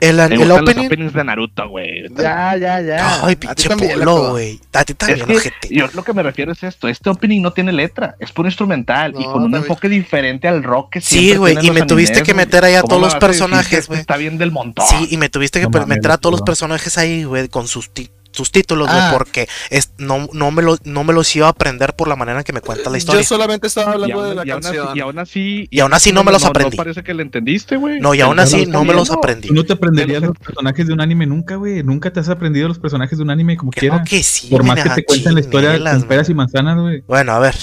[0.01, 0.85] el, Te el gustan los opening.
[0.87, 2.09] openings de Naruto, güey.
[2.17, 3.25] Ya, ya, ya.
[3.25, 4.59] Ay, pinche polo, güey.
[4.73, 7.53] A ti también, Es que yo lo que me refiero es esto, este opening no
[7.53, 9.63] tiene letra, es puro instrumental y No, con un también.
[9.63, 12.73] enfoque diferente al rock que Sí, güey, y los me tuviste animes, que meter ahí
[12.75, 13.99] a ¿Cómo todos me los personajes, güey.
[14.01, 14.85] Está bien del montón.
[14.87, 16.45] Sí, y me tuviste que No meter a todos los loco.
[16.45, 17.89] personajes ahí, güey, con sus,
[18.31, 19.09] sus títulos, güey, Ah.
[19.17, 22.39] porque es, no, no, me lo, no me los iba a aprender por la manera
[22.39, 23.21] en que me cuenta la historia.
[23.21, 24.97] Yo solamente estaba y hablando aún, de la y aún canción.
[24.97, 26.77] y aún así, Y aún así no me los aprendí.
[26.77, 27.99] No parece que le entendiste, güey.
[27.99, 29.47] No, y aún así no me los aprendí.
[29.49, 31.83] Tú no te aprenderías los- personajes de un anime nunca, güey.
[31.83, 34.09] Nunca te has aprendido los personajes de un anime como Creo quieras.
[34.09, 36.41] que sí, Por más que te cuenten la historia chinelas, con peras y man.
[36.45, 37.03] manzanas, güey.
[37.07, 37.55] Bueno, a ver,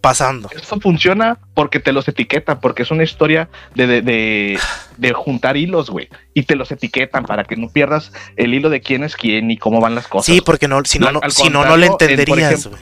[0.00, 0.48] pasando.
[0.54, 4.58] Esto funciona porque te los etiquetan, porque es una historia de, de, de,
[4.96, 6.08] de juntar hilos, güey.
[6.34, 9.56] Y te los etiquetan para que no pierdas el hilo de quién es quién y
[9.58, 10.26] cómo van las cosas.
[10.26, 12.80] Sí, porque no, si no, no, si no, no le entenderías, güey.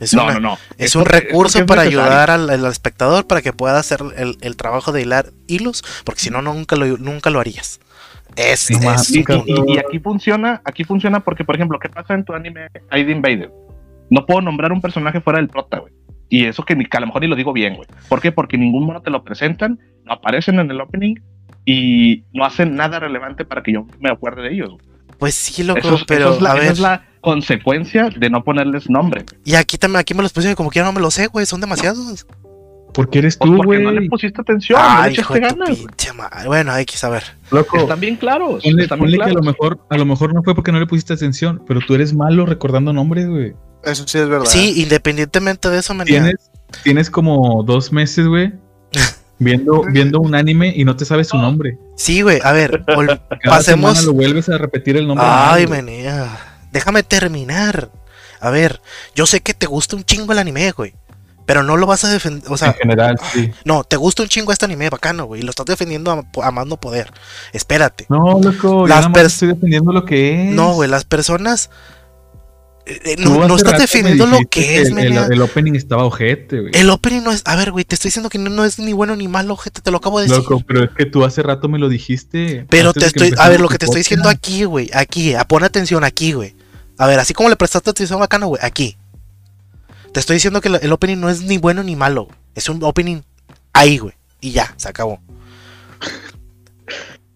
[0.00, 0.58] Es, no, una- no, no.
[0.76, 4.36] es Esto- un recurso es para ayudar al, al espectador para que pueda hacer el,
[4.40, 7.80] el trabajo de hilar hilos, porque si no, nunca lo, nunca lo harías.
[8.36, 9.10] Es, No es-.
[9.10, 12.66] Y, y- y aquí funciona, aquí funciona porque, por ejemplo, ¿qué pasa en tu anime
[12.92, 13.50] ID Invader?
[14.10, 15.93] No puedo nombrar un personaje fuera del prota, güey.
[16.28, 17.88] Y eso que, ni- que a lo mejor ni lo digo bien, güey.
[18.08, 18.32] ¿Por qué?
[18.32, 21.16] Porque ningún mono te lo presentan, no aparecen en el opening
[21.64, 24.70] y no hacen nada relevante para que yo me acuerde de ellos.
[24.70, 24.84] güey.
[25.18, 26.72] pues sí, loco, Eso, es- pero eso es la, a esa ver.
[26.72, 29.22] es la consecuencia de no ponerles nombre.
[29.28, 29.40] güey.
[29.44, 31.46] Y aquí también, aquí me los puse como que ya no me los sé, güey,
[31.46, 32.26] son demasiados.
[32.94, 34.08] Porque eres Pues tú, porque no le güey.
[34.08, 35.68] pusiste atención, no le Ay, hijo echaste ganas.
[35.68, 35.86] güey.
[35.86, 36.10] pinche.
[36.46, 37.24] Bueno, hay que saber.
[37.50, 38.62] Loco, Están bien claros.
[38.62, 40.78] ponle, están bien ponle que a lo mejor, a lo mejor no fue porque no
[40.80, 43.52] le pusiste atención, pero tú eres malo recordando nombres, güey.
[43.82, 44.46] Eso sí es verdad.
[44.46, 46.50] Sí, independientemente de eso, me Tienes,
[46.84, 48.52] tienes como dos meses, güey,
[49.38, 51.76] viendo, viendo un anime y no te sabes su nombre.
[51.96, 53.64] Sí, güey, a ver, Cada pasemos.
[53.64, 55.26] semana lo vuelves a repetir el nombre.
[55.28, 55.82] Ay, güey.
[55.82, 56.58] menea.
[56.72, 57.90] Déjame terminar.
[58.40, 58.80] A ver,
[59.14, 60.94] yo sé que te gusta un chingo el anime, güey.
[61.46, 62.50] Pero no lo vas a defender.
[62.50, 63.50] O sea, en general, sí.
[63.64, 65.42] no, te gusta un chingo este anime bacano, güey.
[65.42, 67.12] Y lo estás defendiendo a, a más no poder.
[67.52, 68.06] Espérate.
[68.08, 70.54] No, loco, yo Las nada más pers- estoy defendiendo lo que es.
[70.54, 71.68] No, güey, las personas.
[72.86, 76.72] eh, eh, no, estás defendiendo lo que es, el, el, el opening estaba ojete, güey.
[76.74, 77.42] El opening no es.
[77.46, 79.80] A ver, güey, te estoy diciendo que no, no es ni bueno ni malo, gente.
[79.80, 80.38] Te lo acabo de decir.
[80.42, 82.66] Loco, pero es que tú hace rato me lo dijiste.
[82.70, 85.64] Pero te estoy, a ver, lo que te estoy diciendo aquí, güey, aquí, a pon
[85.64, 86.56] atención aquí, güey.
[86.98, 88.96] A ver, así como le prestaste atención bacano, güey, aquí.
[90.14, 93.22] Te estoy diciendo que el opening no es ni bueno ni malo, es un opening
[93.72, 95.20] ahí, güey, y ya, se acabó.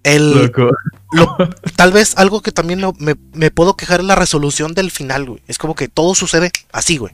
[0.05, 0.71] El, Loco,
[1.13, 1.37] lo-
[1.77, 5.43] tal vez algo que también me, me puedo quejar es la resolución del final, güey.
[5.49, 7.13] Es como que todo sucede así, güey.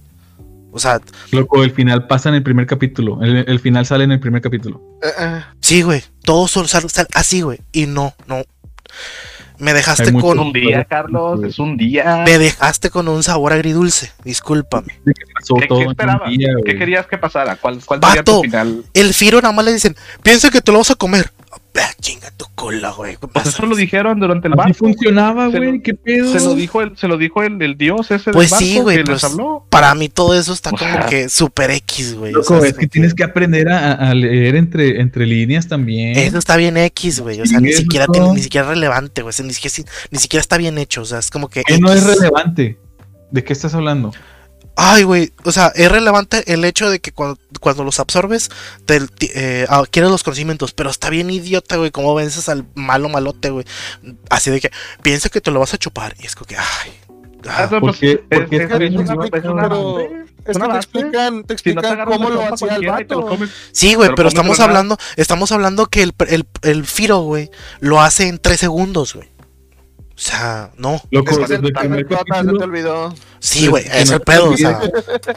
[0.70, 3.22] O sea, loco, el final pasa en el primer capítulo.
[3.22, 4.82] El, el final sale en el primer capítulo.
[5.02, 5.42] Eh, eh.
[5.60, 7.60] sí, güey, todo sol- sal- sal- así, güey.
[7.72, 8.42] Y no, no.
[9.58, 10.38] Me dejaste con...
[10.38, 12.22] Es un día, Carlos, es un día.
[12.26, 14.98] Me dejaste con un sabor agridulce, discúlpame.
[15.04, 15.12] ¿Qué,
[15.44, 16.28] todo qué un esperabas?
[16.30, 17.56] día, ¿Qué querías que pasara?
[17.56, 18.36] ¿Cuál, cuál sería Vato.
[18.38, 18.84] tu final?
[18.92, 21.30] El Firo nada más le dicen, piensa que te lo vas a comer.
[21.76, 23.12] "Ah, chinga tu culo, güey.
[23.12, 23.48] ¿qué Pues pasa?".
[23.50, 24.74] eso lo dijeron durante el Así barco.
[24.78, 25.82] funcionaba, Se lo- güey.
[25.82, 26.32] ¿Qué pedo?
[26.32, 28.78] Se lo dijo el, se lo dijo el, el dios ese Pues del barco sí,
[28.80, 29.66] güey, que pues, les habló.
[29.70, 32.32] Para mí todo eso está O como sea, que super X, güey.
[32.32, 36.16] o Loco, sea, es que tienes que aprender a, a leer entre, entre líneas también.
[36.16, 37.40] Eso está bien X, güey.
[37.40, 39.30] O sea, ni eso siquiera tiene, ni siquiera es relevante, güey.
[39.30, 41.02] o sea, ni siquiera, ni siquiera está bien hecho.
[41.02, 41.62] O sea, es como que.
[41.64, 42.16] ¿Qué no es X.
[42.18, 42.78] relevante?
[43.30, 44.12] ¿De qué estás hablando?
[44.76, 45.32] Ay, güey.
[45.44, 48.50] O sea, es relevante el hecho de que cuando, cuando los absorbes,
[48.86, 49.00] te,
[49.34, 50.72] eh, adquieres los conocimientos.
[50.72, 51.90] Pero está bien idiota, güey.
[51.90, 53.64] Cómo vences al malo malote, güey.
[54.30, 54.70] Así de que
[55.02, 56.14] piensa que te lo vas a chupar.
[56.20, 56.64] Y es como que, ay.
[57.48, 59.38] ah, Ah, no, ¿Por pues, qué- es- por qué es- está bien es una- explica,
[59.38, 60.10] es una pero- base,
[60.46, 62.86] Es una que te explican, te Si no te explican agarras cómo lo hacía el
[62.86, 63.26] vato.
[63.26, 68.00] comes, Sí, güey, Pero estamos hablando, estamos hablando que el, el, el Firo, güey, lo
[68.02, 69.30] hace en tres segundos, güey.
[70.16, 71.00] O sea, no.
[71.10, 73.14] Loco, Es que desde se, el primer se te capítulo, olvidó.
[73.40, 74.60] Sí, güey, es no el pedo, o olvides.
[74.60, 74.80] sea,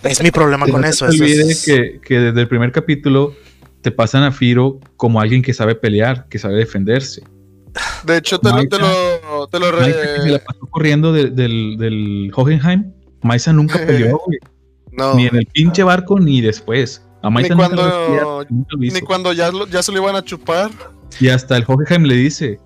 [0.04, 1.08] es mi problema que con no eso.
[1.08, 3.34] te eso olvide es- que, que desde el primer capítulo
[3.82, 7.24] te pasan a Firo como alguien que sabe pelear, que sabe defenderse.
[8.06, 11.76] De hecho, te lo, te lo, te lo re- se la pasó corriendo de- del,
[11.78, 12.92] del Hohenheim.
[13.24, 14.40] Maisa nunca peleó, güey.
[14.92, 15.16] No.
[15.16, 17.04] Ni en el pinche barco ni después.
[17.24, 18.94] A Maisa Ni nunca lo cuando- hacía, nunca lo hizo.
[18.96, 20.70] Ni cuando ya, lo- ya se lo iban a chupar.
[21.20, 22.60] Y hasta el Hohenheim le dice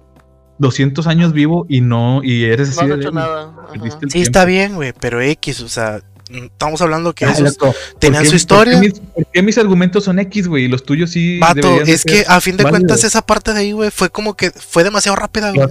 [0.61, 3.53] 200 años vivo y no, y eres No así han de hecho nada.
[3.73, 4.07] Sí, tiempo.
[4.13, 8.29] está bien, güey, pero X, o sea, estamos hablando que Ah, esos loco, tenían ¿por
[8.29, 8.73] su historia.
[8.73, 10.65] ¿por qué, mis, por qué mis argumentos son X, güey?
[10.65, 11.39] Y los tuyos sí.
[11.39, 14.35] Vato, es ser que a fin de cuentas esa parte de ahí, güey, fue como
[14.35, 15.67] que fue demasiado rápida, güey.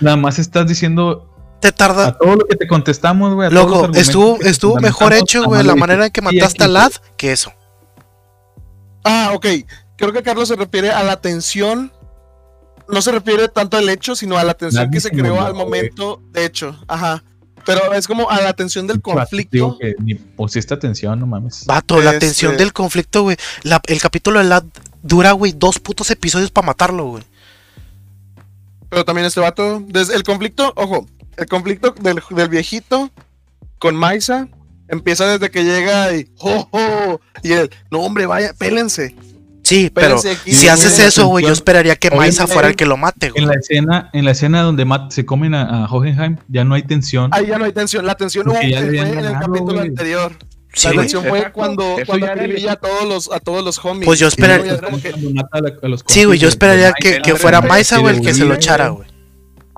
[0.00, 1.28] Nada más estás diciendo
[1.60, 2.18] Te a tarda.
[2.18, 3.46] todo lo que te contestamos, güey.
[3.46, 6.68] a todos los Loco, estuvo, estuvo mejor hecho, güey, la manera en que mataste a
[6.68, 7.52] Lad que eso.
[9.04, 9.46] Ah, ok.
[9.96, 11.92] Creo que Carlos se refiere a la tensión.
[12.88, 15.54] No se refiere tanto al hecho, sino a la tensión Nadie que se creó al
[15.54, 16.78] momento de hecho.
[16.88, 17.22] Ajá.
[17.64, 19.50] Pero es como a la tensión del Vato, conflicto.
[19.52, 21.64] Digo que ni pusiste atención, no mames.
[21.64, 23.36] Vato, la Este- tensión del conflicto, güey.
[23.62, 24.64] la- El capítulo de Lad
[25.02, 27.22] dura, güey, dos putos episodios para matarlo, güey.
[28.88, 29.82] Pero también este vato.
[29.86, 31.06] Desde el conflicto, ojo,
[31.36, 33.10] el conflicto del, del viejito
[33.78, 34.48] con Maisa
[34.88, 36.30] empieza desde que llega y.
[36.40, 37.20] ¡Oh, oh!
[37.42, 39.14] Y él, no, hombre, vaya, pélense.
[39.72, 40.52] Sí, pero aquí.
[40.52, 43.42] si haces eso, güey, yo esperaría que Oye, Maisa fuera el que lo mate, güey.
[43.42, 46.74] En la escena, en la escena donde mat- se comen a, a Hohenheim, ya no
[46.74, 47.30] hay tensión.
[47.32, 48.04] Ahí ya no hay tensión.
[48.06, 48.74] La tensión hubo- en
[49.18, 50.32] el capítulo anterior.
[50.74, 51.54] Sí, la tensión fue Exacto.
[51.54, 54.06] cuando, cuando a todos los, a todos los homies.
[54.06, 56.04] Pues yo esperar- Y luego ya es como que- Cuando mata a la- a los
[56.06, 59.06] Sí, güey, yo esperaría que, que fuera Maisa, güey, el que se lo echara, güey.
[59.08, 59.22] güey.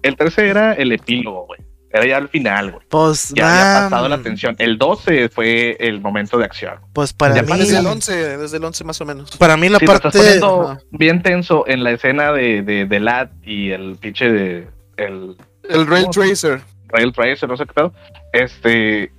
[0.02, 1.60] El 13 era el epílogo, güey.
[1.94, 2.86] Era ya el final, güey.
[2.88, 4.56] Pues, Ya había pasado la tensión.
[4.58, 6.74] El 12 fue el momento de acción.
[6.92, 9.36] pues para Ya mí, Desde el 11, desde el 11 más o menos.
[9.36, 12.86] para mí la Sí, lo estás parte, poniendo bien tenso en la escena de, de,
[12.86, 14.66] de Lad y el pinche de
[14.96, 15.36] el
[15.68, 16.08] El Rail.
[16.10, 16.60] Tracer.
[16.88, 17.92] Rail Tracer, no sé qué pedo.
[18.32, 19.12] Este,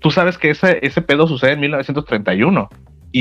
[0.00, 2.68] tú sabes que ese, ese pedo sucede en 1931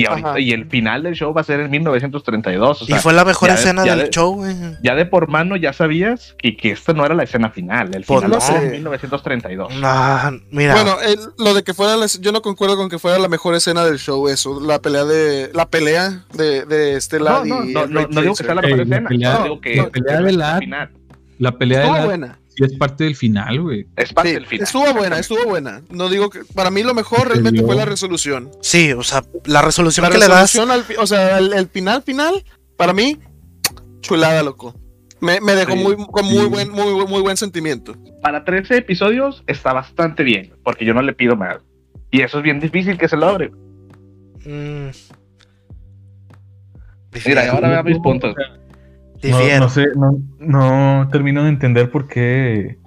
[0.01, 0.39] y ahorita Ajá.
[0.39, 2.81] y el final del show va a ser en 1932.
[2.81, 4.55] O sea, y fue la mejor de- escena del de- show, güey.
[4.84, 7.93] ya de por mano ya sabías que, que esta no era la escena final.
[7.95, 8.65] El final no va a ser sé.
[8.67, 9.73] en 1932.
[9.80, 13.17] Nah, mira, Bueno, el- lo de que fuera la- yo no concuerdo con que fuera
[13.19, 17.26] la mejor escena del show eso, la pelea de la pelea de, de este No,
[17.26, 19.09] Lad no, y no, no, no digo que sea la Ey, mejor la escena.
[19.09, 20.89] pelea- no digo que la pelea de Lad- final.
[21.38, 22.39] La pelea de la buena.
[22.56, 23.88] Sí es parte del final, güey.
[23.95, 24.64] Es parte Sí, del final.
[24.64, 25.82] estuvo buena, estuvo buena.
[25.90, 28.49] No digo que para mí lo mejor realmente fue la resolución.
[28.61, 31.68] sí, o sea, la resolución La que le das, resolución al o sea, el, el
[31.68, 32.44] final final
[32.77, 33.18] para mí
[34.02, 34.73] chulada, loco.
[35.22, 36.45] Me, me dejó Sí, muy con muy sí.
[36.48, 37.95] buen muy, buen- muy buen sentimiento.
[38.22, 41.57] Para 13 episodios está bastante bien, porque yo no le pido más.
[42.11, 43.49] Y eso es bien difícil que se logre.
[44.45, 44.90] mm,
[47.26, 48.36] Mira, ahora vea mis puntos.
[49.31, 49.60] No, difiero.
[49.61, 52.77] no sé, no, no termino de entender por qué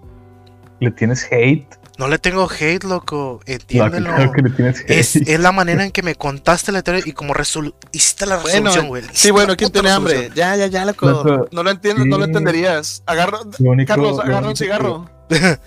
[0.81, 1.67] le tienes hate.
[1.99, 4.15] No le tengo hate, loco, No, entiéndelo.
[4.15, 4.91] claro que le tienes hate.
[4.91, 7.35] Es, es la manera en que me contaste la historia y como
[7.93, 9.03] hiciste la resolución, güey.
[9.13, 10.31] Sí, bueno, ¿quién tiene hambre?
[10.35, 11.09] Ya, ya, ya, loco.
[11.11, 13.03] Loco, No lo entiendes, no lo entenderías.
[13.07, 15.11] Agarra, Lo único- Carlos, lo agarra un único que- cigarro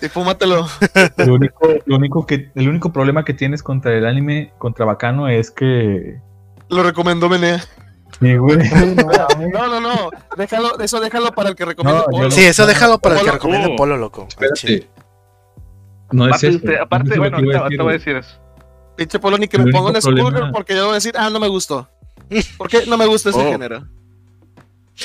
[0.00, 0.66] y fúmatelo.
[1.18, 5.28] Lo único, lo único que, el único problema que tienes contra el anime, contra Bacano,
[5.28, 6.18] es que.
[6.68, 7.62] Lo recomendó Menea.
[8.22, 8.58] Sí, güey.
[9.52, 10.10] No, no, no.
[10.36, 12.30] Déjalo, eso déjalo para el que recomienda No, Polo.
[12.30, 14.26] Sí, eso déjalo para el que recomiende uh, Polo, loco.
[14.28, 14.88] Espérate.
[16.12, 16.56] No es Aparte, eso.
[16.58, 18.38] usted- no aparte, es bueno, ahorita, voy a decir eso.
[18.96, 21.30] Pinche Polo ni que El me ponga un Skullgirl porque yo voy a decir, ah,
[21.30, 21.88] no me gustó.
[22.58, 23.50] ¿Por qué no me gusta ese Oh.
[23.50, 23.86] género?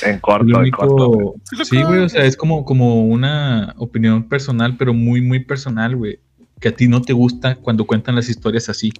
[0.03, 1.35] En corto, en corto.
[1.64, 6.19] Sí, güey, o sea, es como, como una opinión personal, pero muy, muy personal, güey.
[6.60, 8.91] Que a ti no te gusta cuando cuentan las historias así.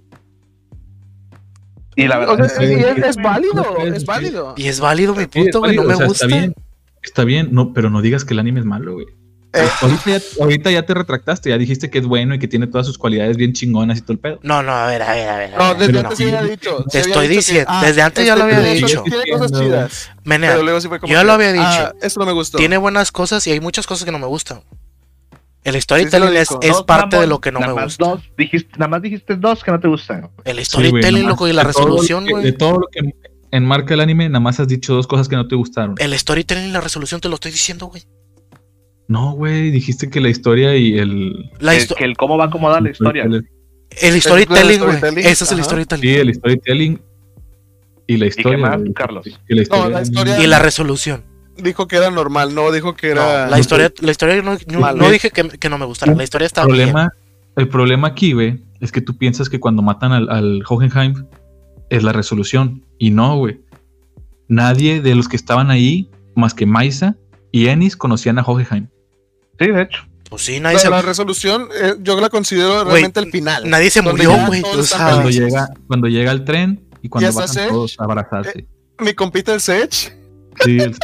[1.98, 4.54] Y la O verdad sea, sí, es, es sí, válido, es válido.
[4.56, 5.76] Y es válido mi punto, es güey.
[5.76, 6.26] No me o sea, gusta.
[6.26, 6.54] Está bien,
[7.02, 9.08] está bien, no, pero no digas que el anime es malo, güey.
[9.54, 12.68] Eh, Ahorita ya, ahorita ya te retractaste, ya dijiste que es bueno y que tiene
[12.68, 14.40] todas sus cualidades bien chingonas y todo el pedo.
[14.44, 15.58] No, no, a ver, a ver, a ver.
[15.58, 16.86] no, desde antes sí sí, había dicho.
[16.92, 19.04] te estoy dicho que, diciendo, ah, desde antes ya lo había dicho.
[19.04, 20.12] Tiene cosas chidas.
[20.24, 21.12] Menea, Pero luego sí fue como.
[21.12, 21.66] yo que, lo había dicho.
[21.66, 22.60] Ah, eso no me gustó.
[22.60, 24.62] tiene buenas cosas y hay muchas cosas que no me gustan.
[25.64, 28.06] El sí storytelling lo es, es parte mamón, de lo que no me más gusta.
[28.06, 30.30] Dos, dijiste, nada más dijiste dos que no te gustan.
[30.46, 31.56] El Sí, storytelling, nada loco, y más.
[31.58, 32.44] la resolución, güey.
[32.44, 33.02] De todo lo que
[33.52, 35.96] enmarca el anime, nada más has dicho dos cosas que no te gustaron.
[36.00, 38.04] El storytelling y la resolución te lo estoy diciendo, güey.
[39.10, 41.50] No, güey, dijiste que la historia y el.
[41.60, 43.24] La histo- que el cómo va acomodada la historia.
[43.24, 44.98] el storytelling, güey.
[45.26, 46.02] Ese es el storytelling.
[46.04, 47.02] Sí, el storytelling
[48.06, 48.58] y la qué historia.
[48.58, 48.94] más, güey.
[48.94, 49.26] Carlos?
[49.48, 51.24] Que la historia, No, la historia- Y la resolución.
[51.58, 53.48] Dijo que era normal, no dijo que No, era.
[53.50, 56.14] la historia, la historia no, no- Mal, no dije que, que no me gustara.
[56.14, 56.90] La historia está el bien.
[56.92, 57.14] problema,
[57.56, 61.26] el problema aquí, güey, es que tú piensas que cuando matan al, al Hohenheim
[61.90, 62.86] es la resolución.
[63.00, 63.60] Y no, güey.
[64.48, 67.16] Nadie de los que estaban ahí, más que Maisa
[67.52, 68.88] y Ennis, conocían a Hohenheim.
[69.60, 70.04] Sí, de hecho.
[70.30, 73.70] Pues sí, nadie La, se, la resolución, eh, yo la considero realmente el final.
[73.70, 74.62] nadie se murió, güey.
[74.62, 78.68] Cuando llega, cuando llega el tren y cuando ¿Y esa bajan todos a abrazarse.
[79.00, 80.17] Mi compita el Sech.
[80.64, 80.96] Sí, el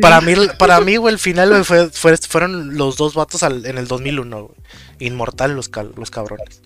[0.00, 3.66] para mí, para mí, güey, el final güey, fue, fue- fueron los dos vatos al-
[3.66, 4.56] en el 2001, güey.
[5.00, 6.62] Inmortal los, cal- los cabrones.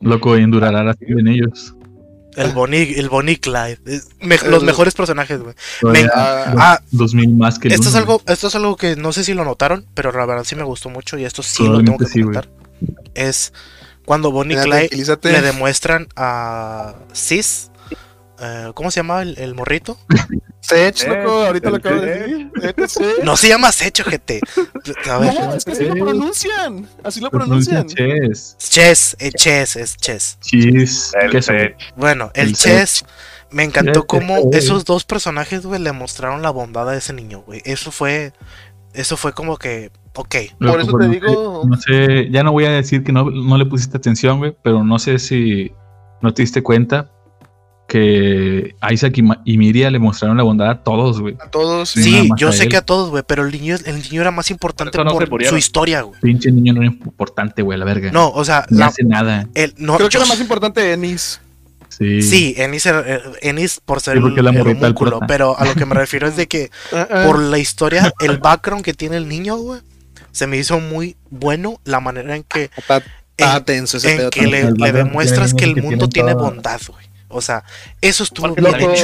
[0.00, 1.74] Loco, y endurará la en ellos.
[2.36, 3.78] El Bonnie, el Bonnie Clyde.
[4.20, 5.54] Me- los mejores personajes, güey.
[6.14, 9.24] Ah, Ah, 2000 más que el esto es algo, esto es algo que no sé
[9.24, 11.96] si lo notaron, pero la verdad sí me gustó mucho y esto sí lo tengo
[11.96, 12.22] que sí,
[13.14, 13.54] es
[14.04, 14.90] cuando Bonnie y Clyde
[15.22, 17.70] le demuestran a Sis,
[18.40, 19.98] eh, ¿cómo se llama el, el morrito?
[20.60, 22.76] Sech, loco, ahorita lo acabo de Sech.
[22.76, 22.88] decir.
[22.88, 23.24] Sech.
[23.24, 24.40] No se llama Secho, GT.
[25.10, 26.88] A ver, No, es que así lo pronuncian.
[27.04, 27.86] Así lo Pronuncia pronuncian.
[28.28, 28.56] Chess.
[28.58, 30.38] Chess, eh, Chess, es Chess.
[30.42, 31.76] Sech.
[31.96, 33.04] Bueno, el, El Chess,
[33.50, 34.58] me encantó cómo güey.
[34.58, 37.62] esos dos personajes, güey, le mostraron la bondad a ese niño, güey.
[37.64, 38.32] Eso fue,
[38.92, 40.34] eso fue como que, ok.
[40.58, 41.62] Por eso pues, te no digo.
[41.68, 44.82] No sé, ya no voy a decir que no, no le pusiste atención, güey, pero
[44.82, 45.72] no sé si
[46.22, 47.12] no te diste cuenta
[47.88, 51.36] que Isaac y, Ma- y Miria le mostraron la bondad a todos, güey.
[51.40, 52.02] A todos, sí.
[52.02, 52.68] Sí, yo sé él.
[52.70, 55.56] que a todos, güey, pero el niño, el niño era más importante Por no su
[55.56, 56.20] historia, güey.
[56.20, 58.10] Pinche niño no era importante, güey, la verga.
[58.12, 59.48] No, o sea, no la- hace nada.
[59.54, 61.40] el, no, Creo que era más importante Ennis.
[61.88, 62.20] Sí.
[62.20, 65.26] sí, Ennis, era- eh, Ennis por ser Sí, porque el, el prota.
[65.26, 67.22] pero a lo que me refiero es de que Ah, ah.
[67.26, 69.80] por la historia, el background que tiene el niño, güey,
[70.32, 73.02] se me hizo muy bueno la manera en que Está,
[73.36, 76.80] está en- tenso ese en pedo que le, demuestras que el que mundo tiene bondad,
[76.88, 77.06] güey.
[77.28, 77.64] O sea,
[78.00, 79.02] eso estuvo bien lo loco.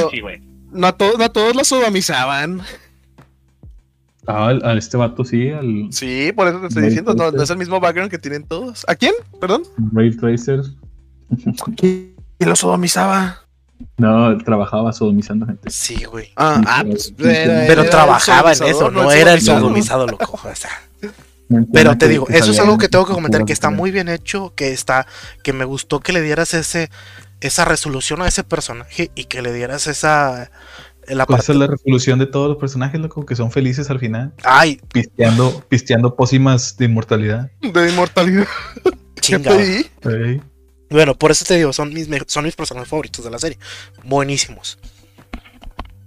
[0.71, 2.61] No a, no a todos los sodomizaban.
[4.25, 7.13] Ah, al, al este vato sí, al Sí, por eso te estoy Ray diciendo.
[7.13, 8.85] No, es el mismo background que tienen todos.
[8.87, 9.13] ¿A quién?
[9.41, 9.63] Perdón.
[9.91, 10.61] Ray Tracer.
[11.75, 13.39] ¿Quién lo sodomizaba?
[13.97, 15.69] No, trabajaba sodomizando gente.
[15.69, 16.29] Sí, güey.
[16.37, 20.07] Ah, ah, pero- pues, pero era- Pero era trabajaba en eso, no era el sodomizado.
[20.07, 20.39] sodomizado, loco.
[20.49, 20.71] O sea,
[21.73, 24.53] pero te digo, eso es algo que tengo que comentar, que está muy bien hecho,
[24.55, 25.05] que está,
[25.43, 26.89] que me gustó que le dieras ese,
[27.43, 30.49] esa resolución a ese personaje y que le dieras esa,
[31.07, 33.89] la Pues parte, esa es la resolución de todos los personajes, loco, que son felices
[33.89, 34.33] al final.
[34.43, 37.51] ay, Pisteando, pisteando pócimas de inmortalidad.
[37.61, 38.47] De inmortalidad.
[39.31, 40.41] Ey.
[40.89, 43.57] Bueno, por eso te digo, son mis, son mis personajes favoritos de la serie,
[44.03, 44.77] buenísimos.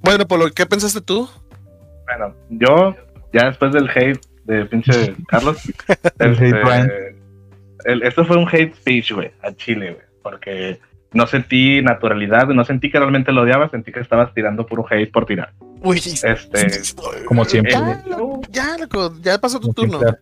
[0.01, 1.29] Bueno, Polo, ¿qué pensaste tú?
[2.05, 2.95] Bueno, yo,
[3.33, 5.59] ya después del hate de pinche Carlos,
[6.21, 6.91] El hate Brian.
[7.85, 10.79] el- esto fue un hate speech, güey, a Chile, güey, porque
[11.13, 15.11] no sentí naturalidad, no sentí que realmente lo odiaba, sentí que estabas tirando puro hate
[15.11, 15.53] por tirar.
[15.83, 16.67] Uy, Este,
[17.27, 17.75] Como siempre.
[17.75, 20.17] el, Ya, loco, ya, loco, ya pasó tu Como turno.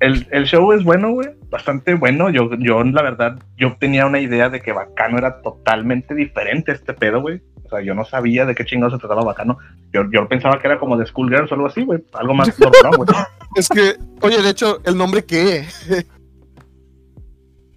[0.00, 2.28] el- el show es bueno, güey, bastante bueno.
[2.30, 6.74] Yo, yo, la verdad, yo tenía una idea de que Bacano era totalmente diferente a
[6.74, 7.40] este pedo, güey.
[7.64, 9.56] O sea, yo no sabía de qué chingados se trataba Bacano.
[9.92, 12.96] Yo, yo pensaba que era como de Schoolgirls o algo así, güey, algo más normal,
[12.98, 13.08] güey.
[13.56, 15.64] Es que, oye, de hecho, ¿el nombre qué?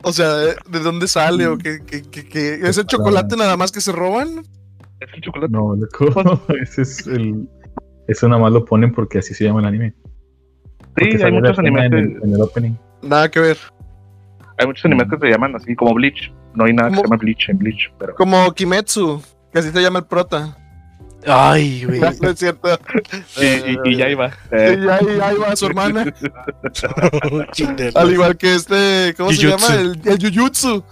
[0.08, 1.80] O sea, ¿de de dónde sale o qué?
[1.86, 2.54] qué, qué- qué?
[2.64, 4.40] ¿Es el chocolate nada más que se roban?
[5.00, 5.52] Es el chocolate.
[5.52, 6.42] No, loco.
[6.62, 7.50] Ese es el.
[8.08, 9.94] Eso nada más lo ponen porque así se llama el anime.
[10.94, 12.74] Porque Sí, hay muchos animes en el, en el opening.
[13.02, 13.58] Nada que ver.
[14.58, 16.32] hay muchos animes que se llaman así como Bleach.
[16.54, 19.22] No hay nada que se llame Bleach en Bleach, pero Como Kimetsu,
[19.52, 20.56] que así se llama el prota.
[21.28, 22.00] Ay, güey.
[22.00, 22.80] No es cierto.
[23.38, 24.28] y, y- y ya iba.
[24.52, 26.06] Y Eh, ahí, ahí va su hermana.
[27.96, 29.42] Al igual que este, ¿cómo Jujutsu.
[29.42, 29.76] se llama?
[29.82, 30.84] El, el Jujutsu.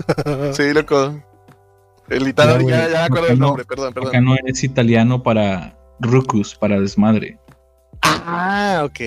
[0.54, 1.22] Sí, loco.
[2.10, 4.26] El italiano, Ya, ya, ya me acuerdo acá del no- nombre, perdón, Acá perdón.
[4.26, 7.38] no es italiano para Rucus, para desmadre.
[8.02, 9.00] Ah, ok.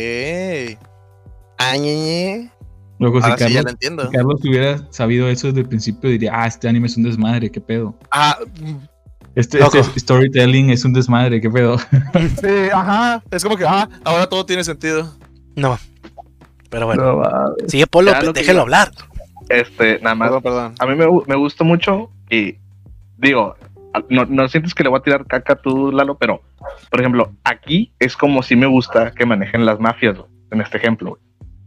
[1.58, 2.50] Ah, ñe, ñe.
[2.98, 4.06] Luego, si Ahora sí, ya Carlos, lo entiendo.
[4.06, 7.50] si Carlos hubiera sabido eso desde el principio, diría, ah, este anime es un desmadre,
[7.50, 7.94] qué pedo.
[8.10, 8.38] Ah,
[9.36, 11.76] Este, este storytelling es un desmadre, qué pedo.
[12.40, 13.22] Sí, ajá.
[13.30, 15.14] Es como que, ah, ahora todo tiene sentido.
[15.54, 15.78] No.
[16.70, 17.04] Pero bueno.
[17.22, 17.54] No.
[17.68, 18.90] Sigue Polo, Ya lo que déjelo hablar.
[19.50, 20.28] este, nada más.
[20.28, 20.74] Perdón, perdón.
[20.78, 22.56] A mí me, me gusta mucho y
[23.18, 23.54] digo,
[24.08, 26.42] no, no sientes que le voy a tirar caca a tú, Lalo, pero
[26.90, 30.16] por ejemplo, aquí es como si me gusta que manejen las mafias,
[30.50, 31.10] en este ejemplo.
[31.10, 31.22] güey.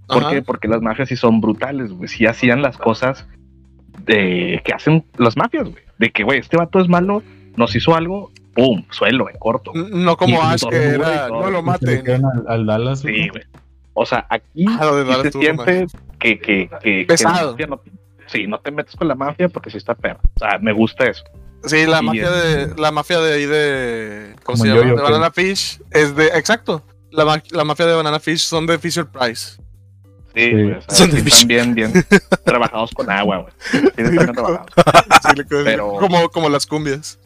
[0.08, 0.32] ¿Por Ajá.
[0.32, 0.42] qué?
[0.42, 2.08] Porque las mafias sí son brutales, güey.
[2.10, 3.28] Sí hacían las cosas
[4.06, 5.84] de que hacen las mafias, güey.
[6.00, 7.22] De que, güey, este vato es malo,
[7.60, 9.72] nos hizo algo, pum, suelo, en corto.
[9.74, 12.04] No como Ash, que era, no lo maten.
[12.26, 13.02] al, al Dallas.
[13.02, 13.44] Sí, güey.
[13.94, 15.88] O sea, aquí Ah, lo de sí Dallas se siente
[16.20, 17.36] que, que, que, que Pesado.
[17.46, 17.82] la mafia no,
[18.28, 20.20] sí, no te metes con la mafia porque sí está perro.
[20.36, 21.24] O sea, me gusta eso.
[21.66, 24.82] Sí, la Y mafia de la mafia de ahí de ¿cómo se llama?
[24.82, 24.94] De.
[24.94, 26.82] Banana Fish es de exacto.
[27.12, 29.58] La, la mafia de Banana Fish son de Fisher Price.
[30.34, 30.52] Sí, Sí.
[30.52, 31.92] güey, o sea, Son de están bien, bien
[32.46, 33.54] trabajados con agua, güey.
[33.72, 34.68] Sí, están bien trabajados.
[35.24, 37.20] Sí, le quedó- Pero- como, como las cumbias.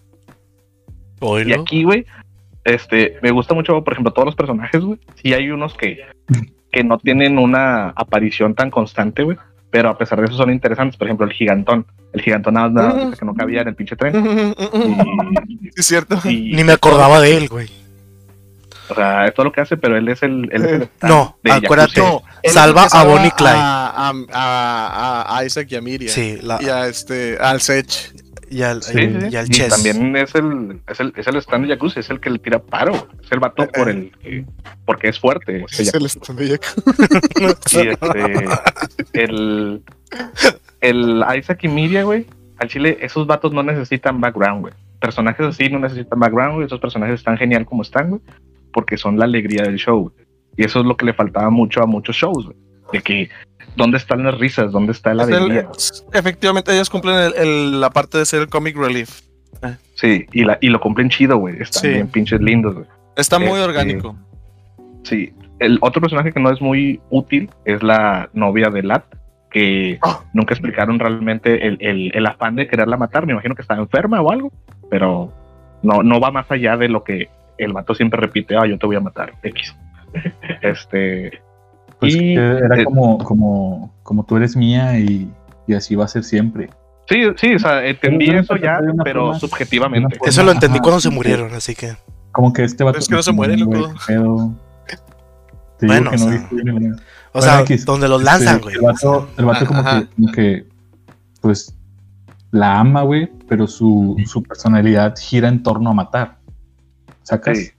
[1.46, 2.06] Y aquí, güey,
[2.64, 5.00] este, me gusta mucho, por ejemplo, todos los personajes, güey.
[5.22, 6.00] Sí hay unos que,
[6.72, 9.38] que no tienen una aparición tan constante, güey.
[9.70, 10.98] Pero a pesar de eso son interesantes.
[10.98, 11.88] Por ejemplo, el gigantón.
[12.14, 13.12] El gigantón nada Ujú.
[13.18, 14.14] que no cabía en el pinche tren.
[14.56, 16.20] Sí, Y, es cierto.
[16.26, 17.68] y- Ni me acordaba de él, güey.
[18.90, 20.48] o sea, es todo lo que hace, pero él es el.
[20.52, 22.02] él es el stand No, de acuérdate.
[22.46, 23.52] Salva a Bonnie Clyde.
[23.56, 26.12] A, a- a- a Isaac y a Miriam.
[26.14, 28.14] Sí, la, Y a este, al Sech.
[28.54, 29.28] Y al, Sí, sí, sí.
[29.32, 29.70] y al Y Chess.
[29.70, 32.60] también es el, es el, es el stand de Yakuza, es el que le tira
[32.60, 33.08] paro.
[33.24, 34.46] Es el vato por el que-
[34.86, 35.66] porque es fuerte.
[35.70, 36.60] Es el stand de.
[37.40, 37.98] Y este,
[39.14, 39.82] el,
[40.82, 42.26] el Isaac y Miria, güey,
[42.58, 44.74] al chile, esos vatos no necesitan background, güey.
[45.00, 46.66] Personajes así no necesitan background, güey.
[46.68, 48.22] Esos personajes están genial como están, güey,
[48.72, 50.12] porque son la alegría del show.
[50.56, 52.58] Y eso es lo que le faltaba mucho a muchos shows, güey.
[52.92, 53.30] De que,
[53.76, 54.72] ¿dónde están las risas?
[54.72, 55.70] ¿Dónde está la Es el- alegría?
[56.14, 59.22] efectivamente, ellos cumplen el- el- la parte de ser el comic relief.
[59.96, 61.62] Sí, y, la, y lo cumplen chido, güey.
[61.62, 61.88] Están Sí.
[61.90, 62.88] bien pinches lindos, güey.
[63.16, 64.16] Está muy Este, orgánico.
[65.04, 65.34] Sí.
[65.60, 69.06] El otro personaje que no es muy útil es la novia de Lat,
[69.52, 70.22] que Ah.
[70.34, 73.26] nunca explicaron realmente el, el- el afán de quererla matar.
[73.26, 74.52] Me imagino que estaba enferma o algo,
[74.90, 75.32] pero
[75.84, 78.86] no, no va más allá de lo que el vato siempre repite, ah, yo te
[78.88, 79.76] voy a matar, X.
[80.62, 81.42] este,
[82.04, 85.32] Pues Y- que era eh, como, como, como tú eres mía y,
[85.68, 86.70] y así va a ser siempre.
[87.10, 90.18] sí, sí, o sea, entendí Pero eso ya, pero forma- subjetivamente.
[90.20, 91.96] una Eso lo entendí Ajá, cuando se murieron, así que.
[92.32, 93.00] Como que este vato.
[93.00, 93.94] Es que no se mueren, loco.
[95.82, 96.96] Bueno, o no sea, bien.
[97.34, 98.76] O sea, donde los Este, lanzan, güey.
[98.76, 100.00] El vato, el vato como, Ajá.
[100.02, 100.68] que, como que,
[101.42, 101.76] pues,
[102.52, 106.38] la ama, güey, pero su, su personalidad gira en torno a matar.
[107.24, 107.58] ¿Sacas?
[107.58, 107.70] Sí.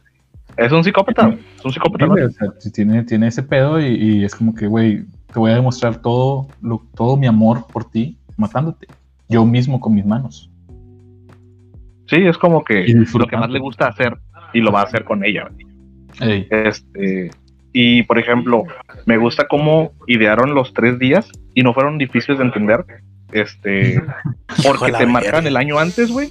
[0.56, 2.04] Es un psicópata, es un psicópata.
[2.04, 2.14] Sí, ¿no?
[2.14, 5.38] güey, o sea, sí tiene, tiene ese pedo y, y es como que, güey, te
[5.38, 8.86] voy a demostrar todo, lo, todo mi amor por ti, matándote.
[9.28, 10.50] Yo mismo con mis manos.
[12.06, 14.16] Sí, es como que lo que más le gusta hacer
[14.52, 15.48] y lo va a hacer con ella.
[15.50, 15.66] güey.
[16.20, 17.30] Ey, Este,
[17.72, 18.64] y por ejemplo,
[19.06, 22.84] me gusta cómo idearon los tres días y no fueron difíciles de entender.
[23.32, 24.00] Este,
[24.64, 26.30] porque te marcan el año antes, güey,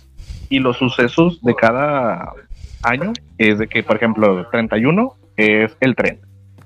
[0.50, 2.32] y los sucesos de cada
[2.84, 6.20] año es de que, por ejemplo, el 31 es el tren,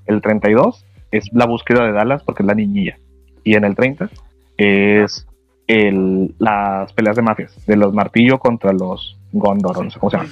[0.06, 2.98] el 32 es la búsqueda de Dallas porque es la niñilla,
[3.44, 4.10] y en el 30
[4.58, 5.26] es
[5.68, 10.18] el, las peleas de mafias, de los martillo contra los Gondor, no sé cómo se
[10.18, 10.32] llaman.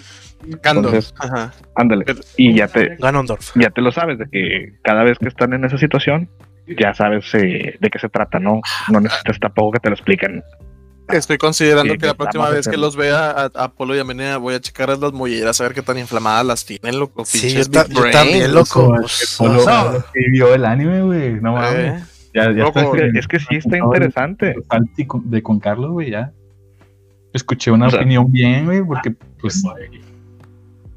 [0.63, 1.51] Entonces- Ajá.
[1.75, 2.05] Ándale,
[2.37, 3.51] y ya te, Ganondorf.
[3.55, 6.29] ya te lo sabes, de que cada vez que están en esa situación,
[6.79, 8.61] ya sabes eh, de qué se trata, ¿no?
[8.91, 10.43] No necesitas tampoco que te lo expliquen.
[11.09, 14.03] Estoy considerando Sí, que la próxima vez que los vea a, a Apolo y a
[14.03, 17.25] Menea voy a checar las molleras a ver qué tan inflamadas las tienen, loco.
[17.25, 18.95] Sí, yo, ta- yo también, loco.
[20.31, 21.33] vio el anime, güey.
[21.35, 22.01] No mames.
[22.01, 22.03] Eh,
[22.33, 24.55] Ya, ya Loco, estoy Es que, sí está interesante.
[25.23, 26.31] De con Carlos, güey, ya.
[27.33, 29.63] Escuché una O sea- opinión bien, güey, porque, pues.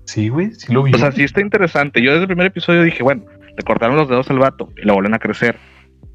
[0.05, 0.95] Sí, güey, sí lo vi.
[0.95, 2.01] O sea, sí está interesante.
[2.03, 3.25] Yo desde el primer episodio dije, bueno,
[3.57, 5.57] le cortaron los dedos al vato y le vuelven a crecer.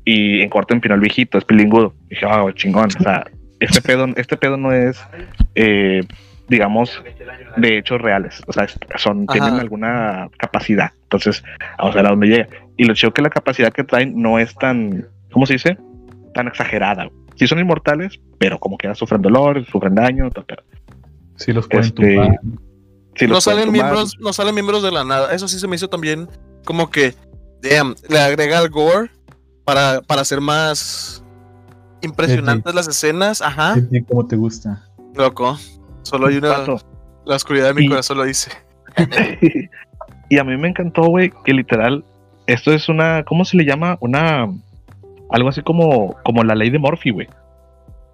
[0.04, 1.94] Y en corto empinó el viejito, es pilingudo.
[2.10, 2.88] Dije, ah, chingón.
[2.88, 3.24] O sea,
[3.64, 5.02] este pedo, este pedo no es,
[5.56, 6.04] eh,
[6.48, 7.02] digamos,
[7.58, 8.42] de hechos reales.
[8.48, 8.68] O sea,
[8.98, 9.40] son, Ajá.
[9.40, 10.92] tienen alguna capacidad.
[11.04, 11.44] Entonces,
[11.78, 12.48] vamos a ver a dónde llega.
[12.78, 15.78] Y lo chido que la capacidad que traen no es tan, ¿cómo se dice?
[16.34, 17.10] Tan exagerada.
[17.36, 20.64] Sí son inmortales, pero como que ya sufren dolor, sufren daño, todo, pero
[21.36, 22.40] sí los pueden este, tumbar.
[22.44, 23.84] no pueden salen tumbar.
[23.84, 25.34] miembros, no salen miembros de la nada.
[25.34, 26.28] Eso sí se me hizo también
[26.66, 27.16] como que,
[27.62, 29.10] damn, le agrega el gore
[29.64, 31.23] para, para hacer más
[32.04, 33.42] impresionantes las escenas.
[33.42, 34.84] Ajá, Sí, sí, como te gusta.
[35.16, 35.58] loco.
[36.04, 36.66] Solo hay una.
[37.26, 38.52] La oscuridad de mi Y- corazón lo dice.
[40.30, 42.04] y a mí me encantó, güey, que literal,
[42.48, 43.98] esto es una, ¿cómo se le llama?
[44.02, 44.48] Una,
[45.30, 47.28] algo así como, como la ley de Murphy, güey.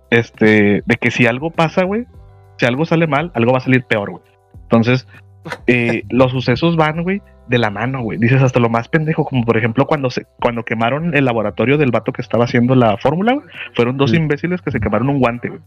[0.10, 2.06] Este, de que si algo pasa, güey,
[2.58, 4.24] Si algo sale mal, algo va a salir peor, güey.
[4.64, 5.08] Entonces,
[5.68, 8.18] eh, los sucesos van, güey, de la mano, güey.
[8.20, 11.92] Dices hasta lo más pendejo, como por ejemplo cuando se, cuando quemaron el laboratorio del
[11.92, 13.40] vato que estaba haciendo la fórmula,
[13.76, 14.18] fueron dos Sí.
[14.18, 15.62] imbéciles que se quemaron un guante, güey.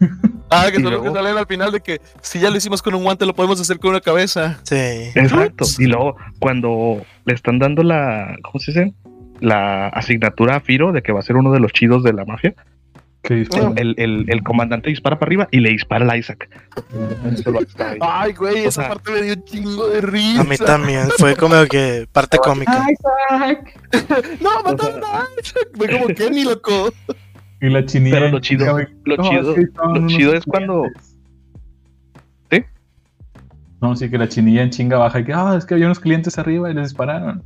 [0.52, 2.82] Ah, que Y son los que salen al final de que si ya lo hicimos
[2.82, 4.58] con un guante, lo podemos hacer con una cabeza.
[4.64, 4.74] Sí.
[5.14, 5.64] Exacto.
[5.78, 8.92] Y luego, cuando le están dando la, ¿cómo se dice?
[9.38, 12.24] La asignatura a Firo de que va a ser uno de los chidos de la
[12.24, 12.54] mafia,
[13.28, 13.72] dispara.
[13.76, 16.48] el, el- el comandante dispara para arriba y le dispara al Isaac.
[18.00, 20.40] Ay, güey, O esa sea- parte me dio un chingo de risa.
[20.40, 21.08] A mí también.
[21.18, 22.86] Fue como que parte cómica.
[24.40, 25.68] No, mataron a Isaac.
[25.76, 26.92] Fue como Kenny, loco.
[27.60, 28.16] Y la chinilla.
[28.16, 29.62] Pero lo chido- lo no, chido- sí,
[29.94, 30.84] lo chido es cuando-.
[32.50, 32.64] ¿Sí?
[33.82, 36.00] No, sí, que la chinilla en chinga baja y que, ah, es que había unos
[36.00, 37.42] clientes arriba y les dispararon.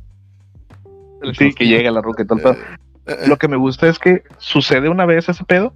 [1.37, 2.23] Sí, que llega la roca
[3.05, 5.73] Eh, Lo que me gusta es que sucede una vez ese pedo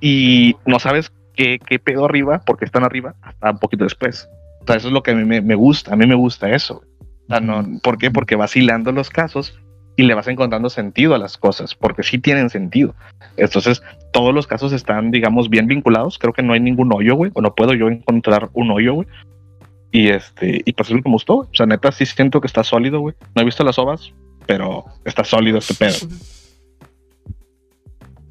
[0.00, 4.28] y no sabes qué, qué pedo arriba, porque están arriba, hasta un poquito después.
[4.68, 5.92] O eso es lo que a mí me, me gusta.
[5.92, 6.82] A mí me gusta eso.
[7.28, 7.40] O sea,
[7.82, 8.10] ¿Por qué?
[8.10, 9.58] Porque vas hilando los casos
[9.96, 12.94] y le vas encontrando sentido a las cosas, porque sí tienen sentido.
[13.36, 13.82] Entonces,
[14.12, 16.18] todos los casos están, digamos, bien vinculados.
[16.18, 19.08] Creo que no hay ningún hoyo, güey, o no puedo yo encontrar un hoyo, güey.
[19.92, 21.36] Y este, y pues es lo que me gustó.
[21.36, 23.14] O sea, neta, sí siento que está sólido, güey.
[23.34, 24.12] No he visto las ovas,
[24.46, 25.96] pero está sólido este pedo.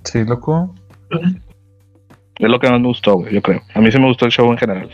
[0.05, 0.73] Sí, loco.
[1.11, 3.61] Es lo que más me gustó, güey, yo creo.
[3.73, 4.89] A mí sí me gustó el show en general.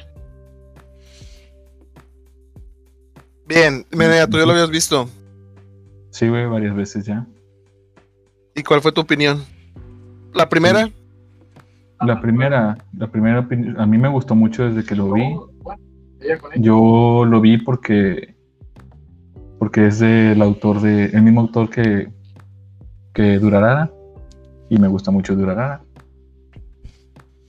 [3.48, 5.10] Bien, Menea, tú ya lo habías visto.
[6.12, 7.26] Sí, güey, varias veces ya.
[8.56, 9.44] ¿Y cuál fue tu opinión?
[10.34, 10.90] La primera,
[12.02, 15.36] La primera, la primera, opini- a mí me gustó mucho desde que lo vi.
[16.58, 18.36] Yo lo vi porque
[19.60, 22.10] porque es del autor de el mismo autor que
[23.14, 23.92] que Durarara
[24.72, 25.82] y me gusta mucho Durarara.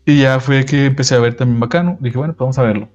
[0.05, 1.97] Y ya fue que empecé a ver también bacano.
[2.01, 2.89] Dije, bueno, pues vamos a verlo.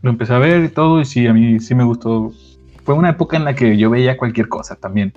[0.00, 2.30] Lo empecé a ver y todo y sí, a mí sí me gustó.
[2.84, 5.12] Fue una época en la que yo veía cualquier cosa también.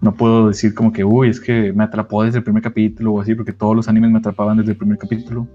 [0.00, 3.20] No puedo decir como que, uy, es que me atrapó desde el primer capítulo o
[3.20, 5.48] así, porque todos los animes me atrapaban desde el primer capítulo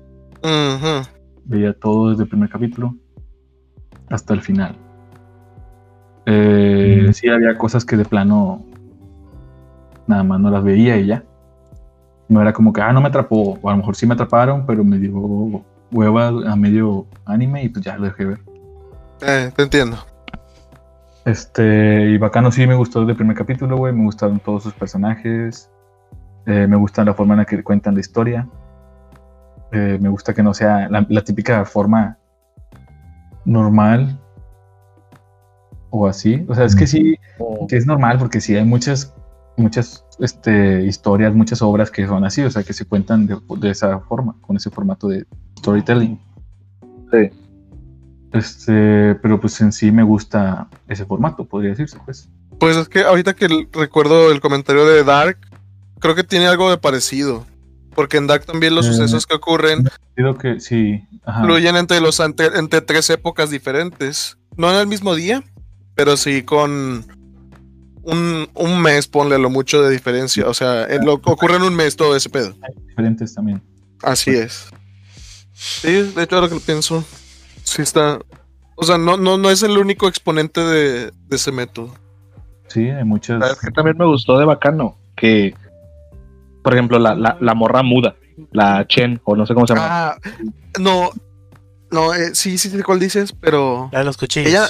[1.46, 2.96] veía todo desde el primer capítulo
[4.10, 4.76] hasta el final.
[6.26, 8.66] Eh, Sí, había cosas que de plano
[10.08, 11.24] nada más no las veía y ya.
[12.30, 14.66] No era como que, ah, no me atrapó, o a lo mejor sí me atraparon,
[14.66, 18.40] pero me dio hueva a medio anime y pues ya lo dejé ver.
[19.22, 19.98] eh, te entiendo.
[21.24, 24.74] Este, y bacano sí me gustó desde el primer capítulo, güey, me gustaron todos sus
[24.74, 25.70] personajes,
[26.46, 28.48] eh, me gusta la forma en la que cuentan la historia,
[29.74, 32.18] Eh, me gusta que no sea la, la típica forma
[33.44, 34.18] normal
[35.90, 37.18] o así, o sea, es que sí,
[37.68, 39.14] que es normal porque sí hay muchas,
[39.58, 43.70] muchas este, historias, muchas obras que son así, o sea, que se cuentan de, de
[43.70, 45.26] esa forma, con ese formato de
[45.60, 46.20] storytelling.
[47.12, 47.30] Sí.
[48.34, 52.30] Este, pero pues en sí me gusta ese formato, podría decirse, pues.
[52.60, 55.38] Pues es que ahorita que recuerdo el comentario de Dark,
[56.00, 57.46] creo que tiene algo de parecido.
[57.96, 58.94] Porque en Dark también los Eh.
[58.94, 61.44] sucesos que ocurren Creo que sí, ajá.
[61.44, 64.38] fluyen entre los ante- entre tres épocas diferentes.
[64.56, 65.44] No en el mismo día,
[65.96, 67.06] pero sí con
[68.08, 70.48] un, un mes, ponle a lo mucho de diferencia.
[70.48, 72.54] O sea, en lo, ocurre en un mes todo ese pedo.
[72.88, 73.62] diferentes también.
[74.04, 74.68] Así es.
[75.54, 77.04] Sí, de hecho, ahora que lo pienso,
[77.64, 78.20] sí está.
[78.76, 81.94] O sea, no, no, no es el único exponente de, de ese método.
[82.68, 83.40] Sí, hay muchas.
[83.42, 84.98] ¿Sabes qué también me gustó de bacano?
[85.16, 85.56] Que,
[86.64, 88.16] por ejemplo, la, la, la morra muda,
[88.52, 89.88] la Chen, o no sé cómo se llama.
[89.90, 90.18] Ah,
[90.80, 91.10] no,
[91.90, 94.50] no, eh, sí, sí sé cuál dices, pero La de los cuchillos.
[94.50, 94.68] ella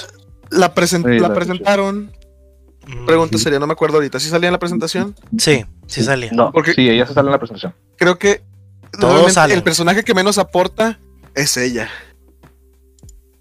[0.50, 2.12] la, presen- Sí, la la presentaron.
[3.06, 4.18] Pregunta sería, no me acuerdo ahorita.
[4.20, 5.14] ¿Sí salía en la presentación?
[5.36, 6.30] Sí, sí salía.
[6.32, 7.74] no, porque- sí, ella se sale en la presentación.
[7.96, 8.42] Creo que
[8.92, 9.56] Todos realmente salen.
[9.58, 10.98] el personaje que menos aporta
[11.34, 11.88] es ella.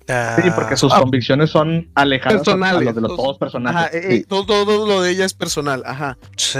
[0.10, 2.84] Ah, Sí, porque sus Ah, convicciones son alejadas a- a personales.
[2.86, 3.94] los de los todos Ajá, personajes.
[3.94, 4.16] eh, Sí.
[4.18, 5.84] eh, todo, todo lo de ella es personal.
[5.86, 6.18] Ajá.
[6.38, 6.60] Sí.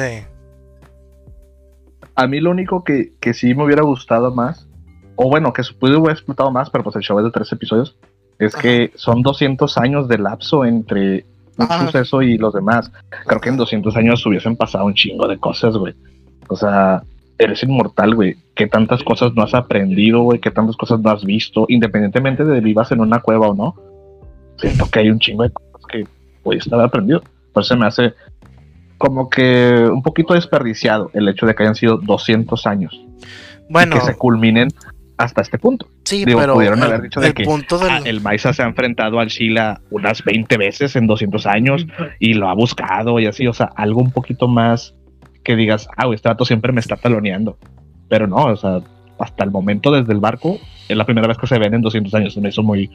[2.16, 4.68] A mí lo único que, que sí me hubiera gustado más,
[5.16, 7.52] o bueno, que se pudo haber explotado más, pero pues el show es de tres
[7.52, 7.96] episodios,
[8.40, 8.62] es Ajá.
[8.64, 11.26] que son 200 años de lapso entre
[11.58, 12.92] un suceso y los demás.
[13.26, 15.94] Creo que en 200 años hubiesen pasado un chingo de cosas, güey.
[16.48, 17.04] O sea,
[17.38, 18.36] eres inmortal, güey.
[18.56, 20.40] ¿Qué tantas cosas no has aprendido, güey?
[20.40, 21.66] ¿Qué tantas cosas no has visto?
[21.68, 23.76] Independientemente de vivas en una cueva o no.
[24.58, 26.08] Siento que hay un chingo de cosas que
[26.44, 27.22] pudiste haber aprendido.
[27.54, 28.14] Por eso me hace
[28.98, 33.00] como que un poquito desperdiciado el hecho de que hayan sido 200 años
[33.70, 34.70] Bueno, y que se culminen
[35.18, 35.88] hasta este punto.
[36.04, 37.90] sí, digo, pero pudieron el, haber dicho de el que, punto del...
[37.90, 41.88] Ah, el Maisa se ha enfrentado al Sheila unas 20 veces en 200 años
[42.20, 44.96] y lo ha buscado y así, o sea, algo un poquito más
[45.44, 47.58] que digas, ah, este vato siempre me está taloneando.
[48.10, 48.82] Pero no, o sea,
[49.20, 52.14] hasta el momento desde el barco es la primera vez que se ven en 200
[52.14, 52.34] años.
[52.34, 52.90] Se me hizo muy,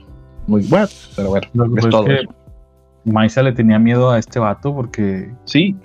[0.46, 2.06] muy bueno, pero bueno, Lo que es pasa todo.
[2.08, 5.32] es que Maisa le tenía miedo a este vato porque.
[5.44, 5.76] Sí,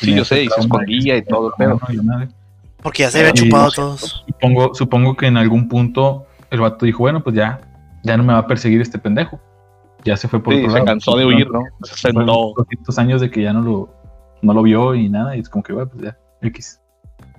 [0.00, 2.28] sí, yo sé, y se escondía y todo el
[2.84, 4.24] Porque ya se había Y- chupado a todos.
[4.28, 7.60] Supongo, supongo que en algún punto el vato dijo, bueno, pues ya,
[8.04, 9.40] ya no me va a perseguir este pendejo.
[10.04, 10.86] Ya se fue por Sí, otro se lado.
[10.86, 11.60] cansó de huir, ¿no?
[11.82, 12.52] Se sentó.
[12.56, 13.94] 200 años de que ya no lo,
[14.42, 16.78] no lo vio y nada, y es como que, bueno, pues ya, X.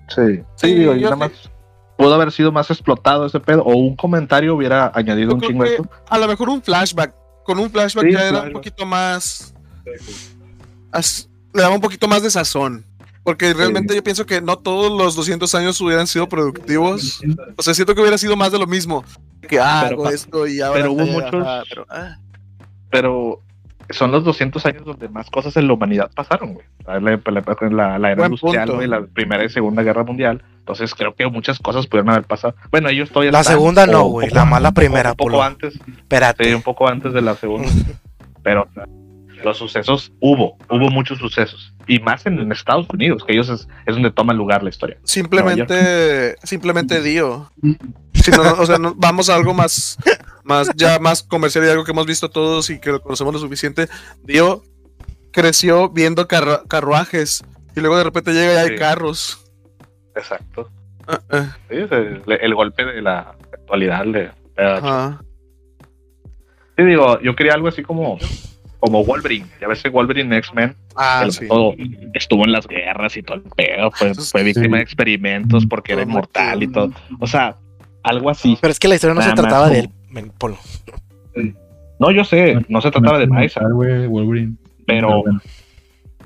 [0.10, 1.34] Sí, sí, Sí, digo, y yo nada sí.
[1.34, 1.52] más
[1.98, 5.64] pudo haber sido más explotado ese pedo, o un comentario hubiera añadido Yo un chingo
[5.64, 5.88] esto.
[6.10, 7.14] a lo mejor un flashback.
[7.46, 8.54] Con un flashback Sí, ya era un flashback.
[8.54, 9.54] poquito más.
[10.92, 12.84] as- le daba un poquito más de sazón.
[13.26, 17.20] Porque realmente yo pienso que no todos los 200 años hubieran sido productivos.
[17.58, 19.04] O sea, siento que hubiera sido más de lo mismo.
[19.42, 20.80] Que ah, Pero hago esto y ahora.
[20.80, 22.18] pero hubo muchos- ajá, pero, ah.
[22.92, 23.42] Pero
[23.90, 26.66] son los 200 años donde más cosas en la humanidad pasaron, güey.
[26.88, 30.44] La, la, la- era industrial, güey, la primera y segunda guerra mundial.
[30.60, 32.56] Entonces creo que muchas cosas pudieron haber pasado.
[32.72, 34.28] Bueno, ellos todavía La están, segunda no, güey.
[34.30, 35.44] poco- La mala primera, un poco Polo.
[35.44, 36.56] antes, sí, Espérate.
[36.56, 37.68] un poco antes de la segunda.
[38.44, 38.86] Pero o sea,
[39.46, 41.74] los sucesos hubo, hubo muchos sucesos.
[41.88, 44.98] Y más en, en Estados Unidos, que ellos es, es donde toma lugar la historia.
[45.04, 47.52] Simplemente, simplemente Dio.
[48.14, 49.98] Si no, o sea, no- vamos a algo más,
[50.44, 53.40] más, ya más comercial y algo que hemos visto todos y que lo conocemos lo
[53.40, 53.88] suficiente.
[54.24, 54.64] Dio
[55.32, 57.44] creció viendo carru- carruajes
[57.76, 58.76] y luego de repente llega y hay Sí.
[58.76, 59.46] carros.
[60.16, 60.70] Exacto.
[61.08, 64.06] Ah, ah, Sí, es el, el golpe de la actualidad.
[64.58, 65.22] Ajá.
[66.78, 68.18] sí, digo, yo quería algo así como,
[68.86, 69.46] como Wolverine.
[69.60, 71.48] Ya ves que Wolverine X-Men Ah, sí.
[72.14, 76.62] estuvo en las guerras y todo el pedo, fue, víctima de experimentos porque era inmortal
[76.64, 76.92] y todo.
[77.20, 77.56] O sea,
[78.04, 78.58] algo así.
[78.62, 80.58] Pero es que la historia no se Nada trataba de él, como- men, Polo.
[82.00, 84.54] No, yo sé, no se trataba de Maisa, güey, Wolverine.
[84.86, 85.24] pero,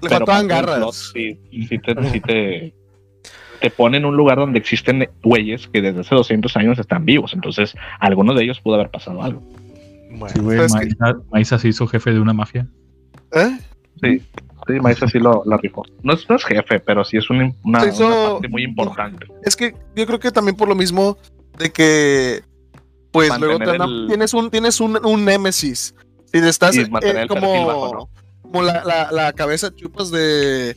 [0.02, 1.12] Le faltaban garras.
[1.14, 2.74] sí, sí te, sí te,
[3.62, 7.34] te pone en un lugar donde existen güeyes que desde hace 200 años están vivos.
[7.34, 9.44] Entonces, a alguno de ellos pudo haber pasado algo.
[10.10, 10.58] Sí, Bueno, güey.
[10.70, 12.68] Maisa, Maisa se hizo jefe de una mafia.
[13.32, 13.58] ¿Eh?
[14.02, 14.20] Sí,
[14.68, 15.84] sí, Maisa sí lo, la rifó.
[16.04, 18.64] No es, no es jefe, pero sí es un- una, Se hizo- una parte muy
[18.64, 19.28] importante.
[19.44, 21.18] Es que yo creo que también por lo mismo
[21.58, 22.44] de que
[23.12, 25.96] pues luego Mantener el- tienes un tienes un, un némesis.
[26.32, 28.10] Si estás Y eh, como, bajo, ¿no?
[28.44, 30.76] como la, la, la cabeza chupas de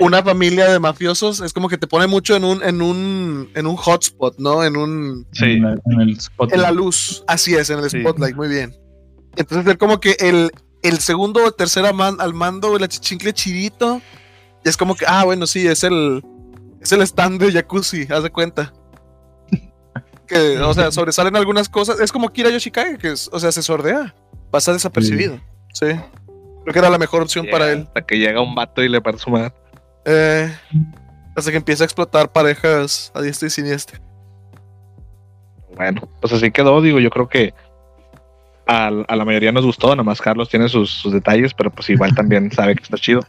[0.00, 3.66] una familia de mafiosos, es como que te pone mucho en un en un en
[3.66, 4.64] un hotspot, ¿no?
[4.64, 6.52] En un Sí, En, la- en el spot.
[6.52, 8.00] en la luz, así es, en el Sí.
[8.00, 8.74] spotlight, muy bien.
[9.36, 10.50] Entonces es como que el,
[10.82, 14.00] el segundo o tercer al mando, el achichincle chidito,
[14.64, 16.24] y es como que, ah, bueno, sí, es el,
[16.80, 18.72] es el stand de Jacuzzi, haz de cuenta.
[20.26, 22.00] Que, o sea, sobresalen algunas cosas.
[22.00, 24.14] Es como Kira Yoshikage, que es, o sea, se sordea,
[24.50, 25.40] pasa desapercibido.
[25.72, 25.86] Sí.
[26.68, 27.84] Creo que era la mejor opción para él.
[27.88, 29.52] Hasta que llega un vato y le parte su madre.
[30.04, 30.54] Eh,
[31.34, 34.00] hasta que empieza a explotar parejas a diestra y siniestra.
[35.74, 37.54] Bueno, pues así quedó, digo, yo creo que
[38.66, 41.88] a, a la mayoría nos gustó, nada más Carlos tiene sus, sus detalles, pero pues
[41.90, 43.20] igual también sabe que está chido.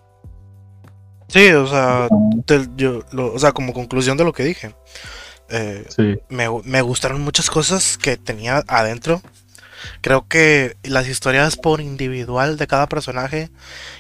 [1.28, 2.08] sí, o sea,
[2.46, 4.74] te- yo, lo- o sea, como conclusión de lo que dije,
[5.50, 6.18] eh, Sí.
[6.30, 9.22] me, me gustaron muchas cosas que tenía adentro.
[10.02, 13.50] Creo que las historias por individual de cada personaje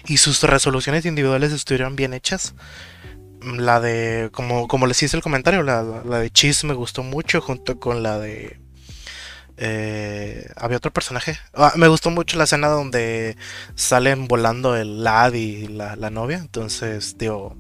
[0.07, 2.53] y sus resoluciones individuales estuvieron bien hechas.
[3.41, 7.39] La de, como, como les hice el comentario, la, la- de Cheese me gustó mucho
[7.41, 8.59] junto con la de...
[9.57, 11.37] eh, había otro personaje.
[11.53, 13.37] Ah, me gustó mucho la escena donde
[13.75, 16.37] salen volando el lad y la, la novia.
[16.37, 17.55] Entonces, digo,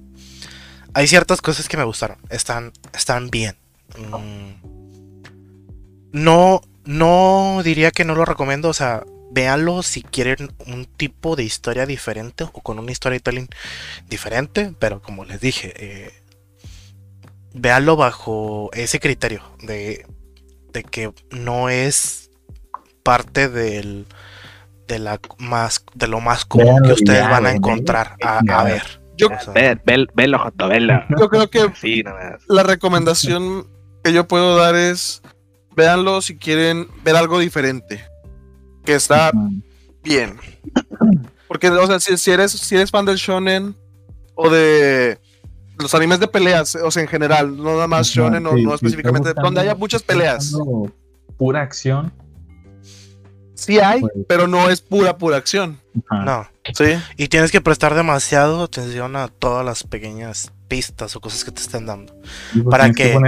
[0.93, 2.17] hay ciertas cosas que me gustaron.
[2.29, 3.55] Están, están bien.
[3.97, 4.67] Mm.
[6.11, 8.67] No, no diría que no lo recomiendo.
[8.67, 13.47] O sea, véanlo si quieren un tipo de historia diferente o con un storytelling
[14.09, 14.73] diferente.
[14.79, 16.23] Pero como les dije, eh,
[17.53, 20.07] véanlo bajo ese criterio de,
[20.73, 22.31] de que no es
[23.03, 24.07] parte del
[24.87, 28.63] de la más de lo más común que Véanlo ustedes van a encontrar a, a
[28.63, 28.99] ver.
[29.15, 31.03] Yo, O sea, Ve, ve, velo, Joto, velo.
[31.19, 32.03] yo creo que Sí,
[32.47, 33.67] la recomendación
[34.03, 35.21] que yo puedo dar es
[35.79, 38.03] véanlo si quieren ver algo diferente.
[38.85, 39.31] Que está
[40.03, 40.37] bien.
[41.47, 43.75] Porque, o sea, si, si eres, si eres fan del shonen
[44.35, 45.19] o de
[45.79, 48.69] los animes de peleas, o sea, en general, no nada más shonen o sí, no
[48.71, 50.51] sí, específicamente, está donde haya buscando- muchas peleas.
[50.51, 50.93] buscando
[51.37, 52.11] Pura acción.
[53.59, 55.79] Sí hay, pero no es pura, pura acción.
[56.09, 56.23] Ajá.
[56.23, 56.47] no.
[56.73, 56.97] Sí.
[57.17, 61.61] Y tienes que prestar demasiado atención a todas las pequeñas pistas o cosas que te
[61.61, 62.13] estén dando.
[62.53, 63.19] Pues para que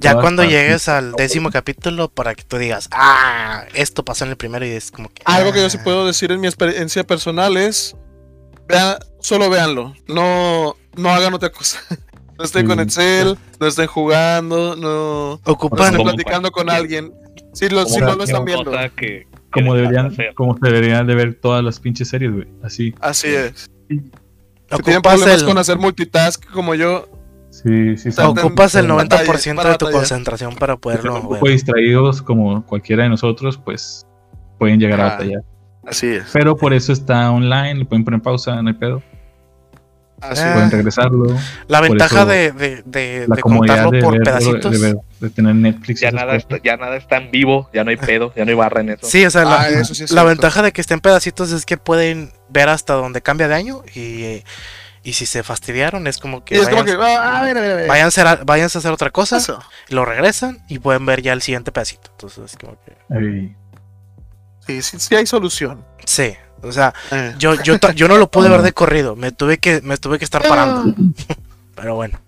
[0.00, 0.50] Ya cuando partes.
[0.50, 4.70] llegues al décimo capítulo, para que tú digas, ah, esto pasó en el primero y
[4.70, 5.22] es como que.
[5.24, 5.84] Algo que yo sí ah".
[5.84, 7.96] puedo decir en mi experiencia personal es,
[8.68, 11.80] vean, solo véanlo, no, no hagan otra cosa.
[12.38, 12.84] No estén con Sí.
[12.84, 17.12] Excel, no estén jugando, no, no Ocupan, estén platicando con alguien.
[17.52, 18.70] Si, lo, si no lo están viendo.
[18.94, 22.48] que Como deberían, como se deberían de ver todas las pinches series, güey.
[22.62, 22.94] Así.
[23.00, 23.70] Así es.
[23.88, 24.10] Si tienen
[24.72, 27.08] ocupas problemas el, con hacer multitask como yo,
[27.50, 28.20] Sí, sí, sí.
[28.22, 29.92] Ocupas el Batalla, 90% para de tu batallar.
[29.92, 34.06] concentración para Si poderlo están un poco distraídos como cualquiera de nosotros, pues
[34.58, 35.10] pueden llegar a Ah.
[35.12, 35.42] batallar.
[35.86, 36.24] así es.
[36.32, 39.02] Pero por eso está online, le pueden poner pausa, no hay pedo.
[40.20, 40.52] Así Ah.
[40.54, 41.36] Pueden regresarlo.
[41.68, 44.72] La ventaja eso de, de, de, La de comodidad contarlo de, por ver- pedacitos.
[44.72, 46.00] de, ver- de tener Netflix.
[46.00, 48.56] Ya nada, está, ya nada está en vivo, ya no hay pedo, ya no hay
[48.56, 49.06] barra en eso.
[49.06, 52.32] Sí, o sea, la, Ah, sí la ventaja de que estén pedacitos es que pueden
[52.48, 54.42] ver hasta donde cambia de año y,
[55.04, 57.56] y si se fastidiaron es como que, Y es como vayan, que, ah, a ver,
[57.56, 57.88] a ver, a ver.
[57.88, 59.60] váyanse a, váyanse a hacer otra cosa, Eso.
[59.88, 62.10] lo regresan y pueden ver ya el siguiente pedacito.
[62.12, 63.54] Entonces, es como que...
[64.66, 65.84] Sí, sí, sí hay solución.
[66.04, 67.34] Sí, o sea, Eh.
[67.38, 70.24] yo, yo, yo no lo pude ver de corrido, me tuve que, me tuve que
[70.24, 70.94] estar parando.
[71.74, 72.18] Pero bueno.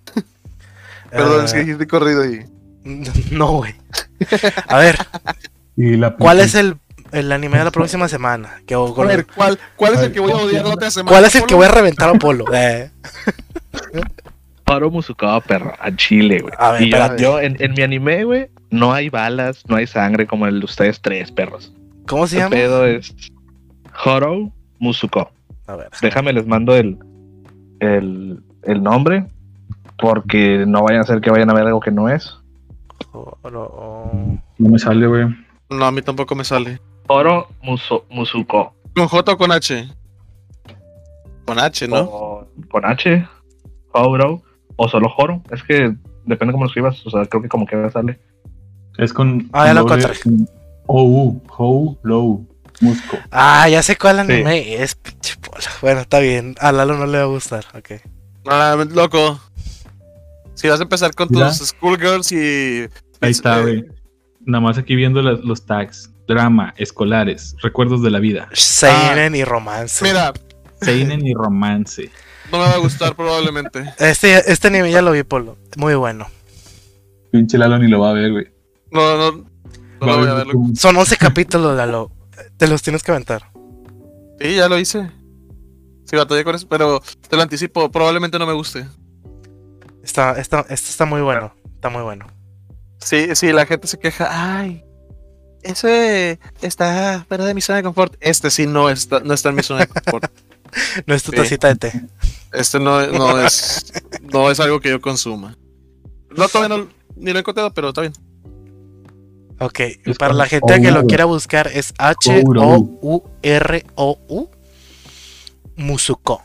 [1.10, 2.44] Perdón, Eh, es que dijiste corrido y.
[3.32, 3.74] No, güey.
[4.68, 4.96] A ver,
[5.76, 6.76] Y la ¿cuál es el,
[7.12, 8.60] el anime de la próxima semana?
[8.66, 11.10] Que, A ver, ¿cuál, cuál es el que voy a odiar la otra semana?
[11.10, 12.44] ¿Cuál es el que voy a reventar a Polo?
[12.52, 12.90] Eh,
[14.64, 16.54] Paro Musukao, perro, a Chile, güey.
[16.58, 17.22] A ver, Y yo, espérate.
[17.22, 20.64] yo en, en mi anime, güey, no hay balas, no hay sangre como el de
[20.64, 21.72] ustedes tres, perros.
[22.06, 22.56] ¿Cómo se El llama?
[22.56, 23.12] pedo es
[24.04, 25.30] Horo Musuko.
[25.66, 25.88] A ver.
[26.00, 26.98] Déjame, les mando el,
[27.80, 29.26] el, el nombre,
[29.98, 32.36] porque no vayan a ser que vayan a ver algo que no es.
[33.12, 34.36] Oro- oh.
[34.58, 35.26] No me sale, güey.
[35.70, 36.80] No, a mí tampoco me sale.
[37.08, 38.74] Horo Muso- Musuko.
[38.94, 39.88] ¿Con J o con H?
[41.46, 42.00] Con H, ¿no?
[42.02, 43.26] O con H,
[43.92, 44.42] Horo,
[44.76, 45.42] o solo Horo.
[45.50, 45.94] Es que
[46.24, 48.18] depende cómo lo escribas, o sea, creo que como que sale.
[48.98, 49.48] Es con.
[49.52, 50.12] Ah, ya lo encontré.
[50.22, 50.48] con
[50.86, 52.46] OU, Hou, Low,
[52.80, 53.18] Musco.
[53.30, 55.62] Ah, ya sé cuál anime es, pinche Polo.
[55.82, 56.54] Bueno, está bien.
[56.60, 57.64] A Lalo no le va a gustar.
[57.74, 57.92] Ok.
[58.46, 59.40] Ah, loco.
[60.54, 62.88] Si vas a empezar con tus schoolgirls y.
[63.20, 63.84] Ahí está, eh, güey.
[64.46, 66.10] Nada más aquí viendo las- los tags.
[66.26, 68.48] Drama, escolares, recuerdos de la vida.
[68.52, 70.04] Seinen y romance.
[70.04, 70.32] Mira,
[70.80, 72.08] Seinen y romance.
[72.52, 73.82] no me va a gustar probablemente.
[73.98, 75.58] Este, este anime ya lo vi, Polo.
[75.76, 76.28] Muy bueno.
[77.32, 78.46] Pinche Lalo ni lo va a ver, güey.
[78.92, 79.32] No, no.
[80.00, 80.46] No Va lo voy a ver
[80.76, 82.10] Son 11 capítulos, Lalo.
[82.60, 83.50] Te los tienes que aventar.
[84.38, 85.10] Sí, ya lo hice.
[86.04, 88.86] Sí, batallé con eso, pero te lo anticipo, probablemente no me guste.
[90.04, 91.54] Está, está, este está muy bueno.
[91.74, 92.26] Está muy bueno.
[92.98, 94.28] Sí, sí, la gente se queja.
[94.60, 94.84] Ay,
[95.62, 98.14] ese está fuera de mi zona de confort.
[98.20, 100.30] Este sí no está, no está en mi zona de confort.
[101.04, 101.36] No es tu Sí.
[101.38, 101.92] tacita de té.
[102.52, 103.92] Este no, no es
[104.32, 105.56] no es algo que yo consuma.
[106.36, 108.12] No, todavía no, ni lo he encontrado, pero está bien.
[109.60, 113.20] Ok, Es para la gente que lo quiera buscar es H-O-U-R-O-U
[115.76, 116.42] Musuko.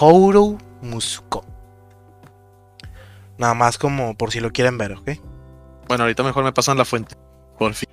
[0.00, 1.44] Houro Musuko.
[3.36, 5.10] Nada más como por si lo quieren ver, ¿ok?
[5.88, 7.16] Bueno, ahorita mejor me pasan la fuente.
[7.58, 7.88] Por fin.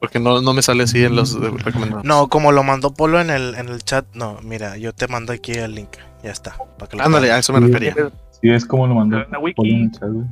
[0.00, 1.34] Porque no, no me sale así en los
[1.64, 2.04] recomendados.
[2.04, 4.06] No, como lo mandó Polo en el, en el chat.
[4.14, 5.90] No, mira, yo te mando aquí el link.
[6.22, 6.56] Ya está.
[6.78, 7.66] Para que lo Ándale, a eso me Sí.
[7.66, 7.94] refería.
[8.40, 9.18] Sí, es como lo mandó.
[9.56, 10.26] Polo en el chat, güey.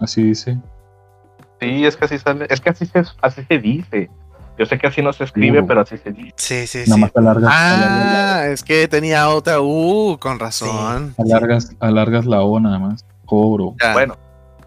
[0.00, 0.58] Así dice.
[1.64, 4.10] Sí, es que así sale, es que así se, así se dice.
[4.56, 5.66] Yo sé que así no se escribe, Uh.
[5.66, 6.32] pero así se dice.
[6.36, 7.00] Sí, sí, Nada sí.
[7.00, 9.60] más alargas, alargas, Ah, es que tenía otra.
[9.60, 11.14] Uh, con razón.
[11.18, 13.04] alargas, alargas la O nada más.
[13.26, 13.74] Oro.
[13.82, 13.92] Ya.
[13.94, 14.16] Bueno,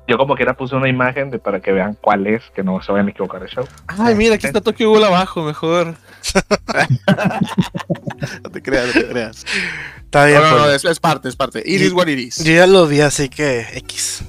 [0.07, 2.91] yo como quiera puse una imagen de, para que vean cuál es, que no se
[2.91, 3.65] vayan a equivocar el show.
[3.87, 5.95] Ay, mira, aquí está Tokyo Ghoul abajo, mejor.
[8.43, 9.45] no te creas, no te creas.
[10.03, 10.73] Está bien, No, no, no, Polo.
[10.73, 11.61] es, es parte, es parte.
[11.65, 12.43] Iris what it is.
[12.43, 14.23] Yo ya lo vi, así que X.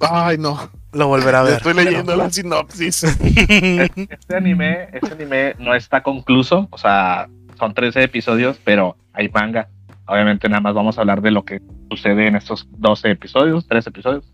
[0.00, 0.70] Ay, no.
[0.92, 1.54] Lo volverá a ver.
[1.54, 3.04] Estoy leyendo la sinopsis.
[3.24, 9.68] Este anime, este anime no está concluso, o sea, son 13 episodios, pero hay manga.
[10.06, 11.60] Obviamente nada más vamos a hablar de lo que
[11.90, 14.24] sucede en estos 12 episodios, 13 episodios,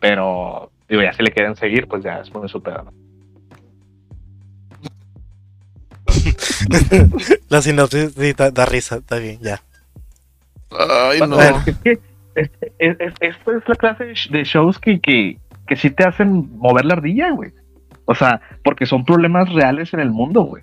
[0.00, 2.92] pero digo, ya si le quieren seguir, pues ya es muy su pedo, ¿no?
[7.48, 9.62] La sinopsis sí, da, da risa, está bien, ya.
[10.70, 11.36] Ay, no.
[11.36, 11.62] Bueno.
[11.66, 11.98] Es que
[12.36, 15.90] es- es- es- esto es la clase de sh- de shows que, que, que sí
[15.90, 17.50] te hacen mover la ardilla, güey.
[18.04, 20.62] O sea, porque son problemas reales en el mundo, güey.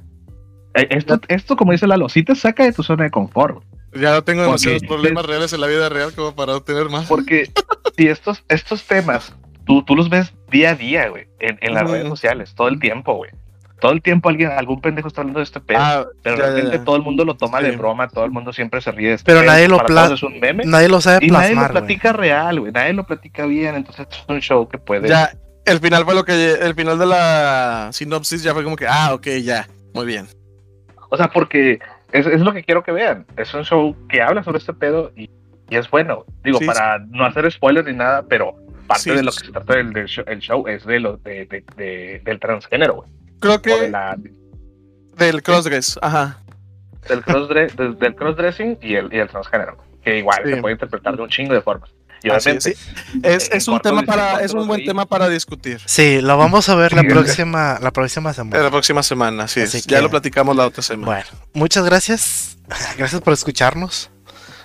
[0.76, 3.56] Eh, Esto, esto, como dice Lalo, sí te saca de tu zona de confort.
[3.56, 4.02] güey.
[4.04, 7.06] Ya no tengo demasiados Porque- problemas reales en la vida real como para obtener más.
[7.08, 7.44] Porque
[7.98, 9.36] si estos, estos temas,
[9.66, 12.80] tú, tú los ves día a día, güey, en, en las redes sociales, todo el
[12.80, 13.30] tiempo, güey.
[13.84, 15.78] Todo el tiempo alguien, algún pendejo está hablando de este pedo.
[15.82, 16.84] Ah, pero realmente ya.
[16.86, 19.26] todo el mundo lo toma de broma, todo el mundo siempre se ríe de este
[19.30, 20.64] Pero pedo, nadie lo para pla- todos es un meme.
[20.66, 22.72] Nadie lo sabe Y nadie lo platica real, güey.
[22.72, 23.76] Nadie lo platica bien.
[23.76, 25.10] Entonces, esto es un show que puede.
[25.10, 25.32] Ya,
[25.66, 26.54] el final fue lo que.
[26.54, 29.68] El final de la sinopsis ya fue como que, ah, ok, ya.
[29.94, 30.28] Muy bien.
[31.10, 31.80] O sea, porque
[32.14, 33.26] es, es lo que quiero que vean.
[33.36, 35.30] Es un show que habla sobre este pedo y
[35.70, 36.26] y es bueno.
[36.44, 38.56] Digo, Sí, para no hacer spoilers ni nada, pero
[38.88, 41.46] parte de lo que se trata del, del show, el show es de lo, de,
[41.46, 43.10] de- de- del transgénero, güey.
[43.44, 44.18] Creo de que la,
[45.18, 46.40] del crossdress, ajá.
[47.08, 50.52] del, crossdre- del, del crossdressing y el, y el transgénero, que igual Sí.
[50.54, 51.90] se puede interpretar de un chingo de formas.
[52.24, 53.20] Y obviamente, es, sí.
[53.22, 55.82] Es, en es un tema para, es un buen tema para discutir.
[55.86, 58.64] Sí, lo vamos a ver la próxima, la próxima semana.
[58.64, 59.60] la próxima semana, sí.
[59.60, 61.06] Así Ya que- lo platicamos la otra semana.
[61.06, 62.58] Bueno, muchas gracias.
[62.98, 64.10] Gracias por escucharnos,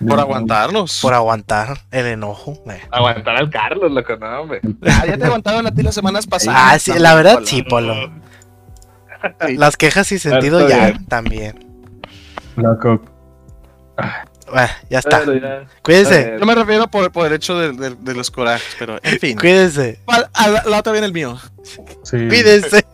[0.07, 1.01] Por aguantarnos.
[1.03, 2.63] por aguantar el enojo.
[2.71, 2.81] Eh.
[2.93, 4.61] aguantar al Carlos, lo que no, hombre.
[4.87, 6.61] Ah, ya te aguantaron a ti las semanas pasadas.
[6.65, 7.97] Ah, sí, la verdad sí, Polo.
[9.47, 9.57] Sí.
[9.57, 11.07] Las quejas y sentido está ya bien.
[11.07, 11.67] también.
[12.57, 13.03] Loco.
[14.51, 15.25] Bueno, ya está.
[15.27, 18.99] Ya- Cuídense, Yo me refiero por, por el hecho de, de- de los corajes, pero
[19.03, 19.37] en fin.
[19.39, 21.37] cuídense, Pa- a la, la otra viene el mío.
[21.63, 21.83] Sí.
[22.29, 22.83] cuídense.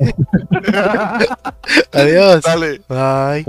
[1.92, 2.42] Adiós.
[2.42, 2.80] Dale.
[2.88, 3.44] Bye.